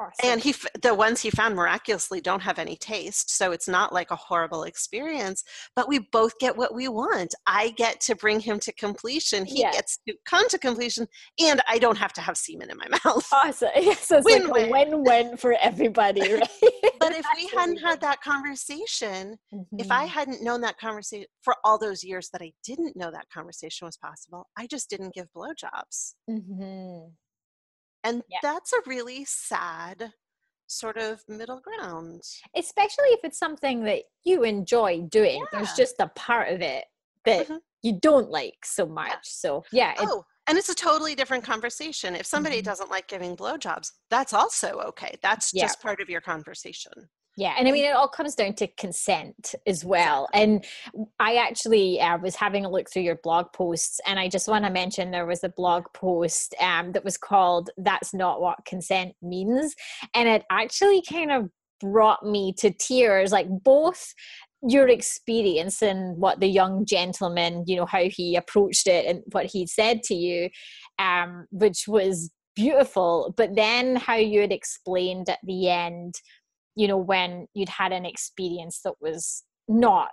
Awesome. 0.00 0.12
And 0.24 0.40
he, 0.40 0.54
the 0.80 0.94
ones 0.94 1.20
he 1.20 1.30
found 1.30 1.54
miraculously 1.54 2.22
don't 2.22 2.40
have 2.40 2.58
any 2.58 2.76
taste, 2.76 3.36
so 3.36 3.52
it's 3.52 3.68
not 3.68 3.92
like 3.92 4.10
a 4.10 4.16
horrible 4.16 4.62
experience. 4.62 5.44
But 5.76 5.88
we 5.88 5.98
both 5.98 6.38
get 6.38 6.56
what 6.56 6.74
we 6.74 6.88
want. 6.88 7.34
I 7.46 7.70
get 7.76 8.00
to 8.02 8.16
bring 8.16 8.40
him 8.40 8.58
to 8.60 8.72
completion. 8.72 9.44
He 9.44 9.60
yeah. 9.60 9.72
gets 9.72 9.98
to 10.08 10.14
come 10.24 10.48
to 10.48 10.58
completion, 10.58 11.06
and 11.38 11.60
I 11.68 11.78
don't 11.78 11.98
have 11.98 12.14
to 12.14 12.22
have 12.22 12.38
semen 12.38 12.70
in 12.70 12.78
my 12.78 12.88
mouth. 13.04 13.26
Awesome. 13.32 13.68
So 14.00 14.16
it's 14.16 14.24
win, 14.24 14.46
like 14.48 14.66
a 14.66 14.70
win-win 14.70 15.36
for 15.36 15.54
everybody, 15.60 16.20
right? 16.32 16.48
but 16.98 17.12
if 17.12 17.26
we 17.36 17.48
hadn't 17.54 17.78
had 17.78 18.00
that 18.00 18.20
conversation, 18.22 19.36
mm-hmm. 19.52 19.78
if 19.78 19.90
I 19.90 20.04
mm-hmm. 20.04 20.08
hadn't 20.08 20.42
known 20.42 20.62
that 20.62 20.78
conversation 20.78 21.26
for 21.42 21.54
all 21.64 21.78
those 21.78 22.02
years 22.02 22.30
that 22.32 22.40
I 22.40 22.52
didn't 22.64 22.96
know 22.96 23.10
that 23.10 23.26
conversation 23.32 23.86
was 23.86 23.96
possible, 23.96 24.48
I 24.56 24.66
just 24.66 24.88
didn't 24.88 25.14
give 25.14 25.28
blowjobs. 25.36 26.14
Mm-hmm. 26.28 27.10
And 28.04 28.22
yeah. 28.30 28.38
that's 28.42 28.72
a 28.72 28.80
really 28.86 29.24
sad 29.24 30.12
sort 30.66 30.96
of 30.96 31.22
middle 31.28 31.60
ground. 31.60 32.22
Especially 32.56 33.08
if 33.08 33.20
it's 33.24 33.38
something 33.38 33.84
that 33.84 34.02
you 34.24 34.44
enjoy 34.44 35.02
doing. 35.02 35.40
Yeah. 35.40 35.58
There's 35.58 35.74
just 35.74 35.96
a 35.98 36.08
part 36.08 36.52
of 36.52 36.60
it 36.60 36.84
that 37.24 37.46
mm-hmm. 37.46 37.56
you 37.82 37.98
don't 38.00 38.30
like 38.30 38.64
so 38.64 38.86
much. 38.86 39.10
Yeah. 39.10 39.18
So, 39.22 39.64
yeah. 39.72 39.94
Oh, 39.98 40.24
and 40.46 40.56
it's 40.56 40.68
a 40.68 40.74
totally 40.74 41.14
different 41.14 41.44
conversation. 41.44 42.14
If 42.16 42.26
somebody 42.26 42.56
mm-hmm. 42.56 42.64
doesn't 42.64 42.90
like 42.90 43.08
giving 43.08 43.36
blowjobs, 43.36 43.90
that's 44.10 44.32
also 44.32 44.78
okay. 44.88 45.16
That's 45.22 45.52
just 45.52 45.80
part 45.80 46.00
of 46.00 46.08
your 46.08 46.20
conversation. 46.20 46.92
Yeah, 47.40 47.54
and 47.58 47.66
I 47.66 47.70
mean, 47.70 47.86
it 47.86 47.96
all 47.96 48.06
comes 48.06 48.34
down 48.34 48.52
to 48.56 48.66
consent 48.66 49.54
as 49.66 49.82
well. 49.82 50.28
And 50.34 50.62
I 51.18 51.36
actually 51.36 51.98
uh, 51.98 52.18
was 52.18 52.36
having 52.36 52.66
a 52.66 52.70
look 52.70 52.90
through 52.90 53.04
your 53.04 53.18
blog 53.22 53.50
posts, 53.54 53.98
and 54.06 54.20
I 54.20 54.28
just 54.28 54.46
want 54.46 54.66
to 54.66 54.70
mention 54.70 55.10
there 55.10 55.24
was 55.24 55.42
a 55.42 55.48
blog 55.48 55.84
post 55.94 56.54
um, 56.60 56.92
that 56.92 57.02
was 57.02 57.16
called 57.16 57.70
That's 57.78 58.12
Not 58.12 58.42
What 58.42 58.66
Consent 58.66 59.14
Means. 59.22 59.74
And 60.14 60.28
it 60.28 60.44
actually 60.50 61.02
kind 61.10 61.32
of 61.32 61.48
brought 61.80 62.26
me 62.26 62.52
to 62.58 62.70
tears, 62.72 63.32
like 63.32 63.48
both 63.48 64.12
your 64.68 64.88
experience 64.88 65.80
and 65.80 66.18
what 66.18 66.40
the 66.40 66.46
young 66.46 66.84
gentleman, 66.84 67.64
you 67.66 67.76
know, 67.76 67.86
how 67.86 68.04
he 68.04 68.36
approached 68.36 68.86
it 68.86 69.06
and 69.06 69.22
what 69.32 69.46
he 69.46 69.66
said 69.66 70.02
to 70.02 70.14
you, 70.14 70.50
um, 70.98 71.46
which 71.50 71.88
was 71.88 72.30
beautiful, 72.54 73.32
but 73.38 73.54
then 73.54 73.96
how 73.96 74.16
you 74.16 74.42
had 74.42 74.52
explained 74.52 75.30
at 75.30 75.38
the 75.44 75.70
end 75.70 76.16
you 76.76 76.88
know 76.88 76.98
when 76.98 77.46
you'd 77.54 77.68
had 77.68 77.92
an 77.92 78.04
experience 78.04 78.80
that 78.84 78.94
was 79.00 79.44
not 79.68 80.10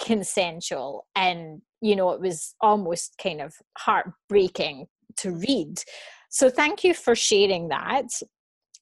consensual 0.00 1.06
and 1.14 1.62
you 1.80 1.94
know 1.94 2.10
it 2.10 2.20
was 2.20 2.54
almost 2.60 3.16
kind 3.22 3.40
of 3.40 3.54
heartbreaking 3.78 4.86
to 5.16 5.30
read. 5.30 5.80
So 6.30 6.50
thank 6.50 6.82
you 6.82 6.94
for 6.94 7.14
sharing 7.14 7.68
that 7.68 8.06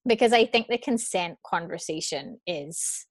because 0.07 0.33
i 0.33 0.45
think 0.45 0.69
the 0.69 0.79
consent 0.79 1.39
conversation 1.47 2.41
is 2.47 3.07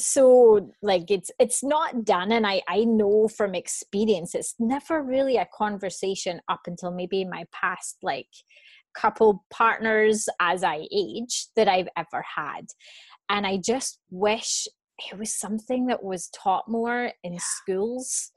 so 0.00 0.70
like 0.80 1.10
it's 1.10 1.30
it's 1.38 1.62
not 1.62 2.04
done 2.04 2.32
and 2.32 2.46
i 2.46 2.62
i 2.68 2.84
know 2.84 3.28
from 3.28 3.54
experience 3.54 4.34
it's 4.34 4.54
never 4.58 5.02
really 5.02 5.36
a 5.36 5.48
conversation 5.54 6.40
up 6.48 6.60
until 6.66 6.90
maybe 6.90 7.24
my 7.24 7.44
past 7.52 7.98
like 8.02 8.28
couple 8.94 9.44
partners 9.50 10.28
as 10.40 10.62
I 10.62 10.86
age 10.92 11.46
that 11.56 11.68
I've 11.68 11.88
ever 11.96 12.24
had. 12.36 12.66
And 13.28 13.46
I 13.46 13.56
just 13.56 13.98
wish 14.10 14.66
it 15.10 15.18
was 15.18 15.34
something 15.34 15.86
that 15.86 16.02
was 16.02 16.28
taught 16.28 16.68
more 16.68 17.12
in 17.22 17.38
schools 17.38 18.30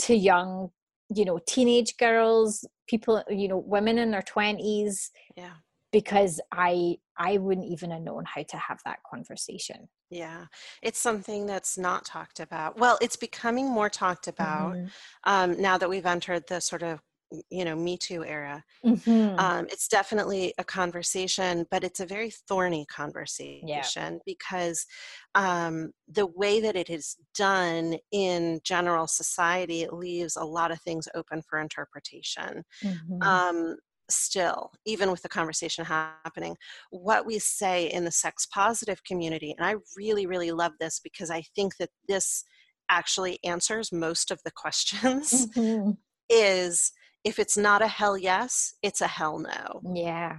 to 0.00 0.14
young, 0.14 0.70
you 1.14 1.24
know, 1.24 1.40
teenage 1.46 1.96
girls, 1.96 2.66
people, 2.88 3.22
you 3.28 3.48
know, 3.48 3.58
women 3.58 3.98
in 3.98 4.10
their 4.10 4.22
20s. 4.22 5.10
Yeah. 5.36 5.52
Because 5.92 6.40
I 6.52 6.98
I 7.16 7.38
wouldn't 7.38 7.66
even 7.66 7.90
have 7.90 8.02
known 8.02 8.24
how 8.24 8.44
to 8.44 8.56
have 8.56 8.78
that 8.84 9.00
conversation. 9.08 9.88
Yeah, 10.08 10.46
it's 10.82 10.98
something 10.98 11.46
that's 11.46 11.76
not 11.76 12.04
talked 12.04 12.40
about. 12.40 12.78
Well, 12.78 12.96
it's 13.02 13.16
becoming 13.16 13.68
more 13.68 13.90
talked 13.90 14.26
about 14.26 14.74
mm-hmm. 14.74 14.86
um, 15.24 15.60
now 15.60 15.78
that 15.78 15.90
we've 15.90 16.06
entered 16.06 16.46
the 16.48 16.60
sort 16.60 16.82
of 16.82 17.00
you 17.48 17.64
know 17.64 17.76
me 17.76 17.96
too 17.96 18.24
era 18.24 18.62
mm-hmm. 18.84 19.38
um, 19.38 19.66
it's 19.70 19.88
definitely 19.88 20.52
a 20.58 20.64
conversation 20.64 21.64
but 21.70 21.84
it's 21.84 22.00
a 22.00 22.06
very 22.06 22.30
thorny 22.48 22.84
conversation 22.86 23.62
yeah. 23.66 24.18
because 24.26 24.86
um, 25.34 25.92
the 26.08 26.26
way 26.26 26.60
that 26.60 26.76
it 26.76 26.90
is 26.90 27.16
done 27.34 27.96
in 28.12 28.60
general 28.64 29.06
society 29.06 29.82
it 29.82 29.92
leaves 29.92 30.36
a 30.36 30.44
lot 30.44 30.70
of 30.70 30.80
things 30.80 31.08
open 31.14 31.42
for 31.48 31.58
interpretation 31.58 32.64
mm-hmm. 32.82 33.22
um, 33.22 33.76
still 34.08 34.72
even 34.84 35.10
with 35.10 35.22
the 35.22 35.28
conversation 35.28 35.84
happening 35.84 36.56
what 36.90 37.24
we 37.24 37.38
say 37.38 37.86
in 37.86 38.04
the 38.04 38.10
sex 38.10 38.46
positive 38.46 39.02
community 39.04 39.54
and 39.56 39.64
i 39.64 39.76
really 39.96 40.26
really 40.26 40.50
love 40.50 40.72
this 40.80 40.98
because 40.98 41.30
i 41.30 41.42
think 41.54 41.76
that 41.76 41.90
this 42.08 42.44
actually 42.90 43.38
answers 43.44 43.92
most 43.92 44.30
of 44.30 44.40
the 44.44 44.50
questions 44.50 45.46
mm-hmm. 45.54 45.92
is 46.28 46.92
if 47.24 47.38
it's 47.38 47.56
not 47.56 47.82
a 47.82 47.88
hell 47.88 48.16
yes, 48.16 48.74
it's 48.82 49.00
a 49.00 49.06
hell 49.06 49.38
no. 49.38 49.80
Yeah. 49.94 50.38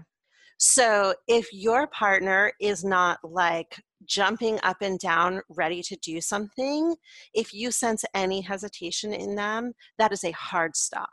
So 0.57 1.15
if 1.27 1.51
your 1.51 1.87
partner 1.87 2.51
is 2.61 2.83
not 2.83 3.17
like 3.23 3.81
jumping 4.05 4.59
up 4.61 4.77
and 4.81 4.99
down, 4.99 5.41
ready 5.49 5.81
to 5.81 5.95
do 5.97 6.21
something, 6.21 6.95
if 7.33 7.51
you 7.53 7.71
sense 7.71 8.05
any 8.13 8.41
hesitation 8.41 9.11
in 9.11 9.35
them, 9.35 9.73
that 9.97 10.11
is 10.11 10.23
a 10.23 10.31
hard 10.31 10.75
stop. 10.75 11.09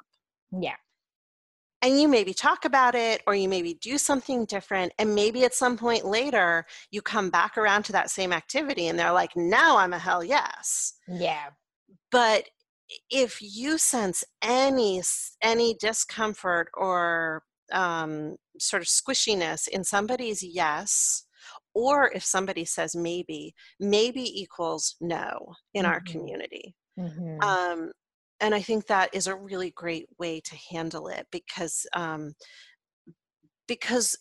Yeah. 0.53 0.77
And 1.81 1.99
you 1.99 2.09
maybe 2.09 2.35
talk 2.35 2.65
about 2.65 2.95
it 2.95 3.23
or 3.27 3.35
you 3.35 3.49
maybe 3.49 3.75
do 3.75 3.97
something 3.99 4.45
different. 4.45 4.93
And 4.99 5.15
maybe 5.15 5.45
at 5.45 5.55
some 5.55 5.79
point 5.79 6.05
later, 6.05 6.67
you 6.91 7.01
come 7.01 7.31
back 7.31 7.57
around 7.57 7.85
to 7.85 7.93
that 7.93 8.11
same 8.11 8.33
activity 8.33 8.89
and 8.89 8.99
they're 8.99 9.13
like, 9.13 9.35
now 9.35 9.79
I'm 9.79 9.93
a 9.93 9.99
hell 9.99 10.25
yes. 10.25 10.95
Yeah. 11.07 11.51
But 12.11 12.49
if 13.11 13.39
you 13.41 13.79
sense 13.79 14.25
any 14.43 15.03
any 15.43 15.75
discomfort 15.81 16.69
or 16.75 17.43
um, 17.73 18.37
sort 18.59 18.83
of 18.83 18.89
squishiness 18.89 19.69
in 19.69 19.85
somebody's 19.85 20.43
yes 20.43 21.25
or 21.75 22.11
if 22.15 22.25
somebody 22.25 22.65
says 22.65 22.97
maybe 22.97 23.55
maybe 23.79 24.23
equals 24.41 24.97
no 25.01 25.55
in 25.75 25.85
mm-hmm. 25.85 25.93
our 25.93 26.01
community 26.01 26.75
mm-hmm. 26.99 27.41
um, 27.43 27.93
and 28.41 28.55
i 28.55 28.61
think 28.61 28.87
that 28.87 29.11
is 29.13 29.27
a 29.27 29.37
really 29.37 29.71
great 29.73 30.07
way 30.19 30.41
to 30.41 30.57
handle 30.71 31.09
it 31.09 31.27
because 31.31 31.87
um, 31.95 32.33
because 33.67 34.17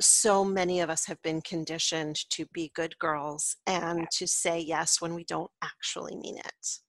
so 0.00 0.44
many 0.44 0.80
of 0.80 0.90
us 0.90 1.06
have 1.06 1.20
been 1.22 1.40
conditioned 1.42 2.16
to 2.30 2.46
be 2.52 2.72
good 2.74 2.98
girls 2.98 3.56
and 3.66 4.08
to 4.10 4.26
say 4.26 4.58
yes 4.58 5.00
when 5.00 5.14
we 5.14 5.24
don't 5.24 5.50
actually 5.62 6.16
mean 6.16 6.36
it 6.38 6.80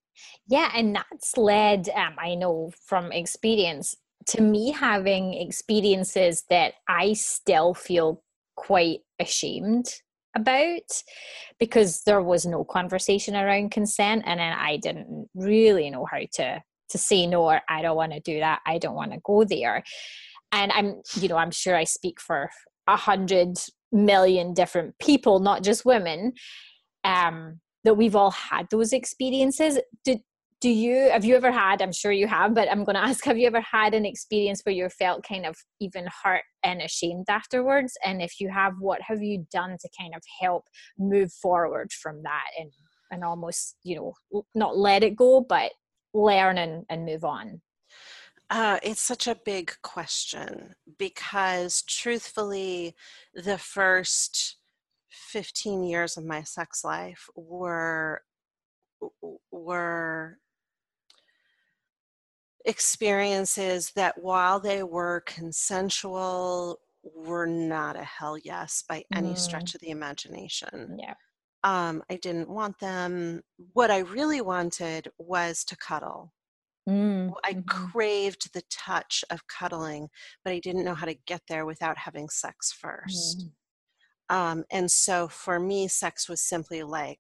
yeah, 0.48 0.72
and 0.76 0.96
that's 0.96 1.38
led, 1.38 1.90
um, 1.90 2.16
I 2.18 2.36
know 2.36 2.72
from 2.86 3.12
experience, 3.12 3.96
to 4.28 4.42
me 4.42 4.72
having 4.72 5.34
experiences 5.34 6.44
that 6.50 6.74
I 6.88 7.14
still 7.14 7.74
feel 7.74 8.24
quite 8.56 9.02
ashamed 9.20 9.86
about 10.36 11.04
because 11.60 12.04
there 12.04 12.22
was 12.22 12.46
no 12.46 12.64
conversation 12.64 13.36
around 13.36 13.72
consent 13.72 14.24
and 14.26 14.40
then 14.40 14.54
I 14.54 14.78
didn't 14.78 15.30
really 15.34 15.90
know 15.90 16.06
how 16.06 16.20
to 16.34 16.62
to 16.90 16.98
say 17.00 17.26
no 17.26 17.44
or 17.44 17.62
I 17.68 17.82
don't 17.82 17.96
want 17.96 18.12
to 18.12 18.20
do 18.20 18.40
that. 18.40 18.62
I 18.66 18.78
don't 18.78 18.94
want 18.94 19.12
to 19.14 19.20
go 19.24 19.44
there. 19.44 19.84
And 20.52 20.72
I'm 20.72 21.02
you 21.16 21.30
know 21.30 21.38
I'm 21.38 21.52
sure 21.52 21.76
I 21.76 21.86
speak 21.86 22.20
for 22.20 22.50
a 22.88 22.98
hundred 22.98 23.58
million 23.92 24.54
different 24.54 24.98
people 25.00 25.40
not 25.40 25.64
just 25.64 25.86
women. 25.86 26.34
Um 27.04 27.60
that 27.86 27.96
we've 27.96 28.16
all 28.16 28.32
had 28.32 28.68
those 28.70 28.92
experiences. 28.92 29.80
Do, 30.04 30.20
do 30.62 30.70
you 30.70 31.10
have 31.12 31.26
you 31.26 31.36
ever 31.36 31.52
had 31.52 31.82
i'm 31.82 31.92
sure 31.92 32.14
you 32.14 32.28
have 32.28 32.56
but 32.56 32.72
i'm 32.72 32.86
going 32.86 32.96
to 32.96 33.04
ask 33.04 33.26
have 33.26 33.38
you 33.38 33.46
ever 33.46 33.62
had 33.62 33.94
an 33.94 34.06
experience 34.06 34.62
where 34.64 34.74
you 34.74 34.88
felt 34.88 35.28
kind 35.28 35.46
of 35.46 35.56
even 35.82 36.08
hurt 36.24 36.44
and 36.64 36.82
ashamed 36.82 37.26
afterwards? 37.30 37.96
And 38.04 38.22
if 38.22 38.40
you 38.40 38.50
have 38.50 38.74
what 38.80 39.02
have 39.04 39.22
you 39.22 39.46
done 39.52 39.78
to 39.80 39.90
kind 39.98 40.16
of 40.16 40.24
help 40.42 40.64
move 40.98 41.32
forward 41.32 41.92
from 41.92 42.24
that 42.24 42.48
and 42.60 42.72
and 43.12 43.24
almost 43.24 43.76
you 43.84 43.96
know 43.96 44.44
not 44.56 44.78
let 44.78 45.04
it 45.04 45.16
go 45.16 45.42
but 45.42 45.72
learn 46.14 46.58
and, 46.58 46.86
and 46.90 47.06
move 47.06 47.24
on? 47.24 47.62
Uh, 48.50 48.80
it's 48.84 49.02
such 49.02 49.28
a 49.28 49.40
big 49.44 49.74
question 49.82 50.76
because 50.98 51.82
truthfully 51.84 52.96
the 53.34 53.58
first 53.58 54.58
15 55.12 55.84
years 55.84 56.18
of 56.18 56.26
my 56.26 56.44
sex 56.44 56.84
life 56.84 57.28
were 57.36 58.22
were 59.52 60.38
experiences 62.66 63.92
that 63.96 64.16
while 64.22 64.60
they 64.60 64.84
were 64.84 65.24
consensual 65.26 66.80
were 67.04 67.46
not 67.46 67.96
a 67.96 68.04
hell 68.04 68.38
yes 68.38 68.84
by 68.90 69.04
any 69.14 69.34
mm. 69.34 69.38
stretch 69.38 69.76
of 69.76 69.82
the 69.82 69.92
imagination 69.92 70.98
yeah 71.00 71.14
um, 71.64 72.02
i 72.10 72.16
didn't 72.16 72.50
want 72.50 72.78
them 72.80 73.42
what 73.74 73.92
i 73.92 74.00
really 74.00 74.42
wanted 74.42 75.08
was 75.20 75.64
to 75.64 75.78
cuddle 75.78 76.34
mm. 76.90 77.32
i 77.44 77.54
mm-hmm. 77.54 77.62
craved 77.68 78.52
the 78.54 78.64
touch 78.72 79.24
of 79.30 79.46
cuddling 79.46 80.08
but 80.44 80.52
i 80.52 80.60
didn't 80.60 80.86
know 80.86 80.96
how 80.96 81.06
to 81.06 81.18
get 81.28 81.42
there 81.48 81.68
without 81.68 81.98
having 82.00 82.28
sex 82.28 82.72
first 82.72 83.42
mm. 83.42 83.52
Um, 84.30 84.64
and 84.72 84.90
so 84.90 85.28
for 85.28 85.60
me, 85.60 85.88
sex 85.88 86.28
was 86.28 86.42
simply 86.42 86.84
like 86.84 87.20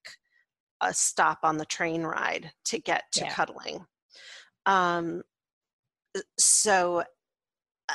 a 0.81 0.93
stop 0.93 1.39
on 1.43 1.57
the 1.57 1.65
train 1.65 2.03
ride 2.03 2.51
to 2.65 2.79
get 2.79 3.03
to 3.13 3.25
yeah. 3.25 3.33
cuddling. 3.33 3.85
Um, 4.65 5.21
uh, 6.17 6.21
so, 6.39 7.03
uh, 7.89 7.93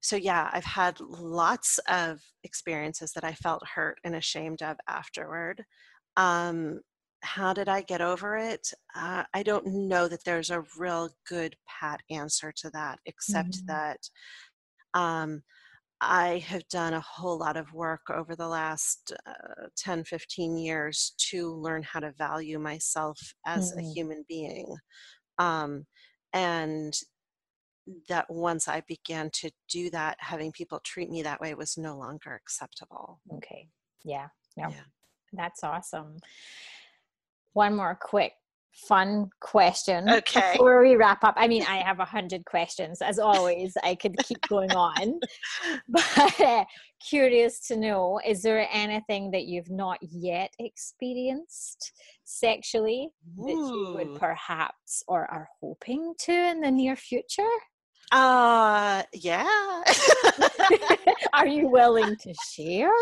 so 0.00 0.16
yeah, 0.16 0.50
I've 0.52 0.64
had 0.64 1.00
lots 1.00 1.78
of 1.88 2.20
experiences 2.42 3.12
that 3.12 3.24
I 3.24 3.32
felt 3.32 3.66
hurt 3.66 3.98
and 4.04 4.14
ashamed 4.16 4.62
of 4.62 4.76
afterward. 4.88 5.64
Um, 6.16 6.80
how 7.22 7.54
did 7.54 7.68
I 7.68 7.80
get 7.82 8.00
over 8.00 8.36
it? 8.36 8.68
Uh, 8.94 9.24
I 9.32 9.42
don't 9.42 9.66
know 9.66 10.08
that 10.08 10.24
there's 10.24 10.50
a 10.50 10.64
real 10.78 11.10
good 11.26 11.56
pat 11.66 12.00
answer 12.10 12.52
to 12.58 12.70
that, 12.70 12.98
except 13.06 13.52
mm-hmm. 13.52 13.66
that 13.66 13.98
um, 14.92 15.42
I 16.06 16.38
have 16.46 16.68
done 16.68 16.94
a 16.94 17.00
whole 17.00 17.38
lot 17.38 17.56
of 17.56 17.72
work 17.72 18.02
over 18.10 18.36
the 18.36 18.48
last 18.48 19.12
uh, 19.26 19.66
10, 19.76 20.04
15 20.04 20.56
years 20.58 21.14
to 21.30 21.54
learn 21.54 21.82
how 21.82 22.00
to 22.00 22.12
value 22.12 22.58
myself 22.58 23.18
as 23.46 23.70
mm-hmm. 23.70 23.80
a 23.80 23.92
human 23.92 24.24
being. 24.28 24.76
Um, 25.38 25.86
and 26.32 26.94
that 28.08 28.26
once 28.28 28.68
I 28.68 28.82
began 28.86 29.30
to 29.34 29.50
do 29.68 29.90
that, 29.90 30.16
having 30.20 30.52
people 30.52 30.80
treat 30.84 31.10
me 31.10 31.22
that 31.22 31.40
way 31.40 31.54
was 31.54 31.76
no 31.78 31.96
longer 31.96 32.34
acceptable. 32.34 33.20
Okay. 33.34 33.68
Yeah. 34.04 34.28
No. 34.56 34.68
Yeah. 34.68 34.84
That's 35.32 35.64
awesome. 35.64 36.18
One 37.54 37.76
more 37.76 37.98
quick 38.00 38.32
fun 38.74 39.30
question 39.40 40.08
okay. 40.08 40.52
before 40.52 40.82
we 40.82 40.96
wrap 40.96 41.22
up. 41.24 41.34
I 41.36 41.48
mean, 41.48 41.64
I 41.68 41.76
have 41.76 42.00
a 42.00 42.04
hundred 42.04 42.44
questions 42.44 43.00
as 43.00 43.18
always. 43.18 43.76
I 43.82 43.94
could 43.94 44.16
keep 44.18 44.40
going 44.48 44.72
on, 44.72 45.20
but 45.88 46.40
uh, 46.40 46.64
curious 47.08 47.66
to 47.68 47.76
know: 47.76 48.20
is 48.26 48.42
there 48.42 48.68
anything 48.72 49.30
that 49.30 49.44
you've 49.44 49.70
not 49.70 49.98
yet 50.02 50.52
experienced 50.58 51.92
sexually 52.24 53.08
Ooh. 53.38 53.44
that 53.44 53.50
you 53.50 53.94
would 53.96 54.20
perhaps 54.20 55.02
or 55.08 55.30
are 55.30 55.48
hoping 55.60 56.14
to 56.20 56.32
in 56.32 56.60
the 56.60 56.70
near 56.70 56.96
future? 56.96 57.42
Uh, 58.12 59.02
yeah. 59.12 59.82
Are 61.32 61.46
you 61.46 61.68
willing 61.68 62.16
to 62.16 62.34
share? 62.50 62.92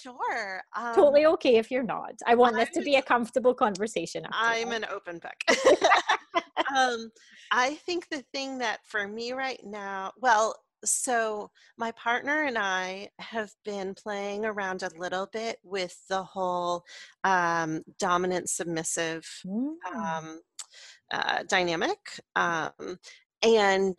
Sure. 0.00 0.62
Um, 0.76 0.94
totally 0.94 1.26
okay 1.26 1.56
if 1.56 1.70
you're 1.70 1.82
not. 1.82 2.12
I 2.26 2.34
want 2.34 2.54
I'm, 2.54 2.60
this 2.60 2.70
to 2.74 2.82
be 2.82 2.96
a 2.96 3.02
comfortable 3.02 3.54
conversation. 3.54 4.24
I'm 4.32 4.72
an 4.72 4.86
open 4.90 5.18
book. 5.18 5.58
um, 6.76 7.10
I 7.52 7.74
think 7.86 8.08
the 8.10 8.24
thing 8.32 8.58
that 8.58 8.80
for 8.86 9.06
me 9.06 9.32
right 9.32 9.60
now, 9.64 10.12
well, 10.20 10.54
so 10.84 11.50
my 11.76 11.92
partner 11.92 12.44
and 12.44 12.56
I 12.56 13.08
have 13.18 13.50
been 13.64 13.94
playing 13.94 14.44
around 14.44 14.82
a 14.82 14.98
little 14.98 15.28
bit 15.32 15.58
with 15.62 15.96
the 16.08 16.22
whole 16.22 16.84
um, 17.24 17.82
dominant 17.98 18.48
submissive 18.48 19.26
mm. 19.46 19.74
um, 19.94 20.40
uh, 21.10 21.42
dynamic. 21.48 21.98
Um, 22.36 22.98
and 23.42 23.98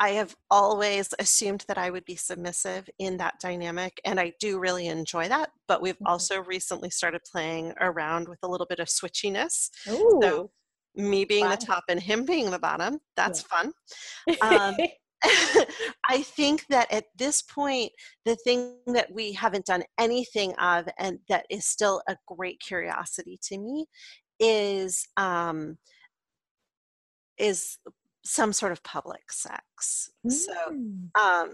I 0.00 0.10
have 0.10 0.36
always 0.50 1.08
assumed 1.18 1.64
that 1.68 1.78
I 1.78 1.90
would 1.90 2.04
be 2.04 2.16
submissive 2.16 2.88
in 2.98 3.16
that 3.16 3.40
dynamic, 3.40 4.00
and 4.04 4.20
I 4.20 4.32
do 4.40 4.58
really 4.58 4.86
enjoy 4.86 5.28
that. 5.28 5.50
But 5.66 5.82
we've 5.82 5.94
mm-hmm. 5.94 6.06
also 6.06 6.42
recently 6.42 6.90
started 6.90 7.22
playing 7.30 7.74
around 7.80 8.28
with 8.28 8.38
a 8.42 8.48
little 8.48 8.66
bit 8.66 8.78
of 8.78 8.88
switchiness. 8.88 9.70
Ooh. 9.88 10.20
So, 10.22 10.50
me 10.94 11.24
being 11.24 11.44
wow. 11.44 11.54
the 11.54 11.66
top 11.66 11.84
and 11.88 12.00
him 12.00 12.24
being 12.24 12.50
the 12.50 12.58
bottom, 12.58 12.98
that's 13.16 13.44
yeah. 13.50 13.56
fun. 13.56 13.72
Um, 14.40 14.76
I 16.08 16.22
think 16.22 16.64
that 16.68 16.92
at 16.92 17.06
this 17.16 17.42
point, 17.42 17.90
the 18.24 18.36
thing 18.36 18.76
that 18.86 19.12
we 19.12 19.32
haven't 19.32 19.66
done 19.66 19.82
anything 19.98 20.54
of, 20.54 20.88
and 20.98 21.18
that 21.28 21.44
is 21.50 21.66
still 21.66 22.02
a 22.08 22.16
great 22.26 22.60
curiosity 22.60 23.38
to 23.44 23.58
me, 23.58 23.86
is 24.38 25.08
um, 25.16 25.78
is 27.38 27.78
some 28.28 28.52
sort 28.52 28.72
of 28.72 28.82
public 28.82 29.32
sex. 29.32 30.10
Mm. 30.26 30.32
So 30.32 30.52
um, 31.20 31.50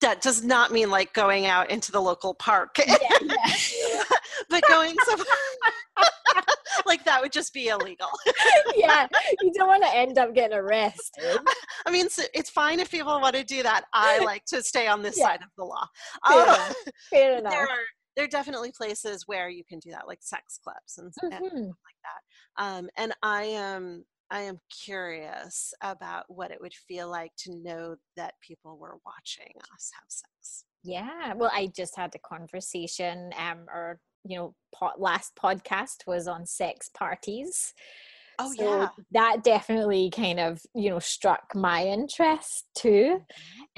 that 0.00 0.22
does 0.22 0.42
not 0.42 0.72
mean 0.72 0.90
like 0.90 1.12
going 1.12 1.46
out 1.46 1.70
into 1.70 1.92
the 1.92 2.00
local 2.00 2.34
park, 2.34 2.76
yeah, 2.78 2.96
yeah. 3.22 4.02
but 4.48 4.62
going 4.68 4.94
somewhere 5.04 5.26
like 6.86 7.04
that 7.04 7.20
would 7.20 7.32
just 7.32 7.52
be 7.52 7.68
illegal. 7.68 8.08
yeah, 8.76 9.06
you 9.42 9.52
don't 9.52 9.68
want 9.68 9.84
to 9.84 9.94
end 9.94 10.18
up 10.18 10.34
getting 10.34 10.56
arrested. 10.56 11.38
I 11.84 11.90
mean, 11.90 12.06
it's 12.34 12.50
fine 12.50 12.80
if 12.80 12.90
people 12.90 13.20
want 13.20 13.36
to 13.36 13.44
do 13.44 13.62
that. 13.62 13.84
I 13.92 14.18
like 14.20 14.44
to 14.46 14.62
stay 14.62 14.86
on 14.86 15.02
this 15.02 15.18
yeah. 15.18 15.26
side 15.26 15.42
of 15.42 15.48
the 15.58 15.64
law. 15.64 15.86
Fair, 16.26 16.38
uh, 16.38 16.44
enough. 16.44 16.76
Fair 17.10 17.38
enough. 17.38 17.52
There 17.52 17.62
are 17.62 17.84
there 18.16 18.24
are 18.24 18.28
definitely 18.28 18.72
places 18.72 19.24
where 19.26 19.50
you 19.50 19.62
can 19.68 19.78
do 19.78 19.90
that, 19.90 20.06
like 20.06 20.22
sex 20.22 20.58
clubs 20.64 20.96
and, 20.96 21.12
mm-hmm. 21.12 21.44
and 21.44 21.66
like 21.66 22.00
that. 22.04 22.64
Um, 22.64 22.88
and 22.96 23.12
I 23.22 23.42
am 23.42 24.04
I 24.30 24.42
am 24.42 24.58
curious 24.84 25.72
about 25.82 26.24
what 26.28 26.50
it 26.50 26.60
would 26.60 26.74
feel 26.74 27.08
like 27.08 27.32
to 27.38 27.54
know 27.54 27.96
that 28.16 28.34
people 28.40 28.76
were 28.76 28.98
watching 29.04 29.52
us 29.74 29.90
have 29.94 30.08
sex. 30.08 30.64
Yeah, 30.82 31.34
well, 31.34 31.50
I 31.52 31.70
just 31.74 31.96
had 31.96 32.14
a 32.14 32.18
conversation, 32.18 33.30
um, 33.38 33.66
or 33.72 34.00
you 34.24 34.36
know, 34.36 34.54
last 34.98 35.32
podcast 35.40 36.06
was 36.06 36.26
on 36.26 36.46
sex 36.46 36.90
parties. 36.96 37.72
Oh 38.38 38.52
so 38.52 38.62
yeah, 38.64 38.88
that 39.12 39.44
definitely 39.44 40.10
kind 40.10 40.38
of 40.38 40.60
you 40.74 40.90
know 40.90 40.98
struck 40.98 41.54
my 41.54 41.84
interest 41.84 42.66
too. 42.76 43.20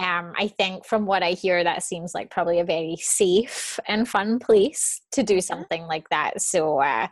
Mm-hmm. 0.01 0.05
Um, 0.05 0.33
I 0.37 0.49
think 0.49 0.85
from 0.85 1.07
what 1.07 1.23
I 1.23 1.33
hear, 1.33 1.63
that 1.63 1.83
seems 1.83 2.15
like 2.15 2.31
probably 2.31 2.59
a 2.59 2.65
very 2.65 2.97
safe 2.97 3.79
and 3.87 4.09
fun 4.09 4.39
place 4.39 5.01
to 5.13 5.23
do 5.23 5.35
mm-hmm. 5.35 5.41
something 5.41 5.83
like 5.85 6.09
that. 6.11 6.41
So. 6.41 6.81
Uh, 6.81 7.09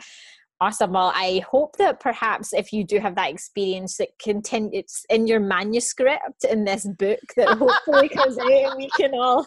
Awesome. 0.61 0.93
Well, 0.93 1.13
I 1.15 1.43
hope 1.51 1.77
that 1.77 2.01
perhaps 2.01 2.55
if 2.55 2.73
you 2.73 2.83
do 2.83 2.99
have 2.99 3.15
that 3.17 3.31
experience, 3.31 3.99
that 3.99 4.19
continues 4.19 5.05
in 5.11 5.27
your 5.27 5.41
manuscript 5.41 6.45
in 6.45 6.65
this 6.65 6.87
book 6.99 7.21
that 7.37 7.49
hopefully 7.59 8.09
comes 8.09 8.39
out 8.39 8.51
and 8.51 8.77
we 8.79 8.89
can 8.97 9.13
all 9.15 9.47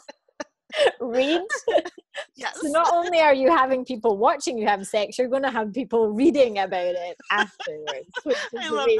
read. 0.99 1.41
Yes. 2.35 2.59
So 2.61 2.67
not 2.67 2.93
only 2.93 3.19
are 3.19 3.33
you 3.33 3.49
having 3.49 3.85
people 3.85 4.17
watching 4.17 4.57
you 4.57 4.67
have 4.67 4.85
sex, 4.85 5.17
you're 5.17 5.29
going 5.29 5.43
to 5.43 5.51
have 5.51 5.73
people 5.73 6.11
reading 6.11 6.59
about 6.59 6.95
it 6.95 7.17
afterwards, 7.31 8.09
which 8.23 8.37
is 8.53 8.69
amazing. 8.69 8.97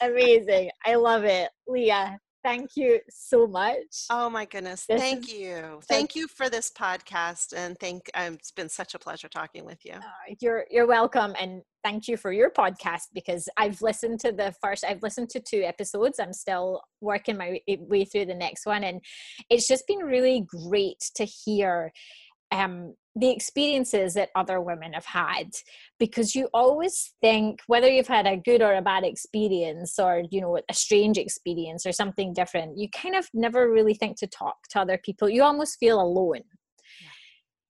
That. 0.00 0.10
Amazing. 0.10 0.70
I 0.84 0.96
love 0.96 1.24
it. 1.24 1.50
Leah, 1.68 2.18
thank 2.44 2.76
you 2.76 3.00
so 3.08 3.46
much. 3.46 4.06
Oh 4.10 4.30
my 4.30 4.44
goodness. 4.44 4.84
This 4.86 5.00
thank 5.00 5.32
you. 5.32 5.80
Thank 5.88 6.14
you 6.14 6.28
for 6.28 6.48
this 6.48 6.70
podcast 6.70 7.54
and 7.56 7.76
thank 7.80 8.10
um, 8.14 8.34
it's 8.34 8.50
been 8.50 8.68
such 8.68 8.94
a 8.94 8.98
pleasure 8.98 9.28
talking 9.28 9.64
with 9.64 9.84
you. 9.84 9.94
Uh, 9.94 10.34
you're 10.40 10.66
you're 10.70 10.86
welcome 10.86 11.34
and 11.40 11.62
thank 11.82 12.06
you 12.06 12.16
for 12.16 12.32
your 12.32 12.50
podcast 12.50 13.08
because 13.14 13.48
I've 13.56 13.80
listened 13.82 14.20
to 14.20 14.32
the 14.32 14.54
first 14.62 14.84
I've 14.84 15.02
listened 15.02 15.30
to 15.30 15.40
two 15.40 15.62
episodes. 15.62 16.20
I'm 16.20 16.34
still 16.34 16.82
working 17.00 17.36
my 17.36 17.60
way 17.66 18.04
through 18.04 18.26
the 18.26 18.34
next 18.34 18.66
one 18.66 18.84
and 18.84 19.00
it's 19.50 19.66
just 19.66 19.86
been 19.86 19.98
really 19.98 20.46
great 20.46 21.02
to 21.16 21.24
hear 21.24 21.92
um, 22.52 22.94
the 23.16 23.30
experiences 23.30 24.14
that 24.14 24.30
other 24.34 24.60
women 24.60 24.92
have 24.92 25.04
had 25.04 25.50
because 26.00 26.34
you 26.34 26.48
always 26.52 27.14
think 27.20 27.60
whether 27.68 27.88
you've 27.88 28.08
had 28.08 28.26
a 28.26 28.36
good 28.36 28.60
or 28.60 28.74
a 28.74 28.82
bad 28.82 29.04
experience 29.04 29.98
or 29.98 30.22
you 30.30 30.40
know 30.40 30.58
a 30.68 30.74
strange 30.74 31.16
experience 31.16 31.86
or 31.86 31.92
something 31.92 32.32
different 32.32 32.76
you 32.76 32.88
kind 32.90 33.14
of 33.14 33.28
never 33.32 33.70
really 33.70 33.94
think 33.94 34.16
to 34.18 34.26
talk 34.26 34.56
to 34.70 34.80
other 34.80 34.98
people. 34.98 35.28
You 35.28 35.42
almost 35.42 35.78
feel 35.78 36.00
alone. 36.00 36.42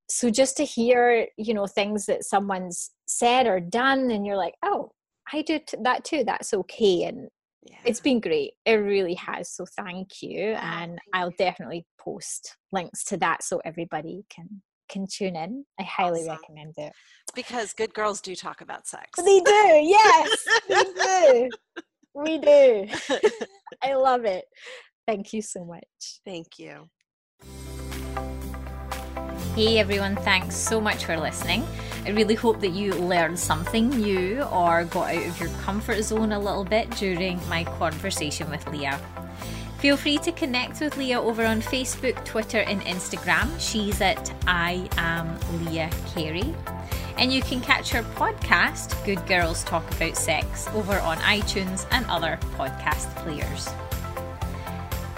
So 0.08 0.30
just 0.30 0.56
to 0.58 0.64
hear 0.64 1.26
you 1.36 1.54
know 1.54 1.66
things 1.66 2.06
that 2.06 2.24
someone's 2.24 2.90
said 3.06 3.46
or 3.46 3.60
done 3.60 4.10
and 4.10 4.26
you're 4.26 4.36
like 4.36 4.54
oh 4.64 4.90
i 5.32 5.42
do 5.42 5.58
t- 5.58 5.76
that 5.82 6.04
too 6.04 6.24
that's 6.24 6.54
okay 6.54 7.04
and 7.04 7.28
yeah. 7.62 7.76
it's 7.84 8.00
been 8.00 8.20
great. 8.20 8.52
It 8.66 8.74
really 8.74 9.14
has 9.14 9.50
so 9.50 9.64
thank 9.76 10.22
you 10.22 10.52
oh, 10.52 10.60
and 10.62 10.98
i'll 11.12 11.32
definitely 11.38 11.86
post 11.98 12.56
links 12.72 13.04
to 13.04 13.16
that 13.18 13.42
so 13.42 13.60
everybody 13.64 14.24
can 14.28 14.62
can 14.88 15.06
tune 15.06 15.36
in. 15.36 15.64
I 15.78 15.82
highly 15.82 16.22
awesome. 16.22 16.36
recommend 16.36 16.74
it. 16.78 16.92
Because 17.34 17.72
good 17.72 17.94
girls 17.94 18.20
do 18.20 18.34
talk 18.34 18.60
about 18.60 18.86
sex. 18.86 19.08
They 19.16 19.40
do, 19.40 19.80
yes, 19.82 20.46
they 20.68 20.84
do. 20.84 21.50
We 22.14 22.38
do. 22.38 22.86
I 23.82 23.94
love 23.94 24.24
it. 24.24 24.44
Thank 25.06 25.32
you 25.32 25.42
so 25.42 25.64
much. 25.64 26.20
Thank 26.24 26.58
you. 26.58 26.88
Hey 29.54 29.78
everyone, 29.78 30.16
thanks 30.16 30.56
so 30.56 30.80
much 30.80 31.04
for 31.04 31.16
listening. 31.16 31.64
I 32.04 32.10
really 32.10 32.34
hope 32.34 32.60
that 32.60 32.72
you 32.72 32.92
learned 32.94 33.38
something 33.38 33.88
new 33.88 34.42
or 34.42 34.84
got 34.84 35.14
out 35.14 35.26
of 35.26 35.40
your 35.40 35.48
comfort 35.60 36.02
zone 36.02 36.32
a 36.32 36.38
little 36.38 36.64
bit 36.64 36.90
during 36.96 37.40
my 37.48 37.64
conversation 37.64 38.50
with 38.50 38.66
Leah. 38.68 39.00
Feel 39.84 39.98
free 39.98 40.16
to 40.16 40.32
connect 40.32 40.80
with 40.80 40.96
Leah 40.96 41.20
over 41.20 41.44
on 41.44 41.60
Facebook, 41.60 42.24
Twitter, 42.24 42.60
and 42.60 42.80
Instagram. 42.84 43.50
She's 43.58 44.00
at 44.00 44.32
I 44.46 44.88
am 44.96 45.38
Leah 45.62 45.90
Carey. 46.06 46.54
And 47.18 47.30
you 47.30 47.42
can 47.42 47.60
catch 47.60 47.90
her 47.90 48.02
podcast, 48.14 49.04
Good 49.04 49.26
Girls 49.26 49.62
Talk 49.64 49.84
About 49.94 50.16
Sex, 50.16 50.68
over 50.68 50.98
on 51.00 51.18
iTunes 51.18 51.86
and 51.90 52.06
other 52.06 52.38
podcast 52.56 53.14
players. 53.16 53.68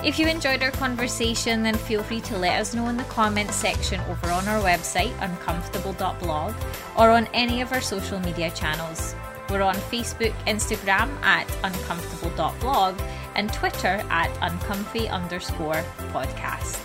If 0.05 0.19
you 0.19 0.27
enjoyed 0.27 0.65
our 0.65 0.73
conversation, 0.73 1.63
then 1.63 1.77
feel 1.77 2.03
free 2.03 2.21
to 2.23 2.37
let 2.37 2.61
us 2.61 2.75
know 2.75 2.89
in 2.89 2.97
the 2.97 3.05
comments 3.05 3.55
section 3.55 4.01
over 4.11 4.33
on 4.33 4.49
our 4.49 4.61
website, 4.61 5.15
uncomfortable.blog, 5.21 6.55
or 6.99 7.11
on 7.11 7.29
any 7.33 7.61
of 7.61 7.73
our 7.73 7.81
social 7.81 8.19
media 8.19 8.51
channels. 8.51 9.15
We're 9.49 9.63
on 9.63 9.77
Facebook, 9.77 10.33
Instagram 10.49 11.09
at 11.23 11.49
uncomfortable.blog, 11.63 12.99
and 13.37 13.53
Twitter 13.53 14.03
at 14.11 14.37
uncomfy 14.43 15.09
underscore 15.09 15.85
podcast. 16.11 16.83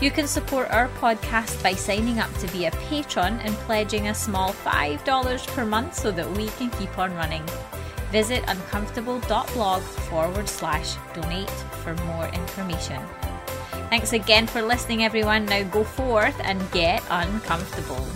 You 0.00 0.10
can 0.10 0.26
support 0.26 0.70
our 0.70 0.88
podcast 0.96 1.62
by 1.62 1.74
signing 1.74 2.20
up 2.20 2.32
to 2.38 2.50
be 2.52 2.64
a 2.64 2.70
patron 2.88 3.38
and 3.40 3.54
pledging 3.66 4.08
a 4.08 4.14
small 4.14 4.54
$5 4.54 5.46
per 5.48 5.66
month 5.66 5.94
so 5.94 6.10
that 6.10 6.30
we 6.30 6.48
can 6.56 6.70
keep 6.70 6.98
on 6.98 7.14
running. 7.14 7.44
Visit 8.10 8.42
uncomfortable.blog 8.48 9.82
forward 9.82 10.48
slash 10.48 10.96
donate 11.12 11.50
for 11.84 11.94
more 12.06 12.28
information. 12.28 13.02
Thanks 13.90 14.14
again 14.14 14.46
for 14.46 14.62
listening, 14.62 15.04
everyone. 15.04 15.44
Now 15.44 15.64
go 15.64 15.84
forth 15.84 16.40
and 16.42 16.58
get 16.72 17.02
uncomfortable. 17.10 18.06